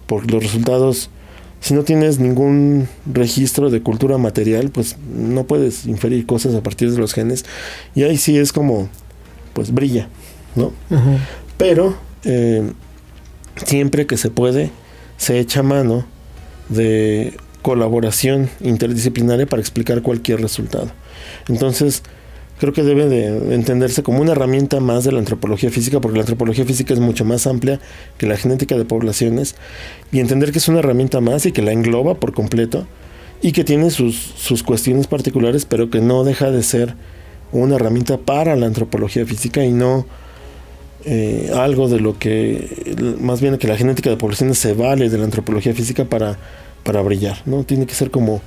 porque 0.07 0.31
los 0.31 0.43
resultados 0.45 1.11
si 1.65 1.73
no 1.73 1.83
tienes 1.83 2.19
ningún 2.19 2.89
registro 3.11 3.71
de 3.71 3.81
cultura 3.81 4.19
material, 4.19 4.69
pues 4.69 4.99
no 4.99 5.45
puedes 5.45 5.87
inferir 5.87 6.27
cosas 6.27 6.55
a 6.55 6.63
partir 6.63 6.93
de 6.93 6.99
los 6.99 7.15
genes. 7.15 7.47
Y 7.95 8.03
ahí 8.03 8.19
sí 8.19 8.37
es 8.37 8.53
como, 8.53 8.91
pues 9.55 9.73
brilla, 9.73 10.11
¿no? 10.57 10.73
Pero 11.57 11.97
eh, 12.25 12.71
siempre 13.65 14.07
que 14.07 14.19
se 14.19 14.29
puede, 14.29 14.73
se 15.17 15.39
echa 15.39 15.63
mano 15.63 16.05
de 16.69 17.35
colaboración 17.63 18.51
interdisciplinaria 18.61 19.47
para 19.47 19.63
explicar 19.63 20.03
cualquier 20.03 20.43
resultado. 20.43 20.91
Entonces, 21.49 22.03
creo 22.65 22.73
que 22.73 22.83
debe 22.83 23.09
de 23.09 23.55
entenderse 23.55 24.03
como 24.03 24.23
una 24.23 24.33
herramienta 24.33 24.81
más 24.81 25.05
de 25.05 25.13
la 25.13 25.19
antropología 25.19 25.71
física, 25.71 26.01
porque 26.01 26.17
la 26.17 26.23
antropología 26.23 26.65
física 26.65 26.95
es 26.95 27.01
mucho 27.01 27.27
más 27.27 27.47
amplia 27.47 27.79
que 28.17 28.27
la 28.27 28.39
genética 28.39 28.75
de 28.75 28.87
poblaciones, 28.87 29.55
y 30.13 30.21
entender 30.21 30.51
que 30.51 30.59
es 30.59 30.69
una 30.69 30.79
herramienta 30.79 31.21
más 31.21 31.45
y 31.45 31.53
que 31.53 31.61
la 31.61 31.73
engloba 31.73 32.15
por 32.15 32.33
completo, 32.33 32.87
y 33.43 33.53
que 33.53 33.65
tiene 33.65 33.91
sus, 33.91 34.17
sus 34.17 34.63
cuestiones 34.63 35.09
particulares, 35.09 35.67
pero 35.67 35.91
que 35.91 36.01
no 36.01 36.25
deja 36.25 36.51
de 36.51 36.63
ser 36.63 36.95
una 37.53 37.77
herramienta 37.77 38.17
para 38.17 38.57
la 38.57 38.65
antropología 38.65 39.27
física 39.27 39.63
y 39.63 39.71
no 39.71 40.07
eh, 41.05 41.51
algo 41.55 41.91
de 41.91 42.01
lo 42.01 42.19
que, 42.19 42.97
más 43.21 43.43
bien 43.43 43.59
que 43.59 43.69
la 43.69 43.77
genética 43.77 44.09
de 44.09 44.17
poblaciones 44.17 44.57
se 44.57 44.73
vale 44.73 45.11
de 45.11 45.19
la 45.19 45.25
antropología 45.25 45.75
física 45.75 46.07
para, 46.07 46.39
para 46.83 47.03
brillar, 47.03 47.43
¿no? 47.45 47.65
Tiene 47.65 47.85
que 47.85 47.95
ser 47.95 48.11
como 48.11 48.41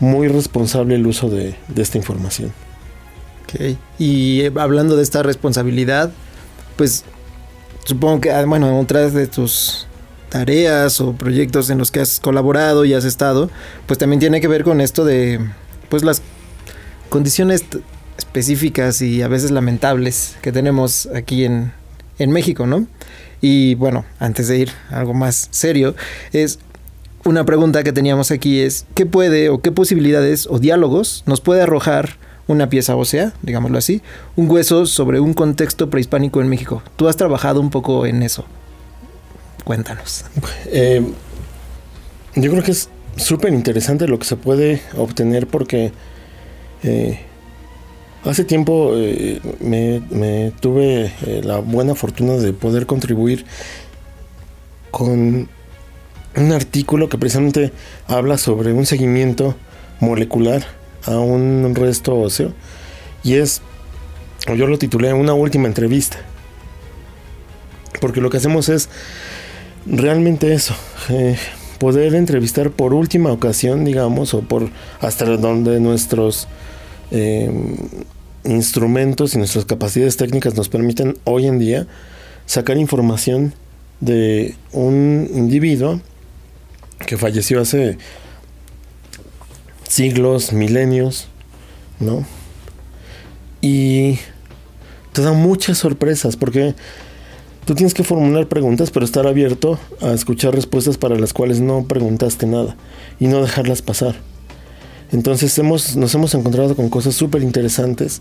muy 0.00 0.26
responsable 0.26 0.96
el 0.96 1.06
uso 1.06 1.30
de 1.30 1.54
esta 1.76 1.98
información. 1.98 2.52
Y 3.98 4.40
eh, 4.40 4.52
hablando 4.56 4.96
de 4.96 5.02
esta 5.02 5.22
responsabilidad, 5.22 6.12
pues 6.76 7.04
supongo 7.84 8.20
que, 8.20 8.30
ah, 8.30 8.44
bueno, 8.44 8.78
otras 8.78 9.14
de 9.14 9.26
tus 9.26 9.86
tareas 10.28 11.00
o 11.00 11.12
proyectos 11.12 11.70
en 11.70 11.78
los 11.78 11.90
que 11.90 12.00
has 12.00 12.18
colaborado 12.18 12.84
y 12.84 12.94
has 12.94 13.04
estado, 13.04 13.50
pues 13.86 13.98
también 13.98 14.20
tiene 14.20 14.40
que 14.40 14.48
ver 14.48 14.64
con 14.64 14.80
esto 14.80 15.04
de, 15.04 15.40
pues 15.88 16.02
las 16.02 16.22
condiciones 17.08 17.64
específicas 18.18 19.00
y 19.00 19.22
a 19.22 19.28
veces 19.28 19.50
lamentables 19.50 20.36
que 20.42 20.50
tenemos 20.50 21.08
aquí 21.14 21.44
en, 21.44 21.72
en 22.18 22.32
México, 22.32 22.66
¿no? 22.66 22.86
Y 23.40 23.74
bueno, 23.76 24.04
antes 24.18 24.48
de 24.48 24.58
ir 24.58 24.70
a 24.90 24.98
algo 24.98 25.14
más 25.14 25.48
serio, 25.50 25.94
es 26.32 26.58
una 27.24 27.44
pregunta 27.44 27.84
que 27.84 27.92
teníamos 27.92 28.30
aquí 28.30 28.60
es, 28.60 28.86
¿qué 28.94 29.06
puede 29.06 29.48
o 29.48 29.60
qué 29.60 29.70
posibilidades 29.70 30.46
o 30.50 30.58
diálogos 30.58 31.22
nos 31.26 31.40
puede 31.40 31.62
arrojar 31.62 32.16
una 32.46 32.68
pieza 32.68 32.96
ósea, 32.96 33.32
digámoslo 33.42 33.78
así, 33.78 34.02
un 34.36 34.50
hueso 34.50 34.86
sobre 34.86 35.20
un 35.20 35.34
contexto 35.34 35.88
prehispánico 35.90 36.40
en 36.40 36.48
México. 36.48 36.82
Tú 36.96 37.08
has 37.08 37.16
trabajado 37.16 37.60
un 37.60 37.70
poco 37.70 38.06
en 38.06 38.22
eso. 38.22 38.44
Cuéntanos. 39.64 40.24
Eh, 40.66 41.02
yo 42.34 42.50
creo 42.50 42.62
que 42.62 42.72
es 42.72 42.90
súper 43.16 43.54
interesante 43.54 44.06
lo 44.08 44.18
que 44.18 44.26
se 44.26 44.36
puede 44.36 44.82
obtener 44.96 45.46
porque 45.46 45.92
eh, 46.82 47.20
hace 48.24 48.44
tiempo 48.44 48.92
eh, 48.94 49.40
me, 49.60 50.52
tuve 50.60 51.12
la 51.42 51.58
buena 51.58 51.94
fortuna 51.94 52.34
de 52.34 52.52
poder 52.52 52.84
contribuir 52.84 53.46
con 54.90 55.48
un 56.36 56.52
artículo 56.52 57.08
que 57.08 57.16
precisamente 57.16 57.72
habla 58.06 58.36
sobre 58.36 58.72
un 58.72 58.84
seguimiento 58.84 59.54
molecular 60.00 60.83
a 61.06 61.18
un 61.18 61.74
resto 61.74 62.16
óseo 62.18 62.52
y 63.24 63.34
es, 63.34 63.62
yo 64.46 64.66
lo 64.66 64.78
titulé 64.78 65.12
Una 65.12 65.32
última 65.32 65.66
entrevista. 65.66 66.18
Porque 68.00 68.20
lo 68.20 68.28
que 68.28 68.36
hacemos 68.36 68.68
es 68.68 68.90
realmente 69.86 70.52
eso, 70.52 70.74
eh, 71.08 71.36
poder 71.78 72.14
entrevistar 72.14 72.70
por 72.70 72.92
última 72.92 73.32
ocasión, 73.32 73.84
digamos, 73.84 74.34
o 74.34 74.42
por 74.42 74.68
hasta 75.00 75.24
donde 75.24 75.80
nuestros 75.80 76.48
eh, 77.10 77.50
instrumentos 78.44 79.34
y 79.34 79.38
nuestras 79.38 79.64
capacidades 79.64 80.16
técnicas 80.16 80.54
nos 80.54 80.68
permiten 80.68 81.16
hoy 81.24 81.46
en 81.46 81.58
día 81.58 81.86
sacar 82.46 82.76
información 82.76 83.54
de 84.00 84.54
un 84.72 85.30
individuo 85.32 86.00
que 87.06 87.16
falleció 87.16 87.60
hace 87.60 87.96
siglos, 89.88 90.52
milenios, 90.52 91.28
¿no? 92.00 92.24
Y 93.60 94.18
te 95.12 95.22
da 95.22 95.32
muchas 95.32 95.78
sorpresas 95.78 96.36
porque 96.36 96.74
tú 97.64 97.74
tienes 97.74 97.94
que 97.94 98.04
formular 98.04 98.48
preguntas, 98.48 98.90
pero 98.90 99.04
estar 99.04 99.26
abierto 99.26 99.78
a 100.00 100.12
escuchar 100.12 100.54
respuestas 100.54 100.98
para 100.98 101.18
las 101.18 101.32
cuales 101.32 101.60
no 101.60 101.84
preguntaste 101.84 102.46
nada 102.46 102.76
y 103.18 103.28
no 103.28 103.40
dejarlas 103.40 103.82
pasar. 103.82 104.16
Entonces 105.12 105.56
hemos, 105.58 105.96
nos 105.96 106.14
hemos 106.14 106.34
encontrado 106.34 106.74
con 106.74 106.88
cosas 106.88 107.14
súper 107.14 107.42
interesantes. 107.42 108.20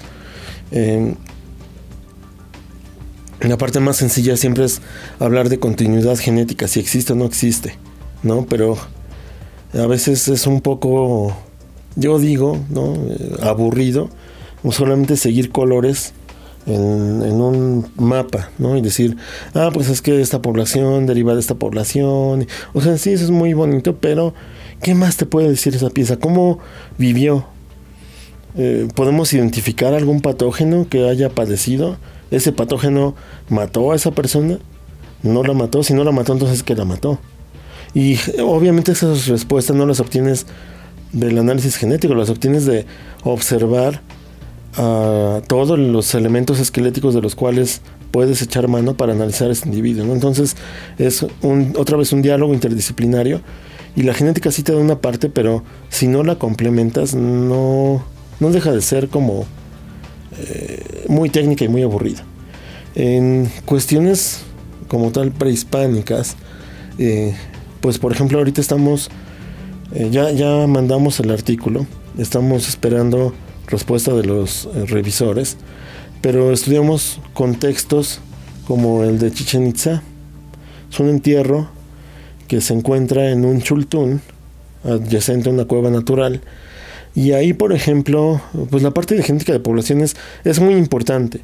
Eh, 0.71 1.15
la 3.41 3.57
parte 3.57 3.79
más 3.79 3.97
sencilla 3.97 4.37
siempre 4.37 4.65
es 4.65 4.81
hablar 5.19 5.49
de 5.49 5.59
continuidad 5.59 6.17
genética, 6.17 6.67
si 6.67 6.79
existe 6.79 7.13
o 7.13 7.15
no 7.15 7.25
existe, 7.25 7.75
¿no? 8.21 8.45
Pero 8.45 8.77
a 9.73 9.87
veces 9.87 10.27
es 10.27 10.47
un 10.47 10.61
poco, 10.61 11.35
yo 11.95 12.19
digo, 12.19 12.59
¿no? 12.69 12.93
Eh, 12.95 13.37
aburrido, 13.41 14.09
solamente 14.71 15.17
seguir 15.17 15.51
colores 15.51 16.13
en, 16.65 16.81
un 17.41 17.85
mapa, 17.97 18.51
¿no? 18.57 18.77
Y 18.77 18.81
decir, 18.81 19.17
ah, 19.53 19.69
pues 19.73 19.89
es 19.89 20.01
que 20.01 20.21
esta 20.21 20.41
población 20.41 21.05
deriva 21.05 21.33
de 21.33 21.39
esta 21.39 21.55
población. 21.55 22.47
O 22.73 22.81
sea, 22.81 22.97
sí, 22.97 23.11
eso 23.11 23.25
es 23.25 23.31
muy 23.31 23.53
bonito, 23.53 23.97
pero 23.97 24.33
¿qué 24.81 24.95
más 24.95 25.17
te 25.17 25.25
puede 25.25 25.49
decir 25.49 25.75
esa 25.75 25.89
pieza? 25.89 26.17
¿Cómo 26.17 26.59
vivió? 26.97 27.45
Eh, 28.55 28.87
¿Podemos 28.95 29.33
identificar 29.33 29.93
algún 29.93 30.21
patógeno 30.21 30.87
que 30.89 31.09
haya 31.09 31.29
padecido? 31.29 31.97
ese 32.35 32.51
patógeno 32.51 33.15
mató 33.49 33.91
a 33.91 33.95
esa 33.95 34.11
persona, 34.11 34.57
no 35.21 35.43
la 35.43 35.53
mató, 35.53 35.83
si 35.83 35.93
no 35.93 36.03
la 36.03 36.11
mató, 36.11 36.33
entonces 36.33 36.63
que 36.63 36.75
la 36.75 36.83
mató. 36.83 37.19
Y 37.93 38.17
obviamente 38.41 38.91
esas 38.91 39.27
respuestas 39.27 39.75
no 39.75 39.85
las 39.85 39.99
obtienes 39.99 40.47
del 41.13 41.37
análisis 41.37 41.77
genético, 41.77 42.15
las 42.15 42.29
obtienes 42.29 42.65
de 42.65 42.85
observar 43.23 44.01
a 44.75 45.41
todos 45.47 45.77
los 45.77 46.13
elementos 46.15 46.59
esqueléticos 46.59 47.13
de 47.13 47.21
los 47.21 47.35
cuales 47.35 47.81
puedes 48.11 48.41
echar 48.41 48.67
mano 48.67 48.95
para 48.95 49.13
analizar 49.13 49.49
a 49.49 49.53
ese 49.53 49.67
individuo. 49.67 50.11
Entonces 50.13 50.55
es 50.97 51.25
un, 51.41 51.73
otra 51.77 51.97
vez 51.97 52.11
un 52.11 52.21
diálogo 52.21 52.53
interdisciplinario 52.53 53.41
y 53.95 54.03
la 54.03 54.13
genética 54.13 54.51
sí 54.51 54.63
te 54.63 54.71
da 54.71 54.79
una 54.79 54.99
parte, 54.99 55.29
pero 55.29 55.63
si 55.89 56.07
no 56.07 56.23
la 56.23 56.35
complementas 56.35 57.15
no, 57.15 58.03
no 58.39 58.51
deja 58.51 58.71
de 58.71 58.81
ser 58.81 59.09
como 59.09 59.45
eh, 60.37 61.05
muy 61.07 61.29
técnica 61.29 61.65
y 61.65 61.67
muy 61.67 61.83
aburrida. 61.83 62.23
En 62.95 63.49
cuestiones 63.65 64.41
como 64.87 65.11
tal 65.11 65.31
prehispánicas, 65.31 66.35
eh, 66.97 67.35
pues 67.81 67.97
por 67.99 68.11
ejemplo 68.11 68.37
ahorita 68.37 68.61
estamos, 68.61 69.09
eh, 69.93 70.09
ya, 70.11 70.31
ya 70.31 70.67
mandamos 70.67 71.19
el 71.19 71.31
artículo, 71.31 71.85
estamos 72.17 72.67
esperando 72.67 73.33
respuesta 73.67 74.13
de 74.13 74.23
los 74.23 74.67
revisores, 74.87 75.57
pero 76.21 76.51
estudiamos 76.51 77.19
contextos 77.33 78.19
como 78.67 79.03
el 79.03 79.19
de 79.19 79.31
Chichen 79.31 79.67
Itza. 79.67 80.03
Es 80.91 80.99
un 80.99 81.09
entierro 81.09 81.69
que 82.47 82.61
se 82.61 82.73
encuentra 82.73 83.31
en 83.31 83.45
un 83.45 83.61
chultún, 83.61 84.21
adyacente 84.83 85.49
a 85.49 85.53
una 85.53 85.65
cueva 85.65 85.89
natural, 85.89 86.41
y 87.15 87.31
ahí, 87.33 87.53
por 87.53 87.73
ejemplo, 87.73 88.41
pues 88.69 88.81
la 88.81 88.91
parte 88.91 89.15
de 89.15 89.23
genética 89.23 89.53
de 89.53 89.59
poblaciones 89.59 90.15
es 90.43 90.59
muy 90.59 90.73
importante. 90.73 91.41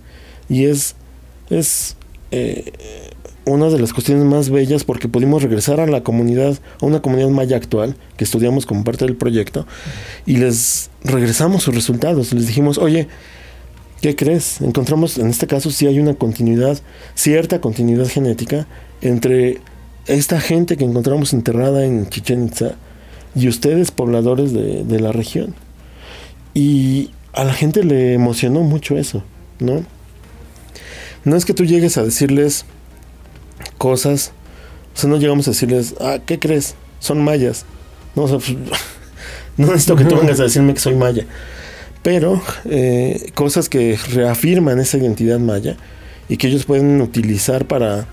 Y 0.49 0.65
es, 0.65 0.95
es 1.49 1.95
eh, 2.31 2.73
una 3.49 3.69
de 3.69 3.79
las 3.79 3.93
cuestiones 3.93 4.23
más 4.25 4.49
bellas 4.49 4.83
porque 4.83 5.07
pudimos 5.07 5.43
regresar 5.43 5.79
a 5.79 5.87
la 5.87 6.01
comunidad, 6.01 6.57
a 6.81 6.85
una 6.85 7.01
comunidad 7.01 7.29
maya 7.29 7.57
actual 7.57 7.95
que 8.17 8.23
estudiamos 8.23 8.65
como 8.65 8.83
parte 8.83 9.05
del 9.05 9.15
proyecto 9.15 9.65
y 10.25 10.37
les 10.37 10.89
regresamos 11.03 11.63
sus 11.63 11.75
resultados. 11.75 12.33
Les 12.33 12.47
dijimos, 12.47 12.77
oye, 12.77 13.07
¿qué 14.01 14.15
crees? 14.15 14.61
Encontramos, 14.61 15.17
en 15.17 15.27
este 15.27 15.47
caso, 15.47 15.71
sí 15.71 15.87
hay 15.87 15.99
una 15.99 16.15
continuidad, 16.15 16.79
cierta 17.15 17.61
continuidad 17.61 18.07
genética 18.07 18.67
entre 19.01 19.59
esta 20.07 20.39
gente 20.39 20.77
que 20.77 20.85
encontramos 20.85 21.33
enterrada 21.33 21.85
en 21.85 22.09
Chichen 22.09 22.47
Itza 22.47 22.75
y 23.35 23.47
ustedes 23.47 23.91
pobladores 23.91 24.53
de, 24.53 24.99
la 24.99 25.11
región. 25.11 25.53
Y 26.53 27.11
a 27.33 27.43
la 27.43 27.53
gente 27.53 27.83
le 27.83 28.13
emocionó 28.13 28.61
mucho 28.61 28.97
eso, 28.97 29.23
¿no? 29.59 29.85
No 31.25 31.35
es 31.35 31.45
que 31.45 31.53
tú 31.53 31.65
llegues 31.65 31.97
a 31.97 32.03
decirles 32.03 32.65
cosas, 33.77 34.31
o 34.95 34.97
sea, 34.99 35.09
no 35.09 35.17
llegamos 35.17 35.47
a 35.47 35.51
decirles, 35.51 35.95
ah, 35.99 36.19
¿qué 36.25 36.39
crees? 36.39 36.75
Son 36.99 37.23
mayas. 37.23 37.65
No, 38.15 38.23
o 38.23 38.27
sea, 38.27 38.37
pues, 38.37 38.55
no 39.57 39.67
necesito 39.67 39.95
que 39.95 40.05
tú 40.05 40.15
vengas 40.17 40.39
a 40.39 40.43
decirme 40.43 40.73
que 40.73 40.79
soy 40.79 40.95
maya. 40.95 41.25
Pero 42.03 42.41
eh, 42.65 43.31
cosas 43.35 43.69
que 43.69 43.97
reafirman 44.13 44.79
esa 44.79 44.97
identidad 44.97 45.39
maya 45.39 45.75
y 46.29 46.37
que 46.37 46.47
ellos 46.47 46.65
pueden 46.65 47.01
utilizar 47.01 47.65
para, 47.65 48.07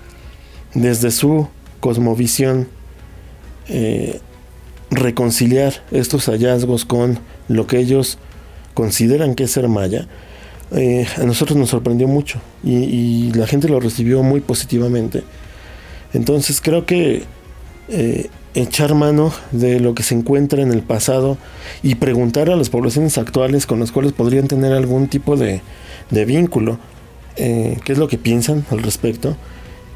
desde 0.75 1.11
su 1.11 1.49
cosmovisión, 1.81 2.69
eh, 3.69 4.21
reconciliar 4.91 5.85
estos 5.91 6.27
hallazgos 6.27 6.85
con 6.85 7.19
lo 7.49 7.67
que 7.67 7.79
ellos 7.79 8.19
consideran 8.75 9.35
que 9.35 9.45
es 9.45 9.51
ser 9.51 9.69
maya, 9.69 10.07
eh, 10.73 11.07
a 11.17 11.23
nosotros 11.23 11.57
nos 11.57 11.71
sorprendió 11.71 12.09
mucho 12.09 12.41
y, 12.65 13.33
la 13.33 13.47
gente 13.47 13.69
lo 13.69 13.81
recibió 13.81 14.23
muy 14.23 14.41
positivamente. 14.41 15.23
Entonces 16.13 16.61
creo 16.61 16.87
que 16.87 17.25
eh, 17.89 18.29
echar 18.55 18.95
mano 18.95 19.33
de 19.53 19.81
lo 19.81 19.95
que 19.95 20.03
se 20.03 20.15
encuentra 20.15 20.63
en 20.63 20.73
el 20.73 20.83
pasado 20.83 21.39
y 21.83 21.97
preguntar 21.97 22.51
a 22.51 22.57
las 22.57 22.71
poblaciones 22.71 23.19
actuales 23.19 23.67
con 23.67 23.81
las 23.81 23.93
cuales 23.93 24.13
podrían 24.13 24.49
tener 24.49 24.73
algún 24.73 25.09
tipo 25.09 25.37
de, 25.37 25.61
vínculo, 26.11 26.79
eh, 27.37 27.79
qué 27.85 27.93
es 27.93 27.99
lo 27.99 28.09
que 28.09 28.19
piensan 28.19 28.65
al 28.71 28.83
respecto, 28.83 29.37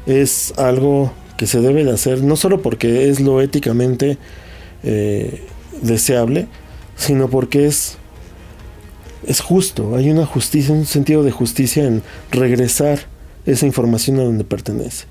es 0.05 0.53
algo 0.57 1.11
que 1.37 1.47
se 1.47 1.59
debe 1.59 1.83
de 1.83 1.91
hacer, 1.91 2.23
no 2.23 2.35
solo 2.35 2.61
porque 2.61 3.09
es 3.09 3.19
lo 3.19 3.41
éticamente 3.41 4.17
deseable, 5.81 6.47
sino 6.95 7.29
porque 7.29 7.65
es, 7.65 7.97
es 9.25 9.39
justo, 9.39 9.95
hay 9.95 10.09
una 10.09 10.25
justicia, 10.25 10.73
un 10.73 10.85
sentido 10.85 11.23
de 11.23 11.31
justicia 11.31 11.85
en 11.85 12.01
regresar 12.31 12.99
esa 13.45 13.65
información 13.65 14.19
a 14.19 14.23
donde 14.23 14.43
pertenece. 14.43 15.05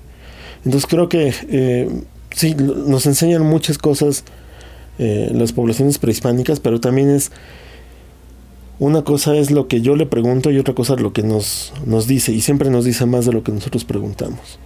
Entonces 0.65 0.87
creo 0.89 1.09
que 1.09 1.33
eh, 1.49 1.89
sí, 2.35 2.55
nos 2.55 3.05
enseñan 3.05 3.43
muchas 3.43 3.77
cosas 3.77 4.23
eh, 4.99 5.31
las 5.33 5.53
poblaciones 5.53 5.97
prehispánicas, 5.97 6.59
pero 6.59 6.79
también 6.79 7.09
es 7.09 7.31
una 8.79 9.03
cosa 9.03 9.35
es 9.35 9.51
lo 9.51 9.67
que 9.67 9.81
yo 9.81 9.95
le 9.95 10.05
pregunto 10.05 10.49
y 10.49 10.57
otra 10.57 10.73
cosa 10.73 10.95
es 10.95 11.01
lo 11.01 11.13
que 11.13 11.23
nos, 11.23 11.71
nos 11.85 12.07
dice, 12.07 12.31
y 12.31 12.41
siempre 12.41 12.69
nos 12.69 12.83
dice 12.83 13.05
más 13.05 13.25
de 13.25 13.31
lo 13.31 13.43
que 13.43 13.51
nosotros 13.51 13.85
preguntamos. 13.85 14.59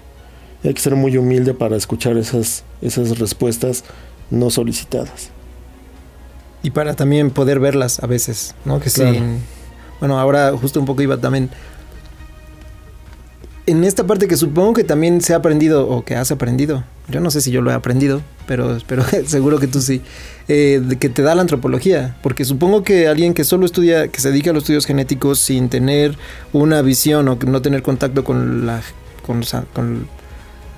hay 0.63 0.73
que 0.73 0.81
ser 0.81 0.95
muy 0.95 1.17
humilde 1.17 1.53
para 1.53 1.75
escuchar 1.75 2.17
esas, 2.17 2.63
esas 2.81 3.19
respuestas 3.19 3.83
no 4.31 4.49
solicitadas. 4.49 5.34
Y 6.65 6.71
para 6.71 6.95
también 6.95 7.29
poder 7.29 7.59
verlas 7.59 8.01
a 8.01 8.07
veces, 8.07 8.55
¿no? 8.65 8.79
Que 8.79 8.89
sí. 8.89 9.03
Bueno, 9.99 10.17
ahora 10.17 10.51
justo 10.59 10.79
un 10.79 10.87
poco 10.87 11.03
iba 11.03 11.15
también. 11.17 11.51
En 13.67 13.83
esta 13.83 14.07
parte 14.07 14.27
que 14.27 14.35
supongo 14.35 14.73
que 14.73 14.83
también 14.83 15.21
se 15.21 15.35
ha 15.35 15.37
aprendido 15.37 15.87
o 15.87 16.03
que 16.03 16.15
has 16.15 16.31
aprendido. 16.31 16.83
Yo 17.07 17.19
no 17.19 17.29
sé 17.29 17.41
si 17.41 17.51
yo 17.51 17.61
lo 17.61 17.69
he 17.69 17.75
aprendido, 17.75 18.23
pero, 18.47 18.79
pero 18.87 19.03
seguro 19.27 19.59
que 19.59 19.67
tú 19.67 19.79
sí. 19.79 20.01
Eh, 20.47 20.81
de 20.83 20.97
que 20.97 21.07
te 21.07 21.21
da 21.21 21.35
la 21.35 21.41
antropología. 21.43 22.17
Porque 22.23 22.45
supongo 22.45 22.83
que 22.83 23.07
alguien 23.07 23.35
que 23.35 23.43
solo 23.43 23.67
estudia, 23.67 24.07
que 24.07 24.19
se 24.19 24.31
dedica 24.31 24.49
a 24.49 24.53
los 24.53 24.63
estudios 24.63 24.87
genéticos 24.87 25.37
sin 25.37 25.69
tener 25.69 26.17
una 26.51 26.81
visión 26.81 27.27
o 27.27 27.35
no 27.35 27.61
tener 27.61 27.83
contacto 27.83 28.23
con 28.23 28.65
la. 28.65 28.81
con, 29.23 29.43
con 29.71 30.07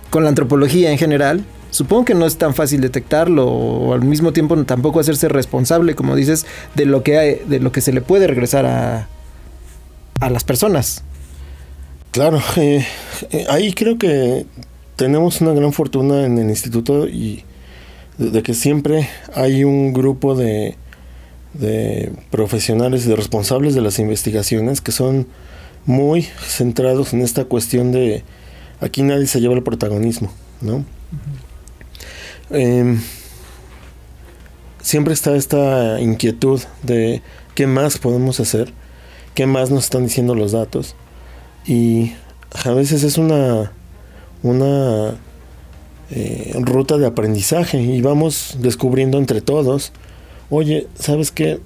con 0.10 0.24
la 0.24 0.30
antropología 0.30 0.92
en 0.92 0.98
general, 0.98 1.44
supongo 1.72 2.06
que 2.06 2.14
no 2.14 2.26
es 2.26 2.38
tan 2.38 2.54
fácil 2.54 2.82
detectarlo 2.82 3.48
o 3.48 3.94
al 3.94 4.04
mismo 4.04 4.34
tiempo 4.34 4.56
tampoco 4.66 5.00
hacerse 5.00 5.30
responsable, 5.30 5.96
como 5.96 6.16
dices, 6.16 6.46
de 6.76 6.86
lo 6.86 7.04
que 7.04 7.18
hay, 7.18 7.42
de 7.48 7.60
lo 7.60 7.72
que 7.72 7.82
se 7.82 7.94
le 7.94 8.02
puede 8.02 8.28
regresar 8.28 8.66
a, 8.66 9.08
a 10.20 10.30
las 10.30 10.44
personas. 10.44 11.04
Claro, 12.12 12.42
eh, 12.56 12.86
eh, 13.32 13.46
ahí 13.50 13.74
creo 13.74 13.98
que 13.98 14.46
tenemos 14.96 15.42
una 15.42 15.54
gran 15.54 15.74
fortuna 15.74 16.26
en 16.26 16.38
el 16.38 16.50
instituto 16.50 17.08
y 17.08 17.44
de, 18.18 18.42
que 18.42 18.54
siempre 18.54 19.08
hay 19.36 19.64
un 19.64 19.94
grupo 19.94 20.34
de, 20.34 20.76
de 21.54 22.12
profesionales 22.32 23.06
y 23.06 23.10
de 23.10 23.16
responsables 23.16 23.76
de 23.76 23.82
las 23.82 24.00
investigaciones 24.00 24.82
que 24.82 24.92
son 24.92 25.28
muy 25.86 26.24
centrados 26.42 27.14
en 27.14 27.22
esta 27.22 27.46
cuestión 27.46 27.92
de 27.92 28.24
aquí 28.82 29.04
nadie 29.04 29.28
se 29.28 29.40
lleva 29.40 29.54
el 29.54 29.64
protagonismo, 29.64 30.32
¿no? 30.62 30.84
Em, 32.50 33.02
siempre 34.82 35.14
está 35.14 35.36
esta 35.36 36.00
inquietud 36.00 36.62
de 36.84 37.22
qué 37.56 37.68
más 37.68 37.98
podemos 37.98 38.40
hacer, 38.40 38.74
qué 39.36 39.46
más 39.46 39.70
nos 39.70 39.86
están 39.86 40.04
diciendo 40.04 40.34
los 40.34 40.54
datos. 40.54 40.96
Y 41.66 42.14
a 42.64 42.72
veces 42.72 43.04
es 43.04 43.18
una, 43.18 43.74
una 44.44 45.16
eh, 46.10 46.54
ruta 46.62 46.98
de 46.98 47.06
aprendizaje 47.06 47.82
y 47.82 48.02
vamos 48.02 48.58
descubriendo 48.62 49.18
entre 49.18 49.42
todos, 49.42 49.92
oye, 50.50 50.88
¿sabes 50.96 51.32
qué? 51.32 51.60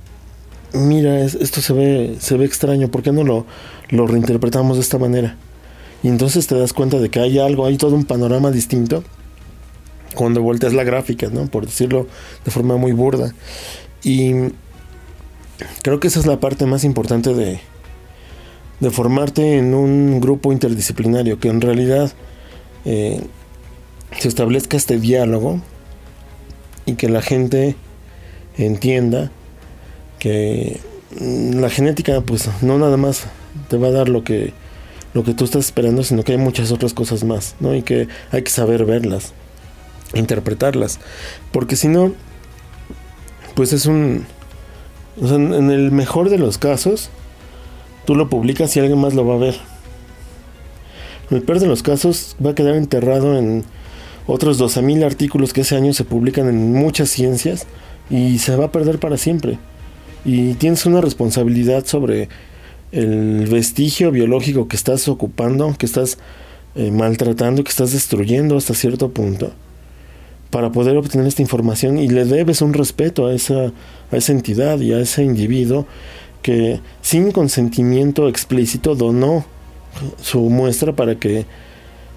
Mira, 0.73 1.21
esto 1.21 1.61
se 1.61 1.73
ve, 1.73 2.15
se 2.19 2.37
ve 2.37 2.45
extraño, 2.45 2.87
¿por 2.87 3.03
qué 3.03 3.11
no 3.11 3.23
lo, 3.23 3.45
lo 3.89 4.07
reinterpretamos 4.07 4.77
de 4.77 4.81
esta 4.81 4.97
manera? 4.97 5.35
Y 6.01 6.07
entonces 6.07 6.47
te 6.47 6.55
das 6.57 6.73
cuenta 6.73 6.97
de 6.97 7.09
que 7.09 7.19
hay 7.19 7.37
algo, 7.37 7.67
hay 7.67 7.77
todo 7.77 7.93
un 7.93 8.05
panorama 8.05 8.49
distinto 8.49 9.03
cuando 10.15 10.41
volteas 10.41 10.73
la 10.73 10.83
gráfica, 10.83 11.29
¿no? 11.31 11.47
Por 11.47 11.65
decirlo 11.65 12.07
de 12.45 12.51
forma 12.51 12.77
muy 12.77 12.91
burda. 12.91 13.33
Y 14.03 14.33
creo 15.81 15.99
que 15.99 16.07
esa 16.07 16.19
es 16.19 16.25
la 16.25 16.39
parte 16.39 16.65
más 16.65 16.83
importante 16.83 17.33
de, 17.33 17.59
de 18.79 18.91
formarte 18.91 19.57
en 19.57 19.73
un 19.73 20.19
grupo 20.19 20.51
interdisciplinario, 20.51 21.39
que 21.39 21.49
en 21.49 21.61
realidad 21.61 22.11
eh, 22.85 23.21
se 24.19 24.27
establezca 24.27 24.77
este 24.77 24.99
diálogo 24.99 25.61
y 26.85 26.95
que 26.95 27.09
la 27.09 27.21
gente 27.21 27.75
entienda 28.57 29.31
que 30.19 30.79
la 31.19 31.69
genética 31.69 32.21
pues 32.21 32.49
no 32.61 32.77
nada 32.77 32.97
más 32.97 33.25
te 33.69 33.77
va 33.77 33.87
a 33.87 33.91
dar 33.91 34.09
lo 34.09 34.23
que 34.23 34.53
lo 35.13 35.25
que 35.25 35.33
tú 35.33 35.43
estás 35.43 35.65
esperando, 35.65 36.03
sino 36.03 36.23
que 36.23 36.31
hay 36.31 36.37
muchas 36.37 36.71
otras 36.71 36.93
cosas 36.93 37.25
más, 37.25 37.55
¿no? 37.59 37.75
Y 37.75 37.81
que 37.81 38.07
hay 38.31 38.43
que 38.43 38.49
saber 38.49 38.85
verlas 38.85 39.33
interpretarlas. 40.13 40.99
Porque 41.51 41.75
si 41.75 41.87
no, 41.87 42.13
pues 43.55 43.73
es 43.73 43.85
un... 43.85 44.25
en 45.21 45.71
el 45.71 45.91
mejor 45.91 46.29
de 46.29 46.37
los 46.37 46.57
casos, 46.57 47.09
tú 48.05 48.15
lo 48.15 48.29
publicas 48.29 48.75
y 48.75 48.79
alguien 48.79 48.99
más 48.99 49.13
lo 49.13 49.25
va 49.25 49.35
a 49.35 49.39
ver. 49.39 49.55
En 51.29 51.37
el 51.37 51.43
peor 51.43 51.59
de 51.59 51.67
los 51.67 51.83
casos 51.83 52.35
va 52.43 52.51
a 52.51 52.55
quedar 52.55 52.75
enterrado 52.75 53.37
en 53.37 53.63
otros 54.27 54.59
12.000 54.59 55.05
artículos 55.05 55.53
que 55.53 55.61
ese 55.61 55.75
año 55.75 55.93
se 55.93 56.03
publican 56.03 56.47
en 56.47 56.73
muchas 56.73 57.09
ciencias 57.09 57.67
y 58.09 58.39
se 58.39 58.55
va 58.55 58.65
a 58.65 58.71
perder 58.71 58.99
para 58.99 59.17
siempre. 59.17 59.57
Y 60.25 60.53
tienes 60.55 60.85
una 60.85 61.01
responsabilidad 61.01 61.85
sobre 61.85 62.29
el 62.91 63.47
vestigio 63.47 64.11
biológico 64.11 64.67
que 64.67 64.75
estás 64.75 65.07
ocupando, 65.07 65.73
que 65.77 65.85
estás 65.85 66.17
eh, 66.75 66.91
maltratando, 66.91 67.63
que 67.63 67.69
estás 67.69 67.93
destruyendo 67.93 68.57
hasta 68.57 68.73
cierto 68.73 69.09
punto 69.11 69.51
para 70.51 70.71
poder 70.71 70.97
obtener 70.97 71.25
esta 71.25 71.41
información 71.41 71.97
y 71.97 72.07
le 72.07 72.25
debes 72.25 72.61
un 72.61 72.73
respeto 72.73 73.25
a 73.25 73.33
esa, 73.33 73.71
a 74.11 74.17
esa 74.17 74.31
entidad 74.33 74.79
y 74.79 74.93
a 74.93 74.99
ese 74.99 75.23
individuo 75.23 75.87
que 76.41 76.81
sin 77.01 77.31
consentimiento 77.31 78.27
explícito 78.27 78.95
donó 78.95 79.45
su 80.21 80.41
muestra 80.49 80.95
para 80.95 81.15
que 81.15 81.45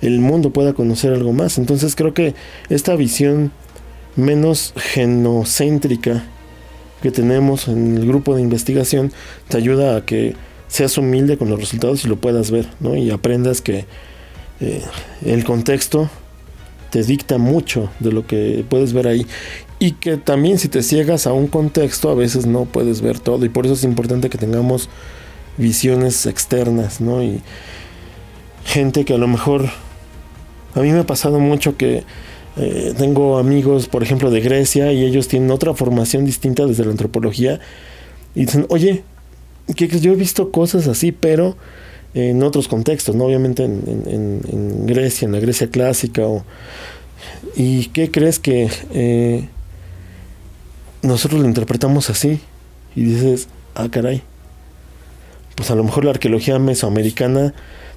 el 0.03 0.20
mundo 0.20 0.51
pueda 0.51 0.74
conocer 0.74 1.12
algo 1.12 1.32
más. 1.32 1.59
Entonces 1.59 1.95
creo 1.95 2.12
que 2.12 2.35
esta 2.68 2.97
visión 2.97 3.53
menos 4.16 4.74
genocéntrica 4.76 6.24
que 7.03 7.11
tenemos 7.11 7.68
en 7.68 7.97
el 7.97 8.07
grupo 8.07 8.35
de 8.35 8.43
investigación 8.43 9.12
te 9.49 9.57
ayuda 9.59 9.97
a 9.97 10.05
que 10.05 10.35
seas 10.68 10.97
humilde 10.99 11.37
con 11.37 11.51
los 11.51 11.61
resultados 11.61 12.05
y 12.05 12.09
lo 12.09 12.16
puedas 12.16 12.51
ver, 12.51 12.66
¿no? 12.80 12.97
Y 12.97 13.11
aprendas 13.11 13.61
que 13.61 13.85
eh, 14.61 14.82
el 15.24 15.45
contexto 15.45 16.09
te 16.95 17.03
dicta 17.03 17.39
mucho 17.39 17.91
de 17.99 18.13
lo 18.13 18.25
que 18.25 18.65
puedes 18.69 18.93
ver 18.93 19.09
ahí. 19.09 19.27
Y 19.81 19.95
que 19.95 20.17
también 20.17 20.61
si 20.61 20.69
te 20.69 20.81
ciegas 20.81 21.27
a 21.27 21.33
un 21.33 21.49
contexto, 21.49 22.09
a 22.09 22.15
veces 22.15 22.47
no 22.47 22.67
puedes 22.67 23.01
ver 23.01 23.19
todo. 23.19 23.45
Y 23.45 23.49
por 23.49 23.65
eso 23.65 23.75
es 23.75 23.83
importante 23.83 24.31
que 24.31 24.39
tengamos 24.39 24.89
visiones 25.57 26.25
externas, 26.27 27.01
¿no? 27.01 27.21
Y 27.21 27.43
gente 28.65 29.05
que 29.05 29.15
a 29.15 29.19
lo 29.19 29.27
mejor... 29.27 29.71
A 30.77 30.81
mí 30.83 30.93
me 30.93 31.01
ha 31.01 31.05
pasado 31.05 31.41
mucho 31.41 31.77
que 31.77 32.05
eh, 32.59 32.95
tengo 32.97 33.39
amigos, 33.39 33.89
por 33.89 34.05
ejemplo, 34.05 34.31
de 34.31 34.41
Grecia, 34.41 34.93
y 34.93 35.05
ellos 35.05 35.27
tienen 35.27 35.51
otra 35.51 35.75
formación 35.75 36.25
distinta 36.25 36.65
desde 36.65 36.85
la 36.85 36.93
antropología. 36.93 37.59
Y 38.37 38.43
dicen, 38.43 38.67
oye, 38.69 39.03
que 39.75 39.89
yo 39.89 40.13
he 40.13 40.17
visto 40.17 40.53
cosas 40.53 40.87
así, 40.87 41.11
pero 41.11 41.57
en 42.15 42.43
otros 42.43 42.69
contextos, 42.69 43.15
¿no? 43.15 43.25
Obviamente 43.25 43.65
en, 43.65 44.87
Grecia, 44.87 45.27
en 45.27 45.33
la 45.33 45.41
Grecia 45.41 45.69
clásica. 45.69 46.23
O, 46.27 46.45
¿Y 47.57 47.87
qué 47.87 48.11
crees 48.11 48.39
que 48.39 48.71
eh, 48.93 49.49
nosotros 51.03 51.41
lo 51.41 51.49
interpretamos 51.49 52.11
así? 52.11 52.41
Y 52.95 53.03
dices, 53.05 53.49
ah, 53.75 53.89
caray. 53.91 54.23
Pues 55.57 55.71
a 55.71 55.75
lo 55.75 55.85
mejor 55.85 56.05
la 56.05 56.12
arqueología 56.12 56.59
mesoamericana 56.59 57.55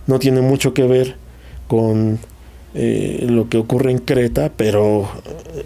no 0.07 0.19
tiene 0.19 0.41
mucho 0.41 0.73
que 0.73 0.83
ver 0.83 1.15
con 1.67 2.19
eh, 2.73 3.25
lo 3.29 3.49
que 3.49 3.57
ocurre 3.57 3.91
en 3.91 3.99
Creta, 3.99 4.51
pero 4.55 5.09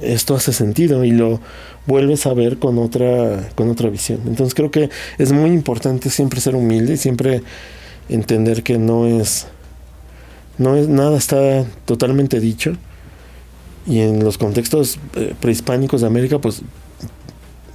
esto 0.02 0.36
hace 0.36 0.54
sentido 0.54 1.04
y 1.04 1.12
lo 1.12 1.40
vuelves 1.86 2.26
a 2.26 2.34
ver 2.34 2.58
con 2.58 2.78
otra, 2.78 3.50
con 3.56 3.70
otra 3.70 3.90
visión. 3.90 4.22
Entonces 4.28 4.54
creo 4.54 4.72
que 4.72 4.90
es 5.18 5.32
muy 5.32 5.52
importante 5.52 6.10
siempre 6.10 6.42
ser 6.42 6.56
humilde 6.56 6.94
y 6.94 6.98
siempre 6.98 7.42
entender 8.12 8.64
que 8.64 8.78
no 8.78 9.08
es, 9.08 9.48
no 10.58 10.76
es 10.76 10.88
nada 10.88 11.18
está 11.18 11.66
totalmente 11.86 12.40
dicho. 12.40 12.74
Y 13.88 14.00
en 14.00 14.24
los 14.24 14.38
contextos 14.38 15.00
eh, 15.16 15.34
prehispánicos 15.40 16.02
de 16.02 16.08
América 16.08 16.40
pues 16.40 16.62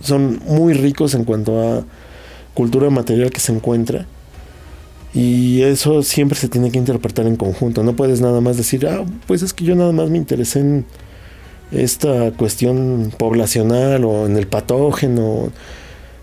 son 0.01 0.41
muy 0.47 0.72
ricos 0.72 1.14
en 1.14 1.24
cuanto 1.24 1.61
a 1.61 1.84
cultura 2.55 2.91
material 2.91 3.30
que 3.30 3.41
se 3.41 3.53
encuentra. 3.53 4.07
Y 5.12 5.62
eso 5.62 6.03
siempre 6.03 6.39
se 6.39 6.49
tiene 6.49 6.70
que 6.70 6.78
interpretar 6.78 7.26
en 7.26 7.37
conjunto. 7.37 7.82
No 7.82 7.97
puedes 7.97 8.20
nada 8.20 8.41
más 8.41 8.57
decir 8.57 8.87
ah 8.87 9.05
pues 9.26 9.43
es 9.43 9.53
que 9.53 9.64
yo 9.64 9.74
nada 9.74 9.93
más 9.93 10.11
me 10.11 10.18
interesé 10.18 10.61
en 10.61 10.84
esta 11.72 12.30
cuestión 12.32 13.12
poblacional 13.18 14.05
o 14.05 14.26
en 14.26 14.37
el 14.37 14.47
patógeno 14.47 15.51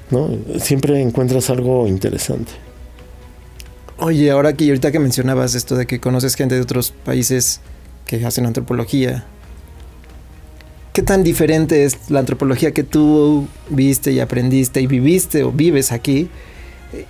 no 0.10 0.30
siempre 0.60 1.02
encuentras 1.02 1.50
algo 1.50 1.86
interesante 1.88 2.63
Oye, 3.98 4.32
ahora 4.32 4.54
que 4.54 4.66
ahorita 4.66 4.92
que 4.92 5.00
mencionabas 5.00 5.54
esto 5.54 5.76
de 5.76 5.86
que 5.86 6.00
conoces 6.00 6.36
gente 6.36 6.56
de 6.56 6.62
otros 6.62 6.92
países 6.92 7.62
que 8.06 8.26
hacen 8.26 8.46
antropología, 8.46 9.26
¿qué 10.94 11.04
tan 11.04 11.24
diferente 11.24 11.86
es 11.86 12.10
la 12.10 12.20
antropología 12.20 12.72
que 12.72 12.84
tú 12.84 13.48
viste 13.70 14.12
y 14.12 14.20
aprendiste 14.20 14.82
y 14.82 14.88
viviste 14.88 15.44
o 15.44 15.52
vives 15.52 15.92
aquí 15.92 16.28
eh, 16.92 17.06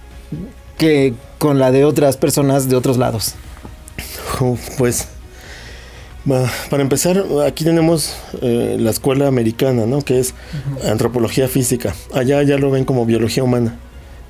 que 0.77 1.13
con 1.39 1.57
la 1.57 1.71
de 1.71 1.85
otras 1.85 2.17
personas 2.17 2.67
de 2.69 2.75
otros 2.75 2.97
lados? 2.97 3.35
Pues 4.77 5.07
para 6.69 6.81
empezar, 6.81 7.23
aquí 7.45 7.63
tenemos 7.63 8.15
eh, 8.41 8.77
la 8.79 8.91
escuela 8.91 9.27
americana, 9.27 9.85
¿no? 9.85 10.01
Que 10.01 10.19
es 10.19 10.33
antropología 10.89 11.47
física. 11.47 11.93
Allá 12.13 12.41
ya 12.43 12.57
lo 12.57 12.71
ven 12.71 12.85
como 12.85 13.05
biología 13.05 13.43
humana. 13.43 13.77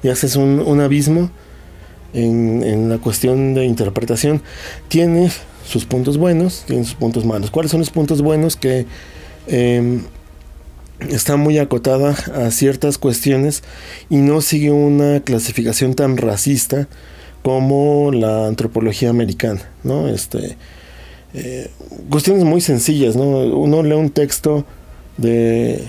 Y 0.01 0.09
haces 0.09 0.35
un, 0.35 0.59
un 0.59 0.81
abismo 0.81 1.29
en, 2.13 2.89
la 2.89 2.97
cuestión 2.97 3.53
de 3.53 3.65
interpretación. 3.65 4.41
Tiene 4.87 5.31
sus 5.65 5.85
puntos 5.85 6.17
buenos, 6.17 6.63
tiene 6.67 6.83
sus 6.83 6.95
puntos 6.95 7.25
malos. 7.25 7.51
¿Cuáles 7.51 7.71
son 7.71 7.79
los 7.79 7.89
puntos 7.89 8.21
buenos? 8.21 8.55
Que 8.55 8.85
em, 9.47 10.01
está 11.09 11.35
muy 11.37 11.57
acotada 11.57 12.15
a 12.35 12.51
ciertas 12.51 12.97
cuestiones 12.97 13.63
y 14.09 14.17
no 14.17 14.41
sigue 14.41 14.71
una 14.71 15.21
clasificación 15.21 15.93
tan 15.95 16.17
racista 16.17 16.87
como 17.41 18.11
la 18.11 18.47
antropología 18.47 19.09
americana, 19.09 19.69
¿no? 19.83 20.07
Este, 20.07 20.57
eh, 21.33 21.69
cuestiones 22.09 22.43
muy 22.43 22.61
sencillas, 22.61 23.15
¿no? 23.15 23.23
Uno 23.23 23.83
lee 23.83 23.93
un 23.93 24.09
texto 24.11 24.65
de 25.17 25.83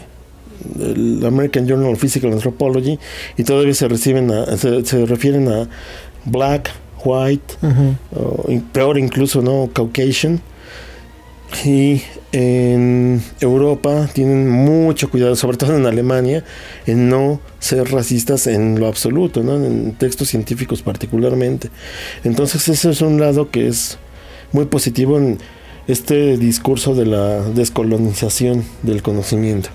del 0.64 1.24
American 1.26 1.66
Journal 1.66 1.92
of 1.92 2.00
Physical 2.00 2.32
Anthropology 2.32 2.98
y 3.36 3.44
todavía 3.44 3.74
se 3.74 3.88
reciben 3.88 4.30
se 4.56 5.06
refieren 5.06 5.48
a 5.48 5.68
black, 6.24 6.70
white, 7.04 7.54
o 8.14 8.46
peor 8.72 8.98
incluso, 8.98 9.42
¿no? 9.42 9.70
Caucasian. 9.72 10.40
Y 11.64 12.02
en 12.32 13.22
Europa 13.40 14.08
tienen 14.12 14.50
mucho 14.50 15.08
cuidado, 15.08 15.36
sobre 15.36 15.56
todo 15.56 15.76
en 15.76 15.86
Alemania, 15.86 16.44
en 16.84 17.08
no 17.08 17.40
ser 17.60 17.92
racistas 17.92 18.48
en 18.48 18.80
lo 18.80 18.88
absoluto, 18.88 19.44
¿no? 19.44 19.54
en 19.64 19.92
textos 19.92 20.28
científicos 20.28 20.82
particularmente. 20.82 21.70
Entonces 22.24 22.68
ese 22.68 22.90
es 22.90 23.00
un 23.02 23.20
lado 23.20 23.52
que 23.52 23.68
es 23.68 23.98
muy 24.50 24.64
positivo 24.64 25.16
en 25.16 25.38
este 25.86 26.36
discurso 26.36 26.94
de 26.96 27.06
la 27.06 27.40
descolonización 27.42 28.64
del 28.82 29.02
conocimiento. 29.02 29.68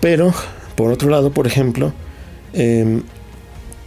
Pero, 0.00 0.34
por 0.74 0.92
otro 0.92 1.08
lado, 1.08 1.30
por 1.30 1.46
ejemplo, 1.46 1.94
em, 2.52 3.04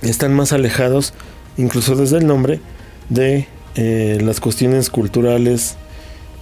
están 0.02 0.34
más 0.34 0.52
alejados, 0.52 1.14
incluso 1.60 1.96
desde 1.96 2.18
el 2.18 2.26
nombre, 2.26 2.62
de 3.10 3.48
eh, 3.76 4.18
las 4.22 4.40
cuestiones 4.40 4.90
culturales 4.90 5.76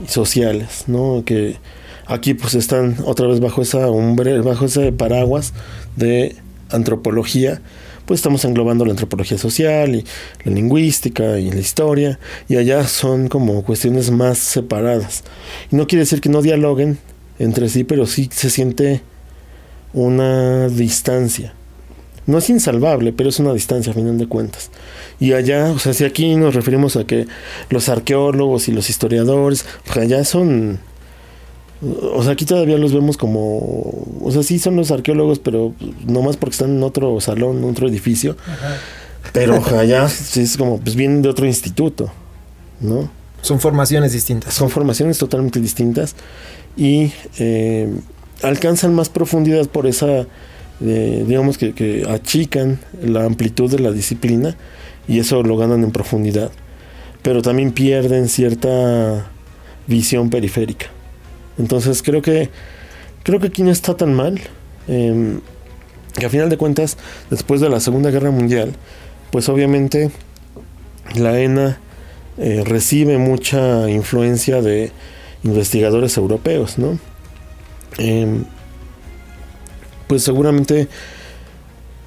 y 0.05 0.07
sociales, 0.09 0.83
¿no? 0.87 1.23
Que 1.25 1.57
aquí 2.05 2.35
pues 2.35 2.53
están 2.53 2.97
otra 3.03 3.27
vez 3.27 3.39
bajo 3.39 3.61
esa 3.61 3.89
umbre, 3.89 4.39
bajo 4.41 4.65
ese 4.65 4.91
paraguas 4.91 5.53
de 5.95 6.35
antropología, 6.69 7.61
pues 8.05 8.19
estamos 8.19 8.45
englobando 8.45 8.85
la 8.85 8.91
antropología 8.91 9.37
social 9.37 9.95
y 9.95 10.05
la 10.45 10.53
lingüística 10.53 11.39
y 11.39 11.51
la 11.51 11.59
historia, 11.59 12.19
y 12.47 12.57
allá 12.57 12.87
son 12.87 13.27
como 13.27 13.63
cuestiones 13.63 14.11
más 14.11 14.37
separadas. 14.37 15.23
Y 15.71 15.75
no 15.75 15.87
quiere 15.87 16.01
decir 16.01 16.21
que 16.21 16.29
no 16.29 16.41
dialoguen 16.41 16.99
entre 17.39 17.69
sí, 17.69 17.83
pero 17.83 18.05
sí 18.05 18.29
se 18.31 18.49
siente 18.49 19.01
una 19.93 20.69
distancia. 20.69 21.56
No 22.27 22.37
es 22.37 22.49
insalvable, 22.49 23.13
pero 23.13 23.29
es 23.29 23.39
una 23.39 23.53
distancia 23.53 23.91
a 23.91 23.95
final 23.95 24.17
de 24.17 24.27
cuentas. 24.27 24.69
Y 25.19 25.33
allá, 25.33 25.71
o 25.71 25.79
sea, 25.79 25.93
si 25.93 26.05
aquí 26.05 26.35
nos 26.35 26.53
referimos 26.53 26.95
a 26.95 27.05
que 27.05 27.25
los 27.69 27.89
arqueólogos 27.89 28.67
y 28.67 28.73
los 28.73 28.89
historiadores, 28.89 29.65
pues 29.85 29.97
allá 29.97 30.23
son 30.23 30.79
o 31.81 32.23
sea, 32.23 32.31
aquí 32.31 32.45
todavía 32.45 32.77
los 32.77 32.93
vemos 32.93 33.17
como. 33.17 33.59
O 34.21 34.31
sea, 34.31 34.41
sí 34.41 34.57
son 34.57 34.75
los 34.75 34.89
arqueólogos, 34.89 35.39
pero 35.39 35.73
no 36.07 36.21
más 36.23 36.35
porque 36.35 36.53
están 36.53 36.71
en 36.71 36.83
otro 36.83 37.19
salón, 37.21 37.59
en 37.59 37.63
otro 37.65 37.87
edificio. 37.87 38.35
Pero 39.31 39.63
allá 39.77 40.05
es 40.35 40.57
como, 40.57 40.79
pues 40.79 40.95
vienen 40.95 41.21
de 41.21 41.29
otro 41.29 41.45
instituto, 41.45 42.11
¿no? 42.79 43.11
Son 43.41 43.59
formaciones 43.59 44.11
distintas. 44.11 44.55
Son 44.55 44.69
formaciones 44.69 45.19
totalmente 45.19 45.59
distintas 45.59 46.15
y 46.75 47.11
eh, 47.37 47.93
alcanzan 48.41 48.95
más 48.95 49.09
profundidad 49.09 49.67
por 49.67 49.85
esa, 49.85 50.25
eh, 50.81 51.23
digamos 51.27 51.57
que, 51.57 52.05
achican 52.09 52.79
la 53.01 53.25
amplitud 53.25 53.69
de 53.71 53.79
la 53.79 53.91
disciplina 53.91 54.55
y 55.07 55.19
eso 55.19 55.43
lo 55.43 55.57
ganan 55.57 55.83
en 55.83 55.91
profundidad. 55.91 56.51
Pero 57.23 57.41
también 57.41 57.71
pierden 57.71 58.29
cierta 58.29 59.29
visión 59.87 60.29
periférica. 60.29 60.87
Entonces 61.57 62.03
creo 62.03 62.21
que 62.21 62.49
creo 63.23 63.39
que 63.39 63.47
aquí 63.47 63.63
no 63.63 63.71
está 63.71 63.95
tan 63.95 64.13
mal. 64.13 64.39
Eh, 64.87 65.39
que 66.17 66.25
a 66.25 66.29
final 66.29 66.49
de 66.49 66.57
cuentas, 66.57 66.97
después 67.29 67.61
de 67.61 67.69
la 67.69 67.79
Segunda 67.79 68.09
Guerra 68.09 68.31
Mundial, 68.31 68.73
pues 69.31 69.49
obviamente 69.49 70.09
la 71.15 71.39
ENA 71.39 71.79
eh, 72.37 72.63
recibe 72.65 73.17
mucha 73.17 73.89
influencia 73.89 74.61
de 74.61 74.91
investigadores 75.43 76.17
europeos, 76.17 76.77
¿no? 76.77 76.97
Pues 80.07 80.23
seguramente 80.23 80.87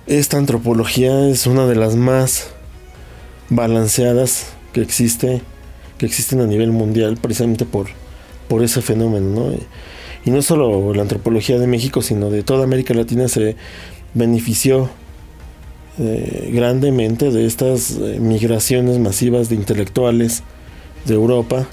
esta 0.07 0.39
antropología 0.39 1.29
es 1.29 1.47
una 1.47 1.67
de 1.67 1.77
las 1.77 1.97
más 1.97 2.49
balanceadas 3.49 4.47
que 4.73 4.81
existe 4.81 5.43
que 5.99 6.07
existen 6.07 6.41
a 6.41 6.47
nivel 6.47 6.71
mundial 6.71 7.19
precisamente 7.21 7.67
por 7.67 7.89
por 8.51 8.65
ese 8.65 8.83
fenómeno, 8.83 9.29
¿no? 9.29 9.53
Y 10.25 10.31
no 10.31 10.43
solo 10.43 10.93
la 10.93 11.03
antropología 11.03 11.59
de 11.59 11.69
México, 11.69 12.03
sino 12.03 12.31
de 12.31 12.43
toda 12.43 12.65
América 12.65 12.93
Latina 12.95 13.29
se 13.29 13.55
benefició 14.13 14.91
eh, 15.99 16.51
grandemente 16.53 17.31
de 17.31 17.47
estas 17.47 17.93
eh, 17.93 18.19
migraciones 18.21 18.99
masivas 18.99 19.49
de 19.49 19.55
intelectuales 19.55 20.43
de 21.05 21.15
Europa, 21.15 21.69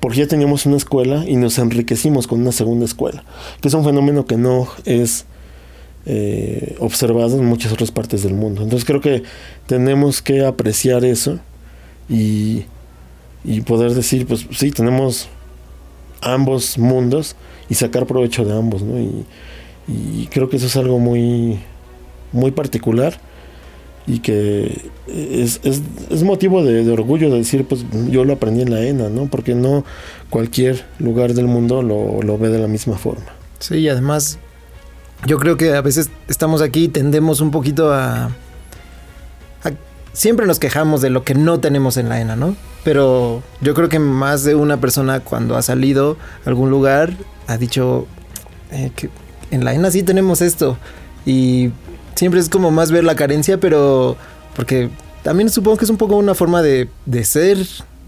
porque 0.00 0.18
ya 0.18 0.26
teníamos 0.28 0.66
una 0.66 0.76
escuela 0.76 1.24
y 1.26 1.36
nos 1.36 1.58
enriquecimos 1.58 2.26
con 2.26 2.42
una 2.42 2.52
segunda 2.52 2.84
escuela, 2.84 3.24
que 3.62 3.68
es 3.68 3.74
un 3.74 3.84
fenómeno 3.84 4.26
que 4.26 4.36
no 4.36 4.68
es 4.84 5.24
eh, 6.10 6.74
observado 6.78 7.36
en 7.36 7.44
muchas 7.44 7.70
otras 7.70 7.90
partes 7.90 8.22
del 8.22 8.32
mundo. 8.32 8.62
Entonces 8.62 8.86
creo 8.86 9.02
que 9.02 9.24
tenemos 9.66 10.22
que 10.22 10.42
apreciar 10.42 11.04
eso 11.04 11.38
y, 12.08 12.64
y 13.44 13.60
poder 13.60 13.92
decir, 13.92 14.26
pues 14.26 14.46
sí, 14.52 14.70
tenemos 14.70 15.28
ambos 16.22 16.78
mundos 16.78 17.36
y 17.68 17.74
sacar 17.74 18.06
provecho 18.06 18.46
de 18.46 18.56
ambos, 18.56 18.80
¿no? 18.80 18.98
Y, 18.98 19.26
creo 20.30 20.48
que 20.48 20.56
eso 20.56 20.66
es 20.66 20.76
algo 20.76 20.98
muy, 20.98 21.58
muy 22.32 22.52
particular 22.52 23.20
y 24.06 24.20
que 24.20 24.90
es, 25.06 25.60
es, 25.62 26.22
motivo 26.22 26.62
de, 26.62 26.90
orgullo 26.90 27.30
de 27.30 27.38
decir, 27.38 27.66
pues 27.66 27.84
yo 28.10 28.24
lo 28.24 28.32
aprendí 28.32 28.62
en 28.62 28.70
la 28.70 28.82
ENA, 28.82 29.10
¿no? 29.10 29.26
Porque 29.26 29.54
no 29.54 29.84
cualquier 30.30 30.86
lugar 30.98 31.34
del 31.34 31.46
mundo 31.46 31.82
lo, 31.82 32.22
lo 32.22 32.38
ve 32.38 32.48
de 32.48 32.58
la 32.58 32.68
misma 32.68 32.96
forma. 32.96 33.26
Sí, 33.58 33.76
y 33.76 33.88
además 33.88 34.38
yo 35.26 35.38
creo 35.38 35.56
que 35.56 35.74
a 35.74 35.80
veces 35.80 36.10
estamos 36.28 36.62
aquí 36.62 36.84
y 36.84 36.88
tendemos 36.88 37.40
un 37.40 37.50
poquito 37.50 37.92
a 37.92 38.30
siempre 40.18 40.46
nos 40.46 40.58
quejamos 40.58 41.00
de 41.00 41.10
lo 41.10 41.22
que 41.22 41.34
no 41.34 41.60
tenemos 41.60 41.96
en 41.96 42.08
la 42.08 42.20
ENA, 42.20 42.34
¿no? 42.34 42.56
Pero 42.82 43.40
yo 43.60 43.72
creo 43.74 43.88
que 43.88 44.00
más 44.00 44.42
de 44.42 44.56
una 44.56 44.80
persona 44.80 45.20
cuando 45.20 45.56
ha 45.56 45.62
salido 45.62 46.16
a 46.44 46.48
algún 46.48 46.70
lugar 46.70 47.12
ha 47.46 47.56
dicho 47.56 48.08
eh, 48.72 48.90
que 48.96 49.10
en 49.52 49.64
la 49.64 49.74
ENA 49.74 49.92
sí 49.92 50.02
tenemos 50.02 50.42
esto. 50.42 50.76
Y 51.24 51.70
siempre 52.16 52.40
es 52.40 52.48
como 52.48 52.72
más 52.72 52.90
ver 52.90 53.04
la 53.04 53.14
carencia, 53.14 53.60
pero 53.60 54.16
porque 54.56 54.90
también 55.22 55.50
supongo 55.50 55.76
que 55.76 55.84
es 55.84 55.90
un 55.90 55.98
poco 55.98 56.16
una 56.16 56.34
forma 56.34 56.62
de, 56.62 56.88
ser, 57.22 57.58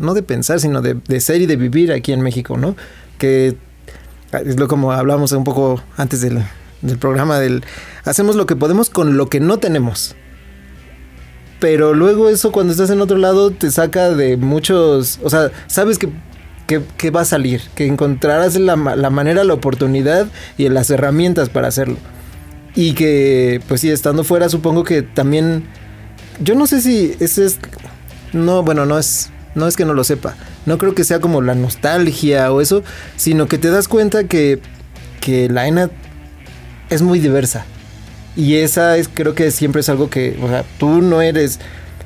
no 0.01 0.13
de 0.13 0.25
pensar, 0.25 0.59
sino 0.59 0.83
de, 0.83 0.95
de, 0.95 1.21
ser 1.21 1.41
y 1.41 1.47
de 1.47 1.55
vivir 1.55 1.93
aquí 1.93 2.13
en 2.13 2.23
México, 2.23 2.57
¿no? 2.57 2.75
Que 3.19 3.57
es 4.33 4.59
lo 4.59 4.67
como 4.67 4.91
hablamos 4.91 5.31
un 5.31 5.45
poco 5.45 5.81
antes 5.97 6.23
del, 6.23 6.43
del 6.83 6.99
programa 6.99 7.39
del 7.39 7.65
hacemos 8.05 8.37
lo 8.37 8.47
que 8.47 8.57
podemos 8.57 8.91
con 8.91 9.17
lo 9.17 9.29
que 9.29 9.41
no 9.41 9.59
tenemos 9.59 10.17
pero 11.61 11.93
luego 11.93 12.29
eso 12.31 12.51
cuando 12.51 12.73
estás 12.73 12.91
en 12.91 13.01
otro 13.01 13.19
lado 13.19 13.51
te 13.51 13.71
saca 13.71 14.11
de 14.11 14.39
muchos, 14.39 15.21
o 15.23 15.29
sea, 15.31 15.51
sabes 15.67 15.99
que, 15.99 16.09
que, 16.97 17.11
va 17.11 17.21
a 17.21 17.25
salir, 17.27 17.61
que 17.75 17.87
encontrarás 17.87 18.59
la, 18.59 18.77
la, 18.77 19.11
manera, 19.11 19.45
la 19.45 19.55
oportunidad 19.55 20.27
y 20.57 20.69
las 20.71 20.91
herramientas 20.91 21.51
para 21.51 21.69
hacerlo. 21.69 21.97
Y 22.75 22.95
que, 22.95 23.61
pues 23.69 23.83
sí, 23.83 23.91
estando 23.91 24.25
fuera 24.25 24.49
supongo 24.49 24.85
que 24.85 25.03
también, 25.03 25.65
yo 26.43 26.55
no 26.55 26.67
sé 26.67 26.81
si 26.81 27.15
ese 27.21 27.45
es, 27.45 27.59
no, 28.33 28.63
bueno, 28.63 28.87
no 28.87 28.99
es, 28.99 29.31
no 29.55 29.67
es 29.67 29.77
que 29.77 29.85
no 29.85 29.93
lo 29.93 30.05
sepa, 30.05 30.37
no 30.65 30.79
creo 30.79 30.95
que 30.95 31.05
sea 31.05 31.21
como 31.21 31.43
la 31.43 31.55
nostalgia 31.55 32.51
o 32.53 32.63
eso, 32.63 32.83
sino 33.17 33.49
que 33.49 33.59
te 33.59 33.69
das 33.69 33.87
cuenta 33.87 34.25
que, 34.25 34.61
que 35.21 35.51
la 35.51 35.67
ENA 35.67 35.91
es 36.91 37.03
muy 37.03 37.21
diversa. 37.21 37.65
Y 38.37 38.57
esa 38.57 38.97
es, 38.97 39.09
creo 39.09 39.35
que 39.35 39.51
siempre 39.51 39.81
es 39.81 39.89
algo 39.89 40.11
que, 40.11 40.39
o 40.43 40.49
sea, 40.49 40.65
tú 40.79 41.01
no 41.01 41.23
eres, 41.23 41.59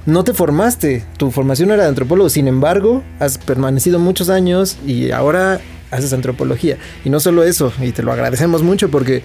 no 0.06 0.24
te 0.24 0.32
formaste, 0.32 1.04
tu 1.16 1.30
formación 1.30 1.70
era 1.70 1.82
de 1.82 1.88
antropólogo, 1.88 2.28
sin 2.30 2.48
embargo, 2.48 3.02
has 3.18 3.38
permanecido 3.38 3.98
muchos 3.98 4.28
años 4.28 4.78
y 4.86 5.10
ahora 5.10 5.60
haces 5.90 6.12
antropología. 6.12 6.78
Y 7.04 7.10
no 7.10 7.20
solo 7.20 7.44
eso, 7.44 7.72
y 7.80 7.92
te 7.92 8.02
lo 8.02 8.12
agradecemos 8.12 8.62
mucho 8.62 8.90
porque 8.90 9.22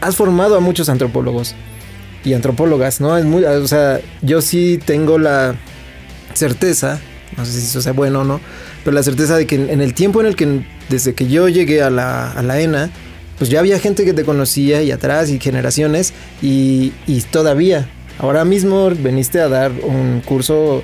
has 0.00 0.16
formado 0.16 0.56
a 0.56 0.60
muchos 0.60 0.88
antropólogos 0.88 1.54
y 2.24 2.34
antropólogas, 2.34 3.00
¿no? 3.00 3.16
Es 3.16 3.24
muy, 3.24 3.44
o 3.44 3.68
sea, 3.68 4.00
yo 4.22 4.40
sí 4.42 4.78
tengo 4.84 5.18
la 5.18 5.54
certeza, 6.34 7.00
no 7.36 7.44
sé 7.44 7.52
si 7.52 7.66
eso 7.66 7.80
sea 7.80 7.92
bueno 7.92 8.20
o 8.20 8.24
no, 8.24 8.40
pero 8.84 8.94
la 8.94 9.02
certeza 9.02 9.36
de 9.36 9.46
que 9.46 9.54
en, 9.54 9.80
el 9.80 9.94
tiempo 9.94 10.20
en 10.20 10.26
el 10.26 10.36
que, 10.36 10.64
desde 10.88 11.14
que 11.14 11.28
yo 11.28 11.48
llegué 11.48 11.82
a 11.82 11.90
la, 11.90 12.30
a 12.30 12.42
la 12.42 12.60
ENA, 12.60 12.90
pues 13.40 13.48
ya 13.48 13.58
había 13.58 13.78
gente 13.78 14.04
que 14.04 14.12
te 14.12 14.22
conocía 14.22 14.82
y 14.82 14.90
atrás 14.90 15.30
y 15.30 15.40
generaciones 15.40 16.12
y, 16.42 16.92
todavía. 17.30 17.88
Ahora 18.18 18.44
mismo 18.44 18.90
veniste 18.90 19.40
a 19.40 19.48
dar 19.48 19.72
un 19.82 20.20
curso 20.20 20.82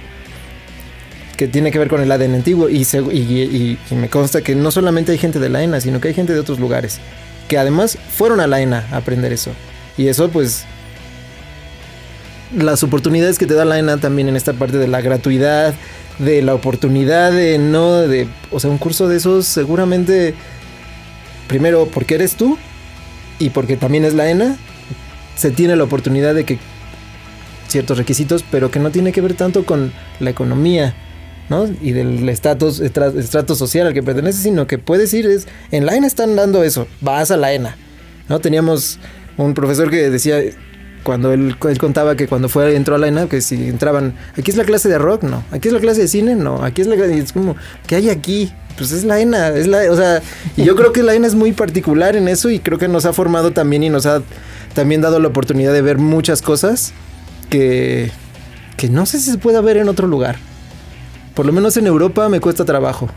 que 1.36 1.48
tiene 1.48 1.70
que 1.70 1.78
ver 1.78 1.88
con 1.88 2.00
el 2.00 2.11
ADN 2.11 2.36
antiguo 2.36 2.70
y, 2.70 2.76
y, 2.80 3.78
me 3.94 4.09
consta 4.09 4.40
que 4.40 4.54
no 4.54 4.70
solamente 4.70 5.12
hay 5.12 5.18
gente 5.18 5.38
de 5.38 5.50
la 5.50 5.62
ENA, 5.62 5.82
sino 5.82 6.00
que 6.00 6.09
hay 6.09 6.14
gente 6.14 6.32
de 6.32 6.40
otros 6.40 6.59
lugares 6.59 6.98
que 7.46 7.59
además 7.59 7.98
fueron 8.16 8.40
a 8.40 8.46
la 8.46 8.59
ENA 8.62 8.88
a 8.90 8.96
aprender 8.96 9.34
eso. 9.34 9.50
Y 9.98 10.09
eso 10.09 10.30
pues 10.30 10.64
las 12.57 12.82
oportunidades 12.82 13.38
que 13.38 13.44
te 13.44 13.52
da 13.52 13.66
la 13.66 13.78
ENA 13.78 13.98
también 13.98 14.30
en 14.30 14.36
esta 14.36 14.54
parte 14.54 14.78
de 14.78 14.88
la 14.88 15.02
gratuidad, 15.02 15.74
de 16.18 16.40
la 16.40 16.54
oportunidad 16.54 17.32
de 17.32 17.59
no, 17.59 17.98
de, 17.98 18.28
o 18.50 18.61
sea, 18.61 18.70
un 18.70 18.78
curso 18.78 19.09
de 19.09 19.18
esos 19.18 19.44
seguramente 19.44 20.34
primero 21.47 21.88
porque 21.92 22.16
eres 22.16 22.36
tú 22.36 22.59
y 23.38 23.51
porque 23.51 23.76
también 23.76 24.05
es 24.05 24.14
la 24.14 24.30
ENA, 24.30 24.57
se 25.36 25.51
tiene 25.51 25.76
la 25.76 25.84
oportunidad 25.84 26.34
de 26.34 26.44
que 26.44 26.59
ciertos 27.68 27.99
requisitos, 27.99 28.44
pero 28.51 28.70
que 28.70 28.78
no 28.78 28.90
tiene 28.90 29.12
que 29.12 29.20
ver 29.20 29.34
tanto 29.34 29.66
con 29.66 29.92
la 30.20 30.30
economía 30.30 30.94
¿no? 31.49 31.68
Y 31.80 31.92
del 31.92 32.28
estatus 32.28 32.80
estrato 32.80 33.55
social 33.55 33.86
al 33.86 33.94
que 33.94 34.03
perteneces, 34.03 34.42
sino 34.42 34.66
que 34.66 34.78
puedes 34.78 35.12
ir, 35.14 35.26
es, 35.26 35.47
en 35.70 35.86
la 35.86 35.94
ENA 35.97 36.07
están 36.07 36.34
dando 36.36 36.62
eso, 36.62 36.88
vas 37.01 37.30
a 37.30 37.36
la 37.36 37.53
ENA, 37.53 37.76
¿no? 38.28 38.40
Teníamos 38.40 38.99
un 39.36 39.55
profesor 39.55 39.90
que 39.90 40.11
decía, 40.11 40.40
cuando 41.07 41.32
él, 41.32 41.57
contaba 41.78 42.16
que 42.16 42.26
cuando 42.26 42.48
fue 42.48 42.74
entró 42.74 42.96
a 42.96 43.07
ENA, 43.07 43.28
que 43.28 43.40
si 43.40 43.68
entraban, 43.68 44.14
aquí 44.36 44.50
es 44.50 44.57
la 44.57 44.64
clase 44.64 44.88
de 44.88 44.98
rock, 44.98 45.22
no, 45.22 45.44
aquí 45.52 45.68
es 45.68 45.72
la 45.72 45.78
clase 45.78 46.00
de 46.00 46.09
cine, 46.09 46.34
no, 46.34 46.64
aquí 46.64 46.82
es 46.82 46.88
la 46.88 46.96
clase, 46.96 47.16
es 47.16 47.32
como, 47.32 47.54
¿qué 47.86 47.94
hay 47.94 48.11
aquí? 48.11 48.52
Pues 48.76 48.90
es 48.90 49.04
la 49.04 49.20
ENA, 49.20 49.50
es 49.50 49.68
la, 49.68 49.88
o 49.92 49.96
sea, 49.96 50.20
y 50.57 50.64
yo 50.64 50.74
creo 50.74 50.92
que 50.92 51.04
la 51.04 51.14
ENA 51.14 51.28
es 51.28 51.36
muy 51.36 51.52
particular 51.52 52.16
en 52.16 52.26
eso 52.26 52.50
y 52.50 52.59
creo 52.59 52.76
que 52.76 52.88
nos 52.88 53.07
ha 53.07 53.12
formado 53.12 53.52
también 53.52 53.84
y 53.84 53.88
nos 53.88 54.04
ha 54.04 54.20
también 54.74 55.00
dado 55.00 55.20
la 55.20 55.28
oportunidad 55.28 55.72
de 55.72 55.80
ver 55.80 55.98
muchas 55.98 56.42
cosas 56.42 56.92
que, 57.50 58.11
que 58.76 58.88
no 58.88 59.07
sé 59.07 59.20
si 59.20 59.30
se 59.30 59.38
pueda 59.38 59.61
ver 59.61 59.76
en 59.76 59.88
otro 59.88 60.09
lugar. 60.09 60.38
Por 61.34 61.46
lo 61.46 61.52
menos 61.52 61.76
en 61.76 61.86
Europa 61.86 62.28
me 62.28 62.40
cuesta 62.40 62.64
trabajo. 62.64 63.09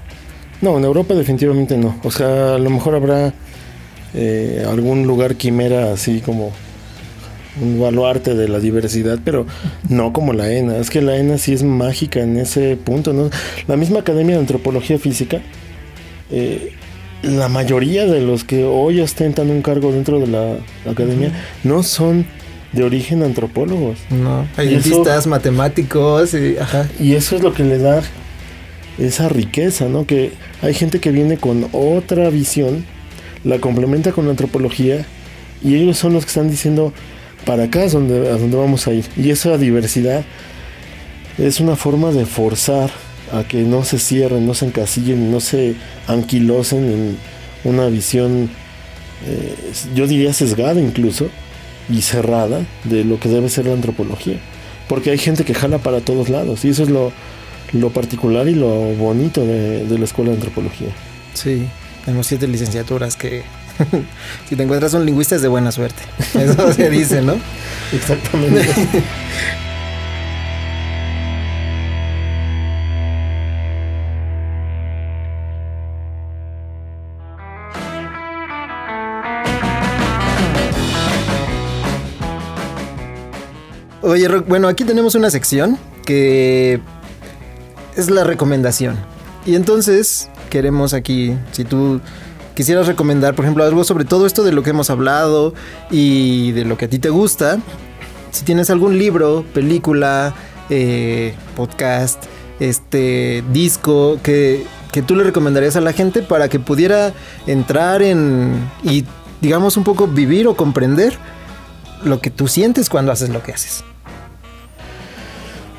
No, 0.62 0.78
en 0.78 0.84
Europa 0.84 1.16
definitivamente 1.16 1.76
no. 1.76 2.00
O 2.04 2.12
sea, 2.12 2.54
a 2.54 2.60
lo 2.60 2.70
mejor 2.70 2.94
habrá 2.94 3.34
eh, 4.14 4.64
algún 4.70 5.08
lugar 5.08 5.38
quimera 5.38 5.92
así 5.92 6.22
como 6.22 6.52
un 7.62 7.80
baluarte 7.80 8.36
de 8.36 8.47
la 8.47 8.60
diversidad, 8.60 9.20
pero 9.24 9.45
no 9.88 10.14
como 10.14 10.34
la 10.34 10.51
ENA. 10.51 10.78
Es 10.78 10.89
que 10.89 11.01
la 11.01 11.18
ENA 11.18 11.38
sí 11.38 11.53
es 11.53 11.64
mágica 11.64 12.20
en 12.22 12.38
ese 12.38 12.78
punto. 12.78 13.14
¿no? 13.14 13.30
La 13.68 13.78
misma 13.78 13.99
Academia 13.99 14.36
de 14.36 14.41
Antropología 14.41 14.99
Física, 14.99 15.41
eh, 16.32 16.74
la 17.22 17.49
mayoría 17.49 18.05
de 18.05 18.22
los 18.22 18.43
que 18.43 18.64
hoy 18.64 19.01
ostentan 19.01 19.49
un 19.49 19.62
cargo 19.62 19.91
dentro 19.91 20.20
de 20.20 20.28
la 20.28 20.55
academia 20.89 21.32
no 21.64 21.84
son 21.84 22.26
de 22.72 22.84
origen 22.84 23.24
antropólogos. 23.24 23.97
No, 24.10 24.47
hay 24.55 24.80
matemáticos, 25.28 26.34
y, 26.34 26.55
y 26.99 27.14
eso 27.14 27.36
es 27.36 27.43
lo 27.43 27.53
que 27.53 27.64
le 27.64 27.80
da 27.80 28.01
esa 28.97 29.30
riqueza, 29.30 29.88
¿no? 29.88 30.05
Que 30.05 30.32
hay 30.62 30.74
gente 30.74 30.99
que 30.99 31.12
viene 31.12 31.38
con 31.38 31.68
otra 31.72 32.30
visión, 32.30 32.86
la 33.43 33.60
complementa 33.60 34.12
con 34.12 34.26
la 34.26 34.32
antropología 34.32 35.05
y 35.64 35.76
ellos 35.76 35.97
son 35.97 36.14
los 36.14 36.26
que 36.26 36.30
están 36.30 36.49
diciendo, 36.49 36.93
para 37.46 37.64
acá 37.64 37.84
es 37.84 37.94
donde, 37.94 38.30
a 38.30 38.38
donde 38.38 38.58
vamos 38.58 38.88
a 38.88 38.94
ir. 38.94 39.06
Y 39.18 39.30
esa 39.30 39.58
diversidad 39.58 40.24
es 41.38 41.60
una 41.60 41.76
forma 41.76 42.12
de 42.12 42.26
forzar 42.26 42.92
a 43.32 43.44
que 43.44 43.64
no 43.64 43.84
se 43.84 44.00
cierren, 44.00 44.46
no 44.46 44.54
se 44.54 44.66
encasillen, 44.66 45.32
no 45.32 45.40
se 45.40 45.76
anquilosen 46.08 46.84
en 46.84 47.18
una 47.64 47.88
visión, 47.88 48.50
eh, 49.26 49.56
yo 49.96 50.08
diría 50.08 50.34
sesgada 50.34 50.80
incluso, 50.80 51.30
y 51.90 52.02
cerrada 52.02 52.66
de 52.84 53.04
lo 53.04 53.20
que 53.20 53.30
debe 53.30 53.50
ser 53.50 53.66
la 53.66 53.74
antropología. 53.74 54.38
Porque 54.88 55.12
hay 55.12 55.18
gente 55.18 55.44
que 55.44 55.54
jala 55.54 55.78
para 55.78 56.02
todos 56.02 56.30
lados, 56.30 56.66
y 56.66 56.70
eso 56.70 56.84
es 56.84 56.90
lo, 56.90 57.12
particular 57.92 58.48
y 58.48 58.56
lo 58.56 58.68
bonito 58.96 59.46
de 59.46 59.98
la 59.98 60.06
escuela 60.06 60.32
de 60.32 60.38
antropología. 60.38 60.90
Sí, 61.34 61.68
tenemos 62.06 62.28
siete 62.28 62.48
licenciaturas 62.48 63.16
que 63.16 63.44
si 64.50 64.56
te 64.56 64.64
encuentras 64.64 64.94
un 64.94 65.06
lingüista 65.06 65.36
es 65.36 65.42
de 65.42 65.48
buena 65.48 65.72
suerte. 65.72 66.04
Eso 66.40 66.74
se 66.74 66.90
dice, 66.90 67.22
¿no? 67.22 67.36
Exactamente. 67.94 68.68
Oye, 84.02 84.28
bueno, 84.28 84.68
aquí 84.68 84.86
tenemos 84.86 85.14
una 85.16 85.30
sección 85.30 85.78
que 86.06 86.80
es 87.96 88.10
la 88.10 88.24
recomendación. 88.24 88.98
Y 89.46 89.56
entonces 89.56 90.30
queremos 90.50 90.94
aquí, 90.94 91.36
si 91.52 91.64
tú 91.64 92.02
quisieras 92.60 92.88
recomendar, 92.88 93.36
por 93.36 93.45
ejemplo, 93.45 93.64
algo 93.64 93.86
sobre 93.86 94.03
todo 94.03 94.26
esto 94.26 94.43
de 94.43 94.51
lo 94.51 94.64
que 94.64 94.72
hemos 94.72 94.89
hablado 94.89 95.53
y 95.89 96.51
de 96.51 96.66
lo 96.66 96.78
que 96.78 96.84
a 96.84 96.89
ti 96.89 96.99
te 96.99 97.07
gusta, 97.07 97.57
si 98.32 98.43
tienes 98.43 98.70
algún 98.70 98.97
libro, 98.97 99.45
película, 99.53 100.36
eh, 100.70 101.36
podcast, 101.55 102.22
este 102.60 103.45
disco 103.53 104.20
que, 104.24 104.66
que 104.91 105.01
tú 105.01 105.16
le 105.16 105.24
recomendarías 105.24 105.78
a 105.78 105.80
la 105.80 105.93
gente 105.93 106.22
para 106.22 106.49
que 106.49 106.60
pudiera 106.60 107.14
entrar 107.47 108.01
en 108.01 108.70
y 108.84 109.05
digamos 109.39 109.78
un 109.78 109.86
poco 109.86 110.07
vivir 110.07 110.45
o 110.45 110.57
comprender 110.57 111.18
lo 112.03 112.20
que 112.20 112.30
tú 112.30 112.49
sientes 112.49 112.89
cuando 112.89 113.14
haces 113.14 113.30
lo 113.30 113.41
que 113.41 113.53
haces. 113.53 113.86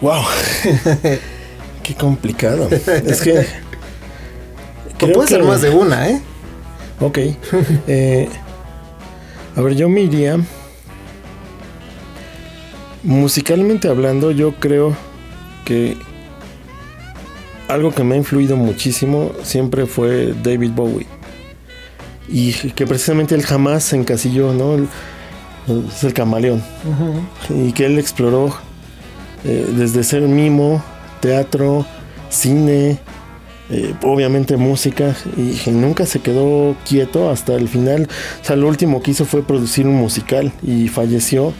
Wow. 0.00 0.22
Qué 1.82 1.94
complicado. 1.94 2.70
Es 3.04 3.20
que. 3.20 3.46
puede 5.12 5.28
ser 5.28 5.44
más 5.44 5.60
de 5.60 5.68
una, 5.68 6.08
¿eh? 6.08 6.22
Ok. 7.00 7.18
Eh, 7.86 8.28
a 9.56 9.60
ver, 9.62 9.74
yo 9.74 9.88
me 9.88 10.02
iría. 10.02 10.38
Musicalmente 13.02 13.88
hablando, 13.88 14.30
yo 14.30 14.54
creo 14.54 14.94
que 15.64 15.96
algo 17.68 17.92
que 17.92 18.04
me 18.04 18.14
ha 18.14 18.18
influido 18.18 18.56
muchísimo 18.56 19.32
siempre 19.42 19.86
fue 19.86 20.34
David 20.42 20.72
Bowie. 20.72 21.06
Y 22.28 22.52
que 22.52 22.86
precisamente 22.86 23.34
él 23.34 23.42
jamás 23.42 23.84
se 23.84 23.96
encasilló, 23.96 24.52
¿no? 24.52 24.76
es 25.66 26.04
el 26.04 26.12
camaleón. 26.12 26.62
Y 27.48 27.72
que 27.72 27.86
él 27.86 27.98
exploró 27.98 28.54
eh, 29.44 29.66
desde 29.76 30.04
ser 30.04 30.22
mimo, 30.22 30.82
teatro, 31.20 31.86
cine, 32.28 32.98
eh, 33.72 33.94
obviamente 34.02 34.56
música 34.56 35.14
y, 35.36 35.70
nunca 35.70 36.04
se 36.04 36.18
quedó 36.18 36.76
quieto 36.84 37.30
hasta 37.30 37.54
el 37.54 37.68
final. 37.68 38.08
O 38.42 38.44
sea, 38.44 38.56
lo 38.56 38.66
último 38.66 39.00
que 39.00 39.12
hizo 39.12 39.24
fue 39.24 39.42
producir 39.42 39.86
un 39.86 39.94
musical 39.94 40.52
y 40.62 40.88
falleció 40.88 41.52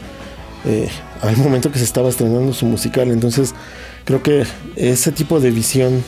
eh, 0.65 0.89
al 1.21 1.37
momento 1.37 1.71
que 1.71 1.79
se 1.79 1.85
estaba 1.85 2.09
estrenando 2.09 2.51
su 2.53 2.65
musical. 2.65 3.11
Entonces, 3.11 3.55
creo 4.03 4.21
que 4.21 4.43
ese 4.75 5.13
tipo 5.13 5.39
de 5.39 5.51
visión 5.51 6.03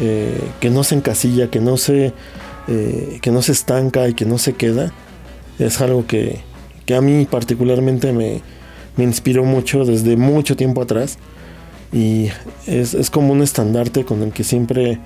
eh, 0.00 0.40
que 0.60 0.70
no 0.70 0.84
se 0.84 0.94
encasilla, 0.94 1.50
que 1.50 1.60
no 1.60 1.76
se, 1.76 2.12
que 2.68 3.30
no 3.32 3.42
se 3.42 3.50
estanca 3.50 4.08
y 4.08 4.14
que 4.14 4.24
no 4.24 4.38
se 4.38 4.52
queda, 4.52 4.92
es 5.58 5.80
algo 5.80 6.06
que, 6.06 6.38
que 6.86 6.94
a 6.94 7.00
mí 7.00 7.26
particularmente 7.28 8.12
me, 8.12 8.42
me 8.96 9.02
inspiró 9.02 9.44
mucho 9.44 9.84
desde 9.84 10.16
mucho 10.16 10.54
tiempo 10.56 10.80
atrás 10.80 11.18
y 11.92 12.28
es, 12.66 12.94
es 12.94 13.10
como 13.10 13.32
un 13.32 13.42
estandarte 13.42 14.04
con 14.04 14.22
el 14.22 14.32
que 14.32 14.44
siempre, 14.44 14.98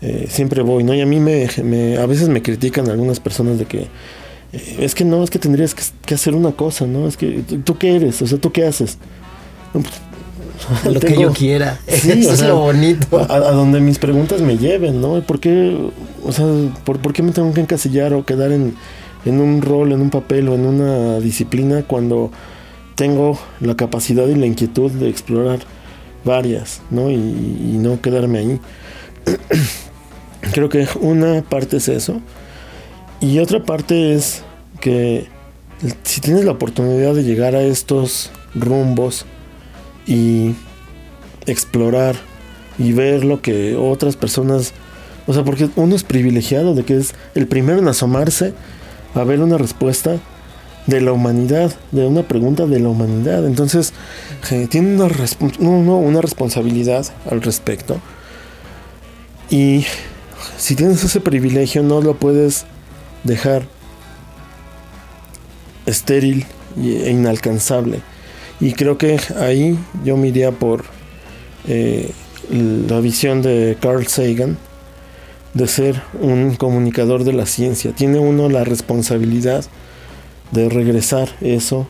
eh, 0.00 0.26
siempre 0.28 0.62
voy, 0.62 0.84
¿no? 0.84 0.94
Y 0.94 1.00
a 1.00 1.06
mí 1.06 1.18
me, 1.18 1.48
me, 1.64 1.96
a 1.96 2.06
veces 2.06 2.28
me 2.28 2.42
critican 2.42 2.88
algunas 2.88 3.20
personas 3.20 3.58
de 3.58 3.64
que 3.64 3.88
eh, 4.52 4.76
es 4.80 4.94
que 4.94 5.04
no, 5.04 5.24
es 5.24 5.30
que 5.30 5.38
tendrías 5.38 5.74
que, 5.74 6.14
hacer 6.14 6.34
una 6.34 6.52
cosa, 6.52 6.86
¿no? 6.86 7.08
Es 7.08 7.16
que 7.16 7.42
tú 7.64 7.76
qué 7.76 7.96
eres, 7.96 8.22
o 8.22 8.26
sea, 8.26 8.38
tú 8.38 8.52
qué 8.52 8.66
haces. 8.66 8.98
lo 10.84 11.00
que 11.00 11.18
yo 11.18 11.32
quiera. 11.32 11.80
Eso 11.86 12.32
es 12.32 12.42
lo 12.42 12.60
bonito. 12.60 13.18
A, 13.18 13.38
donde 13.38 13.80
mis 13.80 13.98
preguntas 13.98 14.40
me 14.42 14.58
lleven, 14.58 15.00
¿no? 15.00 15.20
¿Por 15.22 15.40
qué, 15.40 15.76
o 16.24 16.32
sea, 16.32 16.46
por, 16.84 17.00
por 17.00 17.12
qué 17.12 17.22
me 17.22 17.32
tengo 17.32 17.52
que 17.52 17.62
encasillar 17.62 18.14
o 18.14 18.24
quedar 18.24 18.52
en, 18.52 18.76
en 19.24 19.40
un 19.40 19.60
rol, 19.60 19.90
en 19.90 20.00
un 20.00 20.10
papel 20.10 20.48
o 20.48 20.54
en 20.54 20.66
una 20.66 21.18
disciplina 21.18 21.82
cuando 21.82 22.30
tengo 22.94 23.38
la 23.60 23.74
capacidad 23.74 24.28
y 24.28 24.36
la 24.36 24.46
inquietud 24.46 24.90
de 24.92 25.08
explorar 25.08 25.60
varias, 26.24 26.80
¿no? 26.90 27.10
Y, 27.10 27.16
no 27.16 28.00
quedarme 28.00 28.38
ahí. 28.38 28.60
Creo 30.52 30.68
que 30.68 30.86
una 31.00 31.42
parte 31.42 31.78
es 31.78 31.88
eso. 31.88 32.20
Y 33.20 33.38
otra 33.38 33.62
parte 33.64 34.14
es 34.14 34.42
que 34.80 35.26
si 36.02 36.20
tienes 36.20 36.44
la 36.44 36.52
oportunidad 36.52 37.14
de 37.14 37.24
llegar 37.24 37.54
a 37.54 37.62
estos 37.62 38.30
rumbos 38.54 39.24
y 40.06 40.54
explorar 41.46 42.16
y 42.78 42.92
ver 42.92 43.24
lo 43.24 43.40
que 43.40 43.76
otras 43.76 44.16
personas, 44.16 44.72
o 45.26 45.32
sea, 45.32 45.44
porque 45.44 45.68
uno 45.76 45.94
es 45.94 46.02
privilegiado 46.02 46.74
de 46.74 46.84
que 46.84 46.96
es 46.96 47.14
el 47.34 47.46
primero 47.46 47.78
en 47.78 47.88
asomarse 47.88 48.54
a 49.14 49.24
ver 49.24 49.40
una 49.40 49.58
respuesta 49.58 50.18
de 50.86 51.00
la 51.00 51.12
humanidad, 51.12 51.72
de 51.92 52.06
una 52.06 52.22
pregunta 52.22 52.66
de 52.66 52.80
la 52.80 52.88
humanidad. 52.88 53.46
Entonces, 53.46 53.92
eh, 54.50 54.66
tiene 54.68 54.94
una, 54.94 55.94
una 55.94 56.20
responsabilidad 56.20 57.06
al 57.30 57.42
respecto. 57.42 58.00
Y 59.50 59.84
si 60.56 60.74
tienes 60.74 61.04
ese 61.04 61.20
privilegio, 61.20 61.82
no 61.82 62.00
lo 62.00 62.14
puedes 62.14 62.64
dejar 63.24 63.62
estéril 65.86 66.46
e 66.76 67.10
inalcanzable. 67.10 68.00
Y 68.60 68.72
creo 68.72 68.96
que 68.98 69.18
ahí 69.38 69.78
yo 70.04 70.16
me 70.16 70.28
iría 70.28 70.52
por 70.52 70.84
eh, 71.66 72.12
la 72.50 73.00
visión 73.00 73.42
de 73.42 73.76
Carl 73.80 74.06
Sagan 74.06 74.56
de 75.54 75.66
ser 75.66 76.00
un 76.20 76.54
comunicador 76.54 77.24
de 77.24 77.32
la 77.32 77.46
ciencia. 77.46 77.92
Tiene 77.92 78.18
uno 78.18 78.48
la 78.48 78.64
responsabilidad 78.64 79.64
de 80.52 80.68
regresar 80.68 81.28
eso 81.40 81.86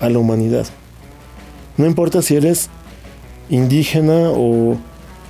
a 0.00 0.10
la 0.10 0.18
humanidad. 0.18 0.66
No 1.76 1.86
importa 1.86 2.20
si 2.20 2.36
eres 2.36 2.68
indígena 3.48 4.30
o 4.30 4.76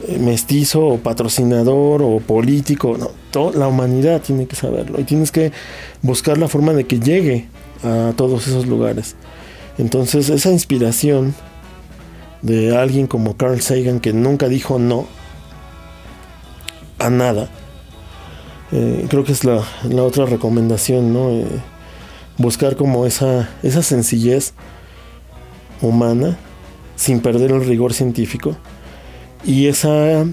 eh, 0.09 0.19
mestizo 0.19 0.85
o 0.85 0.99
patrocinador 0.99 2.03
o 2.03 2.19
político, 2.19 2.97
no, 2.99 3.11
toda 3.31 3.59
la 3.59 3.69
humanidad 3.69 4.21
tiene 4.21 4.47
que 4.47 4.57
saberlo 4.57 5.01
y 5.01 5.05
tienes 5.05 5.31
que 5.31 5.53
buscar 6.03 6.39
la 6.39 6.49
forma 6.49 6.73
de 6.73 6.85
que 6.85 6.99
llegue 6.99 7.49
a 7.85 8.13
todos 8.17 8.49
esos 8.49 8.67
lugares. 8.67 9.15
Entonces 9.79 10.29
esa 10.29 10.51
inspiración 10.51 11.35
de 12.43 12.77
alguien 12.77 13.07
como 13.07 13.37
Carl 13.37 13.61
Sagan 13.61 14.01
que 14.01 14.13
nunca 14.13 14.49
dijo 14.49 14.79
no 14.79 15.07
a 16.99 17.09
nada, 17.09 17.49
eh, 18.73 19.07
creo 19.09 19.25
que 19.25 19.33
es 19.33 19.45
la, 19.45 19.65
otra 20.03 20.27
recomendación, 20.27 21.13
¿no? 21.13 21.31
Eh, 21.31 21.47
buscar 22.39 22.77
como 22.77 23.07
esa, 23.07 23.51
esa 23.63 23.83
sencillez 23.83 24.55
humana 25.83 26.39
sin 26.97 27.21
perder 27.21 27.53
el 27.53 27.65
rigor 27.65 27.95
científico 27.95 28.57
y 29.45 29.67
esa 29.69 30.25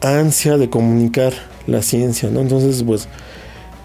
ansia 0.00 0.56
de 0.56 0.70
comunicar 0.70 1.32
la 1.66 1.82
ciencia, 1.82 2.30
¿no? 2.30 2.40
Entonces, 2.40 2.82
pues 2.82 3.08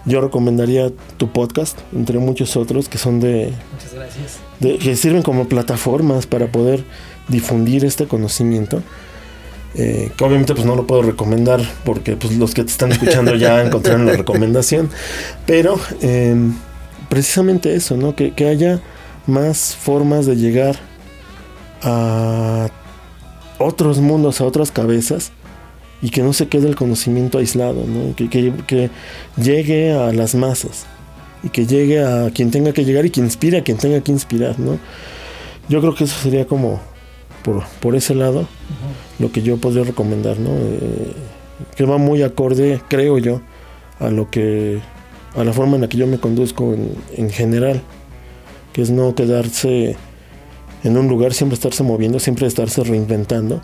yo 0.06 0.20
recomendaría 0.20 0.90
tu 1.16 1.30
podcast, 1.30 1.78
entre 1.92 2.18
muchos 2.18 2.56
otros 2.56 2.88
que 2.88 2.98
son 2.98 3.20
de... 3.20 3.52
Muchas 3.72 3.94
gracias. 3.94 4.80
que 4.80 4.96
sirven 4.96 5.22
como 5.22 5.48
plataformas 5.48 6.26
para 6.26 6.46
poder 6.46 6.84
difundir 7.28 7.84
este 7.84 8.06
conocimiento. 8.06 8.82
Eh, 9.76 10.10
que 10.16 10.24
obviamente 10.24 10.52
pues 10.52 10.66
no 10.66 10.74
lo 10.74 10.84
puedo 10.84 11.02
recomendar 11.02 11.60
porque 11.84 12.16
pues 12.16 12.36
los 12.36 12.54
que 12.54 12.64
te 12.64 12.70
están 12.70 12.90
escuchando 12.90 13.36
ya 13.36 13.62
encontraron 13.64 14.06
la 14.06 14.16
recomendación. 14.16 14.90
Pero 15.46 15.78
em, 16.00 16.54
precisamente 17.10 17.74
eso, 17.74 17.98
¿no? 17.98 18.16
Que, 18.16 18.32
que 18.32 18.48
haya 18.48 18.80
más 19.26 19.76
formas 19.76 20.24
de 20.24 20.36
llegar 20.36 20.76
a 21.82 22.68
otros 23.58 23.98
mundos, 23.98 24.40
a 24.40 24.46
otras 24.46 24.72
cabezas 24.72 25.32
y 26.02 26.10
que 26.10 26.22
no 26.22 26.32
se 26.32 26.48
quede 26.48 26.68
el 26.68 26.76
conocimiento 26.76 27.38
aislado, 27.38 27.84
¿no? 27.86 28.16
que, 28.16 28.28
que, 28.28 28.90
llegue 29.36 29.92
a 29.92 30.12
las 30.12 30.34
masas 30.34 30.86
y 31.42 31.50
que 31.50 31.66
llegue 31.66 32.02
a 32.02 32.30
quien 32.30 32.50
tenga 32.50 32.72
que 32.72 32.84
llegar 32.84 33.04
y 33.04 33.10
que 33.10 33.20
inspire 33.20 33.58
a 33.58 33.62
quien 33.62 33.76
tenga 33.76 34.00
que 34.00 34.12
inspirar. 34.12 34.58
¿no? 34.58 34.78
Yo 35.68 35.80
creo 35.80 35.94
que 35.94 36.04
eso 36.04 36.16
sería 36.22 36.46
como 36.46 36.80
por, 37.42 37.64
por 37.80 37.96
ese 37.96 38.14
lado 38.14 38.48
lo 39.18 39.30
que 39.30 39.42
yo 39.42 39.58
podría 39.58 39.84
recomendar, 39.84 40.38
¿no? 40.38 40.50
Eh, 40.50 41.12
que 41.76 41.84
va 41.84 41.98
muy 41.98 42.22
acorde, 42.22 42.80
creo 42.88 43.18
yo, 43.18 43.42
a 43.98 44.08
lo 44.08 44.30
que 44.30 44.80
a 45.34 45.44
la 45.44 45.52
forma 45.52 45.76
en 45.76 45.82
la 45.82 45.88
que 45.88 45.96
yo 45.96 46.06
me 46.06 46.18
conduzco 46.18 46.74
en, 46.74 46.94
en 47.16 47.30
general, 47.30 47.80
que 48.72 48.82
es 48.82 48.90
no 48.90 49.14
quedarse 49.14 49.96
en 50.84 50.96
un 50.96 51.08
lugar, 51.08 51.34
siempre 51.34 51.54
estarse 51.54 51.82
moviendo, 51.82 52.18
siempre 52.18 52.46
estarse 52.46 52.82
reinventando, 52.84 53.60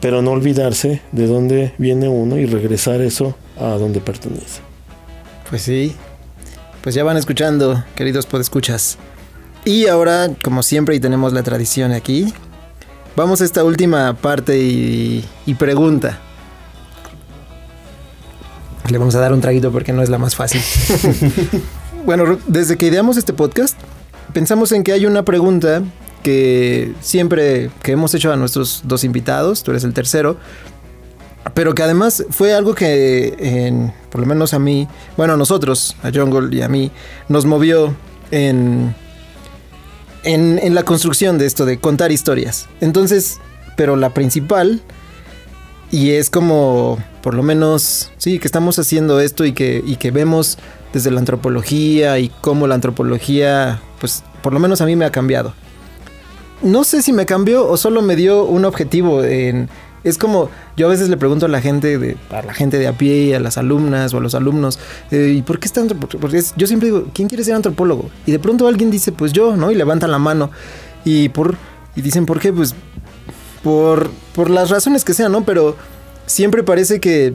pero 0.00 0.22
no 0.22 0.32
olvidarse 0.32 1.00
de 1.12 1.26
dónde 1.26 1.74
viene 1.78 2.08
uno 2.08 2.38
y 2.38 2.46
regresar 2.46 3.00
eso 3.00 3.34
a 3.58 3.70
donde 3.70 4.00
pertenece. 4.00 4.60
Pues 5.48 5.62
sí, 5.62 5.94
pues 6.82 6.94
ya 6.94 7.04
van 7.04 7.16
escuchando, 7.16 7.84
queridos 7.94 8.26
podescuchas. 8.26 8.98
Y 9.64 9.86
ahora, 9.86 10.30
como 10.42 10.62
siempre, 10.62 10.96
y 10.96 11.00
tenemos 11.00 11.32
la 11.32 11.42
tradición 11.42 11.92
aquí, 11.92 12.32
vamos 13.14 13.42
a 13.42 13.44
esta 13.44 13.62
última 13.62 14.14
parte 14.14 14.58
y, 14.58 15.24
y 15.44 15.54
pregunta. 15.54 16.18
Le 18.90 18.98
vamos 18.98 19.14
a 19.14 19.20
dar 19.20 19.32
un 19.32 19.40
traguito 19.40 19.70
porque 19.70 19.92
no 19.92 20.02
es 20.02 20.08
la 20.08 20.18
más 20.18 20.34
fácil. 20.34 20.60
bueno, 22.04 22.38
desde 22.48 22.76
que 22.76 22.86
ideamos 22.86 23.16
este 23.16 23.32
podcast, 23.32 23.78
pensamos 24.32 24.72
en 24.72 24.82
que 24.82 24.92
hay 24.92 25.06
una 25.06 25.24
pregunta 25.24 25.82
que 26.24 26.92
siempre 27.00 27.70
que 27.82 27.92
hemos 27.92 28.12
hecho 28.14 28.32
a 28.32 28.36
nuestros 28.36 28.82
dos 28.84 29.04
invitados, 29.04 29.62
tú 29.62 29.70
eres 29.70 29.84
el 29.84 29.94
tercero, 29.94 30.38
pero 31.54 31.74
que 31.74 31.84
además 31.84 32.24
fue 32.30 32.52
algo 32.52 32.74
que, 32.74 33.92
por 34.10 34.20
lo 34.20 34.26
menos 34.26 34.54
a 34.54 34.58
mí, 34.58 34.88
bueno, 35.16 35.34
a 35.34 35.36
nosotros, 35.36 35.96
a 36.02 36.10
Jungle 36.12 36.54
y 36.54 36.62
a 36.62 36.68
mí, 36.68 36.90
nos 37.28 37.46
movió 37.46 37.94
en, 38.32 38.94
en 40.24 40.74
la 40.74 40.82
construcción 40.82 41.38
de 41.38 41.46
esto, 41.46 41.64
de 41.64 41.78
contar 41.78 42.10
historias. 42.10 42.68
Entonces, 42.80 43.38
pero 43.76 43.94
la 43.94 44.12
principal, 44.12 44.82
y 45.92 46.10
es 46.10 46.28
como, 46.28 46.98
por 47.22 47.34
lo 47.34 47.42
menos, 47.42 48.10
sí, 48.16 48.38
que 48.38 48.46
estamos 48.46 48.78
haciendo 48.78 49.20
esto 49.20 49.44
y 49.44 49.52
que, 49.52 49.82
y 49.84 49.96
que 49.96 50.10
vemos 50.10 50.58
desde 50.92 51.10
la 51.10 51.20
antropología 51.20 52.18
y 52.18 52.30
cómo 52.40 52.66
la 52.66 52.74
antropología, 52.74 53.80
pues, 54.00 54.24
por 54.42 54.52
lo 54.52 54.60
menos 54.60 54.80
a 54.80 54.86
mí 54.86 54.96
me 54.96 55.04
ha 55.04 55.12
cambiado 55.12 55.54
no 56.62 56.84
sé 56.84 57.02
si 57.02 57.12
me 57.12 57.26
cambió 57.26 57.66
o 57.68 57.76
solo 57.76 58.02
me 58.02 58.16
dio 58.16 58.44
un 58.44 58.64
objetivo 58.64 59.24
en... 59.24 59.68
Es 60.02 60.16
como, 60.16 60.48
yo 60.78 60.86
a 60.86 60.90
veces 60.90 61.10
le 61.10 61.18
pregunto 61.18 61.44
a 61.44 61.48
la 61.50 61.60
gente, 61.60 61.98
de, 61.98 62.16
a 62.30 62.40
la 62.40 62.54
gente 62.54 62.78
de 62.78 62.88
a 62.88 62.96
pie, 62.96 63.36
a 63.36 63.40
las 63.40 63.58
alumnas 63.58 64.14
o 64.14 64.16
a 64.16 64.20
los 64.20 64.34
alumnos, 64.34 64.78
eh, 65.10 65.34
¿y 65.36 65.42
por 65.42 65.58
qué 65.60 65.66
está 65.66 65.82
Porque 65.86 66.42
yo 66.56 66.66
siempre 66.66 66.86
digo, 66.86 67.04
¿quién 67.12 67.28
quiere 67.28 67.44
ser 67.44 67.54
antropólogo? 67.54 68.08
Y 68.24 68.32
de 68.32 68.38
pronto 68.38 68.66
alguien 68.66 68.90
dice, 68.90 69.12
pues 69.12 69.34
yo, 69.34 69.56
¿no? 69.56 69.70
Y 69.70 69.74
levanta 69.74 70.08
la 70.08 70.18
mano. 70.18 70.50
Y 71.04 71.28
por 71.28 71.56
y 71.96 72.00
dicen, 72.00 72.24
¿por 72.24 72.40
qué? 72.40 72.50
Pues 72.50 72.74
por, 73.62 74.10
por 74.34 74.48
las 74.48 74.70
razones 74.70 75.04
que 75.04 75.12
sean, 75.12 75.32
¿no? 75.32 75.44
Pero 75.44 75.76
siempre 76.30 76.62
parece 76.62 77.00
que 77.00 77.34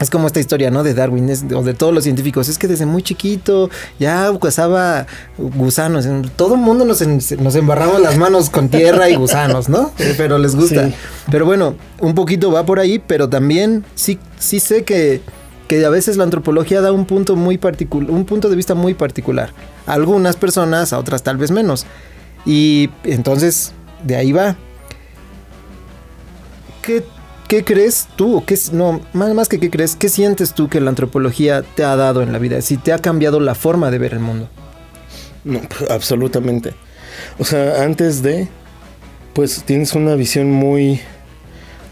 es 0.00 0.10
como 0.10 0.28
esta 0.28 0.38
historia, 0.38 0.70
¿no? 0.70 0.84
De 0.84 0.94
Darwin, 0.94 1.28
o 1.54 1.62
de 1.62 1.74
todos 1.74 1.92
los 1.92 2.04
científicos. 2.04 2.48
Es 2.48 2.56
que 2.56 2.68
desde 2.68 2.86
muy 2.86 3.02
chiquito 3.02 3.68
ya 3.98 4.30
cazaba 4.40 5.06
gusanos. 5.36 6.06
Todo 6.36 6.54
el 6.54 6.60
mundo 6.60 6.84
nos, 6.84 7.04
nos 7.04 7.54
embarramos 7.56 8.00
las 8.00 8.16
manos 8.16 8.48
con 8.48 8.68
tierra 8.68 9.10
y 9.10 9.16
gusanos, 9.16 9.68
¿no? 9.68 9.92
Eh, 9.98 10.14
pero 10.16 10.38
les 10.38 10.54
gusta. 10.54 10.90
Pero 11.30 11.44
bueno, 11.44 11.74
un 11.98 12.14
poquito 12.14 12.52
va 12.52 12.64
por 12.64 12.78
ahí, 12.78 13.00
pero 13.00 13.28
también 13.28 13.84
sí, 13.96 14.18
sí 14.38 14.60
sé 14.60 14.84
que, 14.84 15.20
que 15.66 15.84
a 15.84 15.90
veces 15.90 16.16
la 16.16 16.22
antropología 16.22 16.80
da 16.80 16.92
un 16.92 17.04
punto 17.04 17.34
muy 17.34 17.58
particular, 17.58 18.10
un 18.10 18.24
punto 18.24 18.48
de 18.48 18.54
vista 18.54 18.74
muy 18.74 18.94
particular. 18.94 19.50
A 19.86 19.94
algunas 19.94 20.36
personas, 20.36 20.92
a 20.92 20.98
otras 20.98 21.24
tal 21.24 21.36
vez 21.36 21.50
menos. 21.50 21.84
Y 22.46 22.90
entonces, 23.02 23.72
de 24.04 24.14
ahí 24.14 24.30
va. 24.30 24.56
¿Qué 26.82 27.02
¿Qué 27.48 27.64
crees 27.64 28.08
tú? 28.14 28.44
¿Qué, 28.44 28.58
no, 28.72 29.00
más, 29.14 29.32
más 29.32 29.48
que 29.48 29.58
qué 29.58 29.70
crees, 29.70 29.96
¿qué 29.96 30.10
sientes 30.10 30.52
tú 30.52 30.68
que 30.68 30.82
la 30.82 30.90
antropología 30.90 31.62
te 31.62 31.82
ha 31.82 31.96
dado 31.96 32.20
en 32.20 32.30
la 32.30 32.38
vida? 32.38 32.60
Si 32.60 32.76
te 32.76 32.92
ha 32.92 32.98
cambiado 32.98 33.40
la 33.40 33.54
forma 33.54 33.90
de 33.90 33.96
ver 33.96 34.12
el 34.12 34.18
mundo. 34.18 34.50
No, 35.44 35.62
absolutamente. 35.88 36.74
O 37.38 37.46
sea, 37.46 37.84
antes 37.84 38.22
de, 38.22 38.48
pues 39.32 39.62
tienes 39.64 39.94
una 39.94 40.14
visión 40.14 40.50
muy, 40.50 41.00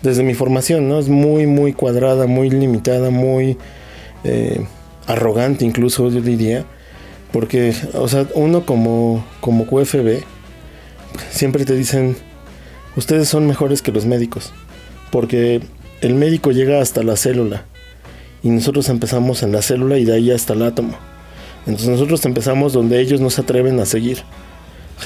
desde 0.02 0.22
mi 0.22 0.34
formación, 0.34 0.90
¿no? 0.90 0.98
Es 0.98 1.08
muy, 1.08 1.46
muy 1.46 1.72
cuadrada, 1.72 2.26
muy 2.26 2.50
limitada, 2.50 3.08
muy 3.08 3.56
eh, 4.24 4.62
arrogante 5.06 5.64
incluso, 5.64 6.10
yo 6.10 6.20
diría. 6.20 6.66
Porque, 7.32 7.74
o 7.94 8.08
sea, 8.08 8.26
uno 8.34 8.66
como, 8.66 9.24
como 9.40 9.66
QFB, 9.66 10.22
siempre 11.30 11.64
te 11.64 11.74
dicen, 11.74 12.14
ustedes 12.94 13.30
son 13.30 13.46
mejores 13.46 13.80
que 13.80 13.90
los 13.90 14.04
médicos 14.04 14.52
porque 15.10 15.60
el 16.00 16.14
médico 16.14 16.52
llega 16.52 16.80
hasta 16.80 17.02
la 17.02 17.16
célula 17.16 17.64
y 18.42 18.50
nosotros 18.50 18.88
empezamos 18.88 19.42
en 19.42 19.52
la 19.52 19.62
célula 19.62 19.98
y 19.98 20.04
de 20.04 20.14
ahí 20.14 20.30
hasta 20.30 20.52
el 20.52 20.62
átomo. 20.62 20.96
Entonces 21.66 21.88
nosotros 21.88 22.24
empezamos 22.24 22.72
donde 22.72 23.00
ellos 23.00 23.20
no 23.20 23.30
se 23.30 23.40
atreven 23.40 23.80
a 23.80 23.86
seguir. 23.86 24.18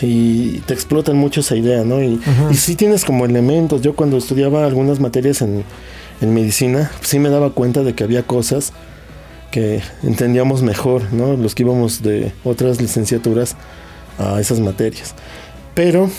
Y 0.03 0.59
te 0.67 0.75
explotan 0.75 1.17
mucho 1.17 1.41
esa 1.41 1.57
idea, 1.57 1.85
¿no? 1.85 2.03
Y, 2.03 2.21
sí 2.55 2.77
tienes 2.77 3.05
como 3.05 3.25
elementos. 3.25 3.83
Yo 3.83 3.97
cuando 3.97 4.19
estudiaba 4.19 4.65
algunas 4.65 5.01
materias 5.01 5.43
en, 5.43 5.65
medicina, 6.21 6.91
sí 7.01 7.19
me 7.19 7.31
daba 7.31 7.51
cuenta 7.51 7.83
de 7.83 7.95
que 7.95 8.05
había 8.05 8.25
cosas 8.25 8.75
que 9.51 9.81
entendíamos 10.03 10.63
mejor, 10.63 11.13
¿no? 11.13 11.35
Los 11.37 11.55
que 11.55 11.63
íbamos 11.63 12.03
de 12.03 12.33
otras 12.45 12.81
licenciaturas 12.81 13.57
a 14.19 14.39
esas 14.39 14.61
materias. 14.61 15.15
Pero 15.75 16.11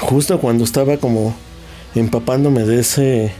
justo 0.00 0.38
cuando 0.38 0.64
estaba 0.64 0.98
como 0.98 1.34
empapándome 1.94 2.64
de 2.64 2.80
ese 2.80 3.32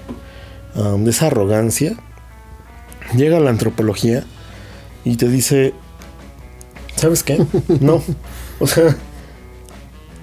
um, 0.74 1.04
de 1.04 1.10
esa 1.10 1.26
arrogancia 1.26 1.96
llega 3.16 3.40
la 3.40 3.50
antropología 3.50 4.24
y 5.04 5.16
te 5.16 5.28
dice 5.28 5.74
sabes 6.96 7.22
qué 7.22 7.44
no. 7.80 8.02
O 8.60 8.66
sea 8.66 8.96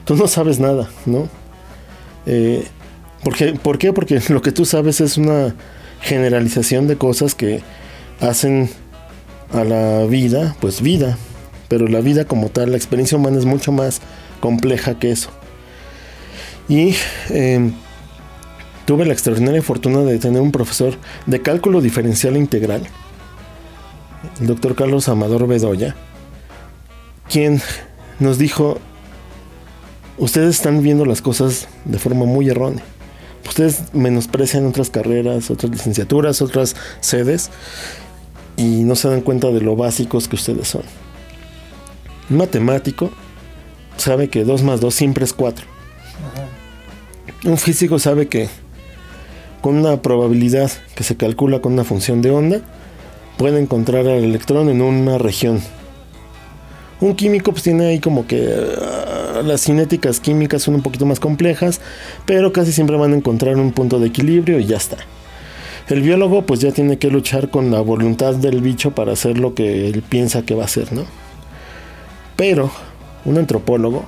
tú 0.06 0.16
no 0.16 0.28
sabes 0.28 0.60
nada 0.60 0.90
no 1.06 1.30
eh, 2.26 2.66
porque, 3.24 3.54
¿por 3.54 3.78
qué? 3.78 3.94
Porque 3.94 4.22
lo 4.30 4.42
que 4.42 4.52
tú 4.52 4.66
sabes 4.66 5.02
es 5.02 5.18
una 5.18 5.56
generalización 6.02 6.88
de 6.88 6.98
cosas 6.98 7.36
que 7.36 7.62
hacen 8.20 8.70
a 9.54 9.64
la 9.64 10.06
vida, 10.06 10.56
pues 10.60 10.82
vida, 10.82 11.18
pero 11.68 11.88
la 11.88 12.02
vida 12.02 12.26
como 12.26 12.50
tal, 12.50 12.72
la 12.72 12.78
experiencia 12.78 13.18
humana 13.18 13.38
es 13.38 13.46
mucho 13.46 13.72
más 13.72 14.02
compleja 14.40 14.98
que 14.98 15.12
eso. 15.12 15.30
Y 16.68 16.96
eh, 17.30 17.72
tuve 18.92 19.06
la 19.06 19.14
extraordinaria 19.14 19.62
fortuna 19.62 20.02
de 20.02 20.20
tener 20.20 20.42
un 20.42 20.52
profesor 20.52 20.96
de 21.26 21.42
cálculo 21.42 21.80
diferencial 21.80 22.36
integral, 22.36 22.82
el 24.42 24.48
doctor 24.48 24.76
Carlos 24.76 25.08
Amador 25.08 25.48
Bedoya, 25.48 25.96
quien 27.30 27.62
nos 28.20 28.38
dijo, 28.38 28.80
ustedes 30.18 30.56
están 30.56 30.82
viendo 30.84 31.06
las 31.06 31.22
cosas 31.22 31.70
de 31.86 32.00
forma 32.00 32.26
muy 32.26 32.50
errónea. 32.50 32.84
ustedes 33.48 33.94
menosprecian 33.94 34.66
otras 34.66 34.90
carreras, 34.90 35.50
otras 35.50 35.72
licenciaturas, 35.72 36.42
otras 36.42 36.76
sedes 37.00 37.50
y 38.58 38.84
no 38.84 38.98
se 38.98 39.08
dan 39.08 39.22
cuenta 39.22 39.52
de 39.52 39.62
lo 39.62 39.78
básicos 39.78 40.28
que 40.28 40.36
ustedes 40.36 40.68
son. 40.68 40.84
Un 42.30 42.36
matemático 42.36 43.10
sabe 43.96 44.28
que 44.28 44.44
2 44.44 44.64
más 44.64 44.82
2 44.82 44.94
siempre 44.94 45.24
es 45.24 45.32
4. 45.32 45.66
Un 47.46 47.58
físico 47.58 47.98
sabe 47.98 48.28
que 48.28 48.50
con 49.62 49.78
una 49.78 50.02
probabilidad 50.02 50.72
que 50.96 51.04
se 51.04 51.16
calcula 51.16 51.60
con 51.60 51.74
una 51.74 51.84
función 51.84 52.22
de 52.22 52.32
onda, 52.32 52.62
puede 53.38 53.60
encontrar 53.60 54.08
al 54.08 54.24
electrón 54.24 54.70
en 54.70 54.82
una 54.82 55.18
región. 55.18 55.62
Un 57.00 57.16
químico 57.16 57.52
pues 57.52 57.64
tiene 57.64 57.86
ahí 57.88 58.00
como 58.00 58.28
que 58.28 58.38
uh, 58.38 59.44
las 59.44 59.62
cinéticas 59.62 60.20
químicas 60.20 60.62
son 60.62 60.76
un 60.76 60.82
poquito 60.82 61.06
más 61.06 61.20
complejas, 61.20 61.82
pero 62.26 62.54
casi 62.54 62.72
siempre 62.72 62.98
van 62.98 63.14
a 63.14 63.18
encontrar 63.18 63.56
un 63.58 63.72
punto 63.72 64.00
de 64.00 64.08
equilibrio 64.08 64.60
y 64.60 64.66
ya 64.66 64.78
está. 64.78 64.98
El 65.90 66.02
biólogo 66.02 66.44
pues 66.44 66.60
ya 66.60 66.72
tiene 66.72 66.98
que 67.00 67.10
luchar 67.10 67.50
con 67.50 67.72
la 67.72 67.82
voluntad 67.82 68.36
del 68.36 68.62
bicho 68.62 68.92
para 68.92 69.14
hacer 69.14 69.40
lo 69.40 69.56
que 69.56 69.88
él 69.88 70.04
piensa 70.08 70.44
que 70.44 70.54
va 70.54 70.64
a 70.64 70.66
hacer, 70.66 70.94
¿no? 70.94 71.06
Pero 72.36 72.72
un 73.26 73.38
antropólogo 73.38 74.06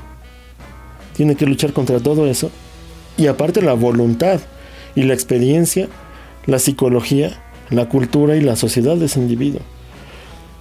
tiene 1.15 1.35
que 1.35 1.45
luchar 1.45 1.73
contra 1.73 1.99
todo 1.99 2.27
eso 2.27 2.51
y 3.17 3.27
aparte 3.27 3.61
la 3.61 3.73
voluntad 3.73 4.39
y 4.95 5.03
la 5.03 5.13
experiencia, 5.13 5.87
la 6.45 6.59
psicología, 6.59 7.41
la 7.69 7.89
cultura 7.89 8.35
y 8.35 8.41
la 8.41 8.55
sociedad 8.55 8.95
de 8.95 9.05
ese 9.05 9.19
individuo. 9.19 9.61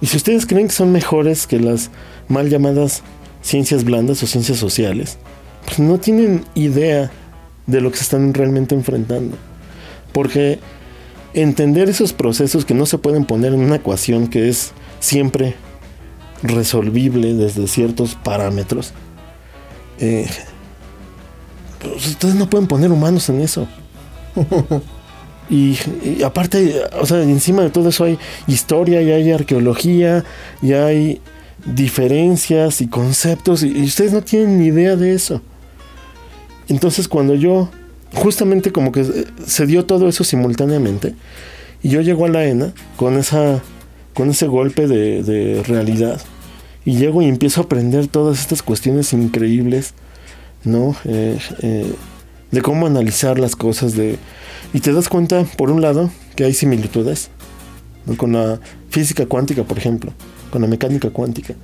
Y 0.01 0.07
si 0.07 0.17
ustedes 0.17 0.45
creen 0.45 0.67
que 0.67 0.73
son 0.73 0.91
mejores 0.91 1.47
que 1.47 1.59
las 1.59 1.89
mal 2.27 2.49
llamadas 2.49 3.03
ciencias 3.41 3.83
blandas 3.83 4.21
o 4.23 4.27
ciencias 4.27 4.57
sociales, 4.57 5.17
pues 5.65 5.79
no 5.79 5.99
tienen 5.99 6.45
idea 6.55 7.11
de 7.67 7.81
lo 7.81 7.91
que 7.91 7.97
se 7.97 8.03
están 8.03 8.33
realmente 8.33 8.75
enfrentando. 8.75 9.37
Porque 10.11 10.59
entender 11.33 11.89
esos 11.89 12.13
procesos 12.13 12.65
que 12.65 12.73
no 12.73 12.85
se 12.85 12.97
pueden 12.97 13.25
poner 13.25 13.53
en 13.53 13.61
una 13.61 13.75
ecuación 13.75 14.27
que 14.27 14.49
es 14.49 14.71
siempre 14.99 15.55
resolvible 16.41 17.33
desde 17.33 17.67
ciertos 17.67 18.15
parámetros, 18.15 18.93
eh, 19.99 20.27
pues 21.79 22.07
ustedes 22.07 22.35
no 22.35 22.49
pueden 22.49 22.67
poner 22.67 22.91
humanos 22.91 23.29
en 23.29 23.41
eso. 23.41 23.67
y, 25.49 25.77
aparte, 26.23 26.81
o 26.99 27.05
sea, 27.05 27.21
encima 27.21 27.63
de 27.63 27.69
todo 27.69 27.89
eso 27.89 28.05
hay 28.05 28.17
historia 28.47 29.01
y 29.01 29.11
hay 29.11 29.31
arqueología 29.31 30.23
y 30.61 30.73
hay 30.73 31.21
diferencias 31.65 32.81
y 32.81 32.87
conceptos 32.87 33.63
y, 33.63 33.83
ustedes 33.83 34.13
no 34.13 34.21
tienen 34.21 34.59
ni 34.59 34.67
idea 34.67 34.95
de 34.95 35.13
eso. 35.13 35.41
Entonces 36.67 37.07
cuando 37.07 37.35
yo, 37.35 37.69
justamente 38.13 38.71
como 38.71 38.91
que 38.91 39.25
se 39.45 39.65
dio 39.65 39.85
todo 39.85 40.07
eso 40.07 40.23
simultáneamente, 40.23 41.13
y 41.81 41.89
yo 41.89 42.01
llego 42.01 42.25
a 42.25 42.29
la 42.29 42.45
ENA 42.45 42.73
con, 42.95 43.17
esa, 43.17 43.61
con 44.13 44.29
ese 44.29 44.47
golpe 44.47 44.87
de, 44.87 45.61
realidad, 45.67 46.21
y 46.85 46.95
llego 46.97 47.21
y 47.21 47.27
empiezo 47.27 47.61
a 47.61 47.63
aprender 47.65 48.07
todas 48.07 48.39
estas 48.39 48.61
cuestiones 48.61 49.13
increíbles, 49.13 49.93
¿no? 50.63 50.95
Eh, 51.05 51.37
eh, 51.61 51.93
de 52.53 52.61
cómo 52.61 52.85
analizar 52.85 53.39
las 53.39 53.55
cosas, 53.55 53.95
de, 53.95 54.19
y 54.73 54.79
te 54.79 54.93
das 54.93 55.09
cuenta, 55.09 55.43
por 55.57 55.71
un 55.71 55.81
lado, 55.81 56.11
que 56.35 56.45
hay 56.45 56.53
similitudes 56.53 57.31
con 58.15 58.33
la 58.33 58.59
física 58.89 59.25
cuántica, 59.25 59.63
por 59.63 59.79
ejemplo, 59.79 60.13
con 60.51 60.61
la 60.61 60.67
mecánica 60.67 61.09
cuántica, 61.09 61.55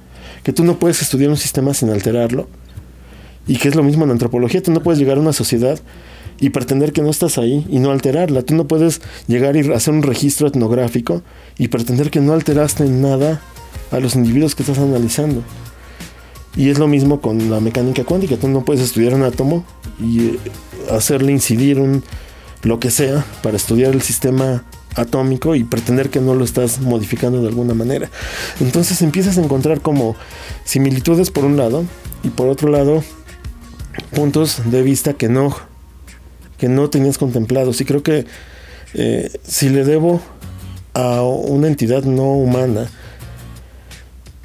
que 0.42 0.52
tú 0.52 0.64
no 0.64 0.80
puedes 0.80 1.02
estudiar 1.04 1.30
un 1.30 1.38
sistema 1.38 1.76
sin 1.76 1.92
alterarlo, 1.92 2.48
y 3.46 3.58
que 3.58 3.68
es 3.68 3.76
lo 3.76 3.84
mismo 3.84 4.04
en 4.04 4.12
antropología, 4.12 4.64
tú 4.64 4.72
no 4.72 4.82
puedes 4.82 5.00
llegar 5.00 5.18
a 5.18 5.22
una 5.22 5.32
sociedad 5.32 5.80
y 6.40 6.50
pretender 6.50 6.92
que 6.92 7.04
no 7.04 7.12
estás 7.12 7.38
ahí 7.38 7.68
y 7.70 7.78
no 7.78 7.92
alterarla, 7.92 8.42
tú 8.42 8.56
no 8.56 8.66
puedes 8.66 9.00
llegar 9.28 9.56
y 9.58 9.72
hacer 9.72 9.94
un 9.94 10.02
registro 10.02 10.48
etnográfico 10.48 11.22
y 11.60 11.68
pretender 11.68 12.10
que 12.10 12.20
no 12.20 12.34
alteraste 12.34 12.86
en 12.86 13.04
nada 13.04 13.42
a 13.92 14.00
los 14.00 14.16
individuos 14.16 14.56
que 14.56 14.64
estás 14.64 14.80
analizando. 14.80 15.44
Y 16.56 16.70
es 16.70 16.80
lo 16.80 16.88
mismo 16.88 17.22
con 17.22 17.52
la 17.52 17.60
mecánica 17.60 18.04
cuántica, 18.06 18.38
tú 18.38 18.48
no 18.48 18.66
puedes 18.66 18.82
estudiar 18.82 19.14
un 19.14 19.22
átomo 19.22 19.64
y 20.00 20.28
eh, 20.28 20.40
hacerle 20.92 21.32
incidir 21.32 21.80
un 21.80 22.04
lo 22.64 22.80
que 22.80 22.92
sea 22.92 23.26
para 23.42 23.56
estudiar 23.56 23.94
el 23.94 24.02
sistema 24.02 24.64
atómico 24.96 25.56
y 25.56 25.64
pretender 25.64 26.10
que 26.10 26.20
no 26.20 26.36
lo 26.36 26.44
estás 26.44 26.82
modificando 26.82 27.42
de 27.42 27.48
alguna 27.48 27.74
manera. 27.74 28.10
Entonces 28.60 29.02
empiezas 29.02 29.38
a 29.38 29.42
encontrar 29.42 29.82
como 29.82 30.16
similitudes 30.66 31.32
por 31.32 31.46
un 31.46 31.58
lado 31.58 31.86
y 32.24 32.30
por 32.30 32.50
otro 32.50 32.70
lado 32.70 33.04
puntos 34.14 34.62
de 34.70 34.82
vista 34.82 35.14
que 35.14 35.30
no 35.30 35.56
que 36.58 36.68
no 36.68 36.90
tenías 36.90 37.18
contemplados 37.18 37.80
y 37.80 37.86
creo 37.86 38.04
que 38.04 38.26
eh, 38.94 39.32
si 39.44 39.70
le 39.70 39.86
debo 39.86 40.22
a 40.94 41.22
una 41.24 41.68
entidad 41.68 42.04
no 42.04 42.34
humana 42.34 42.90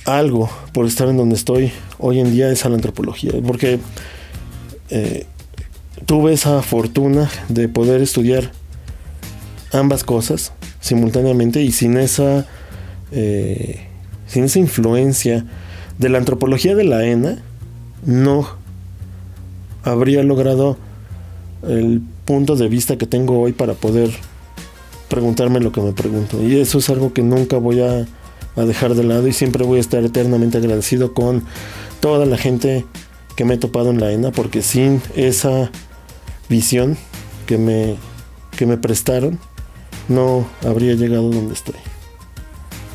algo 0.05 0.49
por 0.73 0.87
estar 0.87 1.09
en 1.09 1.17
donde 1.17 1.35
estoy 1.35 1.73
hoy 1.99 2.21
en 2.21 2.31
día 2.31 2.51
es 2.51 2.65
a 2.65 2.69
la 2.69 2.77
antropología 2.77 3.33
porque 3.45 3.81
eh, 4.91 5.27
tuve 6.07 6.33
esa 6.33 6.63
fortuna 6.63 7.31
de 7.49 7.69
poder 7.69 8.03
estudiar 8.03 8.53
ambas 9.73 10.05
cosas 10.05 10.53
simultáneamente 10.81 11.63
y 11.63 11.73
sin 11.73 11.97
esa 11.97 12.47
eh, 13.13 13.87
sin 14.27 14.45
esa 14.45 14.59
influencia 14.59 15.45
de 15.99 16.09
la 16.09 16.19
antropología 16.19 16.75
de 16.75 16.85
la 16.85 17.05
ENA 17.05 17.39
no 18.05 18.49
habría 19.83 20.23
logrado 20.23 20.77
el 21.63 22.03
punto 22.25 22.57
de 22.57 22.69
vista 22.69 22.97
que 22.97 23.07
tengo 23.07 23.41
hoy 23.41 23.53
para 23.53 23.75
poder 23.75 24.11
preguntarme 25.09 25.61
lo 25.61 25.73
que 25.73 25.81
me 25.81 25.93
pregunto. 25.93 26.43
Y 26.43 26.59
eso 26.59 26.79
es 26.79 26.91
algo 26.91 27.13
que 27.13 27.23
nunca 27.23 27.59
voy 27.59 27.81
a, 27.81 28.07
a 28.57 28.65
dejar 28.65 28.95
de 28.95 29.05
lado 29.05 29.29
y 29.29 29.33
siempre 29.33 29.65
voy 29.65 29.79
a 29.79 29.81
estar 29.81 30.03
eternamente 30.05 30.59
agradecido 30.59 31.15
con 31.15 31.45
toda 32.01 32.27
la 32.27 32.37
gente 32.37 32.85
que 33.37 33.45
me 33.45 33.55
he 33.55 33.59
topado 33.59 33.91
en 33.91 34.01
la 34.01 34.13
ENA 34.13 34.33
porque 34.33 34.63
sin 34.63 35.01
esa 35.17 35.71
visión 36.49 36.97
que 37.47 37.59
me, 37.59 37.97
que 38.57 38.67
me 38.67 38.77
prestaron, 38.77 39.39
no 40.09 40.47
habría 40.67 40.95
llegado 40.95 41.31
donde 41.31 41.55
estoy. 41.55 41.77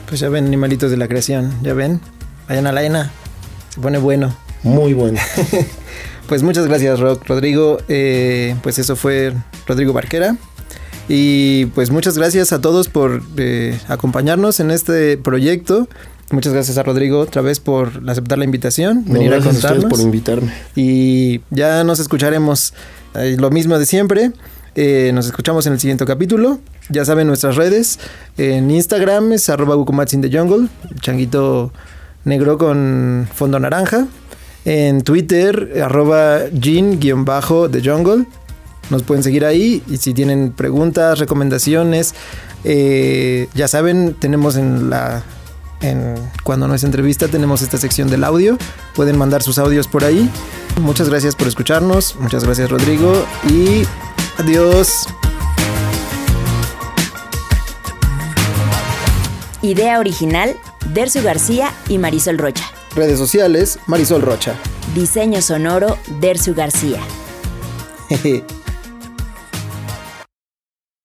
Pues 0.08 0.20
ya 0.22 0.30
ven, 0.30 0.45
animalitos 0.45 0.91
de 0.91 0.97
la 0.97 1.08
creación, 1.08 1.54
ya 1.62 1.74
ven, 1.74 2.02
vayan 2.47 2.68
a 2.68 2.72
la 2.72 2.84
ENA, 2.84 3.12
se 3.70 3.80
pone 3.80 3.97
bueno. 3.97 4.36
Muy 4.64 4.93
bueno. 4.93 5.20
pues 6.28 6.43
muchas 6.43 6.67
gracias, 6.67 7.00
Rock. 7.00 7.28
Rodrigo, 7.28 7.78
eh, 7.88 8.55
pues 8.62 8.80
eso 8.80 8.96
fue 8.96 9.34
Rodrigo 9.67 9.93
Barquera. 9.93 10.36
Y 11.08 11.66
pues 11.67 11.89
muchas 11.89 12.17
gracias 12.17 12.54
a 12.54 12.62
todos 12.62 12.88
por 12.88 13.24
eh, 13.38 13.80
acompañarnos 13.88 14.59
en 14.59 14.70
este 14.70 15.17
proyecto. 15.17 15.88
Muchas 16.32 16.54
gracias 16.54 16.78
a 16.78 16.84
Rodrigo 16.84 17.20
otra 17.20 17.42
vez 17.42 17.60
por 17.60 18.04
aceptar 18.08 18.38
la 18.38 18.46
invitación, 18.46 19.04
venir 19.06 19.34
a 19.34 19.39
contarnos. 19.39 19.86
por 19.86 20.00
invitarme. 20.00 20.54
Y 20.76 21.42
ya 21.50 21.84
nos 21.84 22.00
escucharemos 22.00 22.74
eh, 23.16 23.36
lo 23.39 23.50
mismo 23.50 23.80
de 23.80 23.86
siempre. 23.88 24.32
Eh, 24.76 25.12
nos 25.14 25.26
escuchamos 25.26 25.66
en 25.66 25.74
el 25.74 25.80
siguiente 25.80 26.06
capítulo. 26.06 26.60
Ya 26.89 27.04
saben 27.04 27.28
nuestras 27.28 27.56
redes. 27.56 28.00
En 28.38 28.70
Instagram 28.70 29.34
es 29.34 29.50
arroba 29.50 29.76
in 30.12 30.22
the 30.22 30.30
jungle, 30.38 30.68
changuito 31.01 31.72
negro 32.26 32.58
con 32.60 33.28
fondo 33.34 33.60
naranja. 33.60 34.08
En 34.66 35.01
Twitter, 35.01 35.82
arroba 35.84 36.47
jean-the 36.51 37.82
jungle. 37.84 38.26
Nos 38.92 39.04
pueden 39.04 39.24
seguir 39.24 39.46
ahí 39.46 39.84
y 39.88 39.97
si 39.97 40.14
tienen 40.14 40.51
preguntas, 40.51 41.20
recomendaciones, 41.20 42.16
eh, 42.64 43.47
ya 43.54 43.68
saben, 43.68 44.16
tenemos 44.20 44.56
en 44.56 44.89
la 44.89 45.24
en, 45.82 46.16
cuando 46.43 46.68
no 46.68 46.76
es 46.76 46.84
entrevista 46.84 47.28
tenemos 47.28 47.62
esta 47.62 47.78
sección 47.78 48.10
del 48.10 48.24
audio. 48.24 48.58
Pueden 48.96 49.18
mandar 49.18 49.43
sus 49.43 49.58
audios 49.58 49.88
por 49.88 50.04
ahí. 50.04 50.30
Muchas 50.82 51.10
gracias 51.10 51.36
por 51.36 51.47
escucharnos. 51.47 52.16
Muchas 52.18 52.43
gracias 52.43 52.70
Rodrigo. 52.70 53.26
Y 53.50 53.84
adiós. 54.38 55.08
Idea 59.62 60.00
original, 60.00 60.56
Dercio 60.93 61.22
García 61.22 61.72
y 61.89 61.97
Marisol 61.97 62.38
Rocha. 62.38 62.64
Redes 62.96 63.20
sociales, 63.20 63.78
Marisol 63.88 64.22
Rocha. 64.22 64.56
Diseño 64.96 65.42
sonoro, 65.42 65.97
Dercio 66.20 66.56
García. 66.56 67.01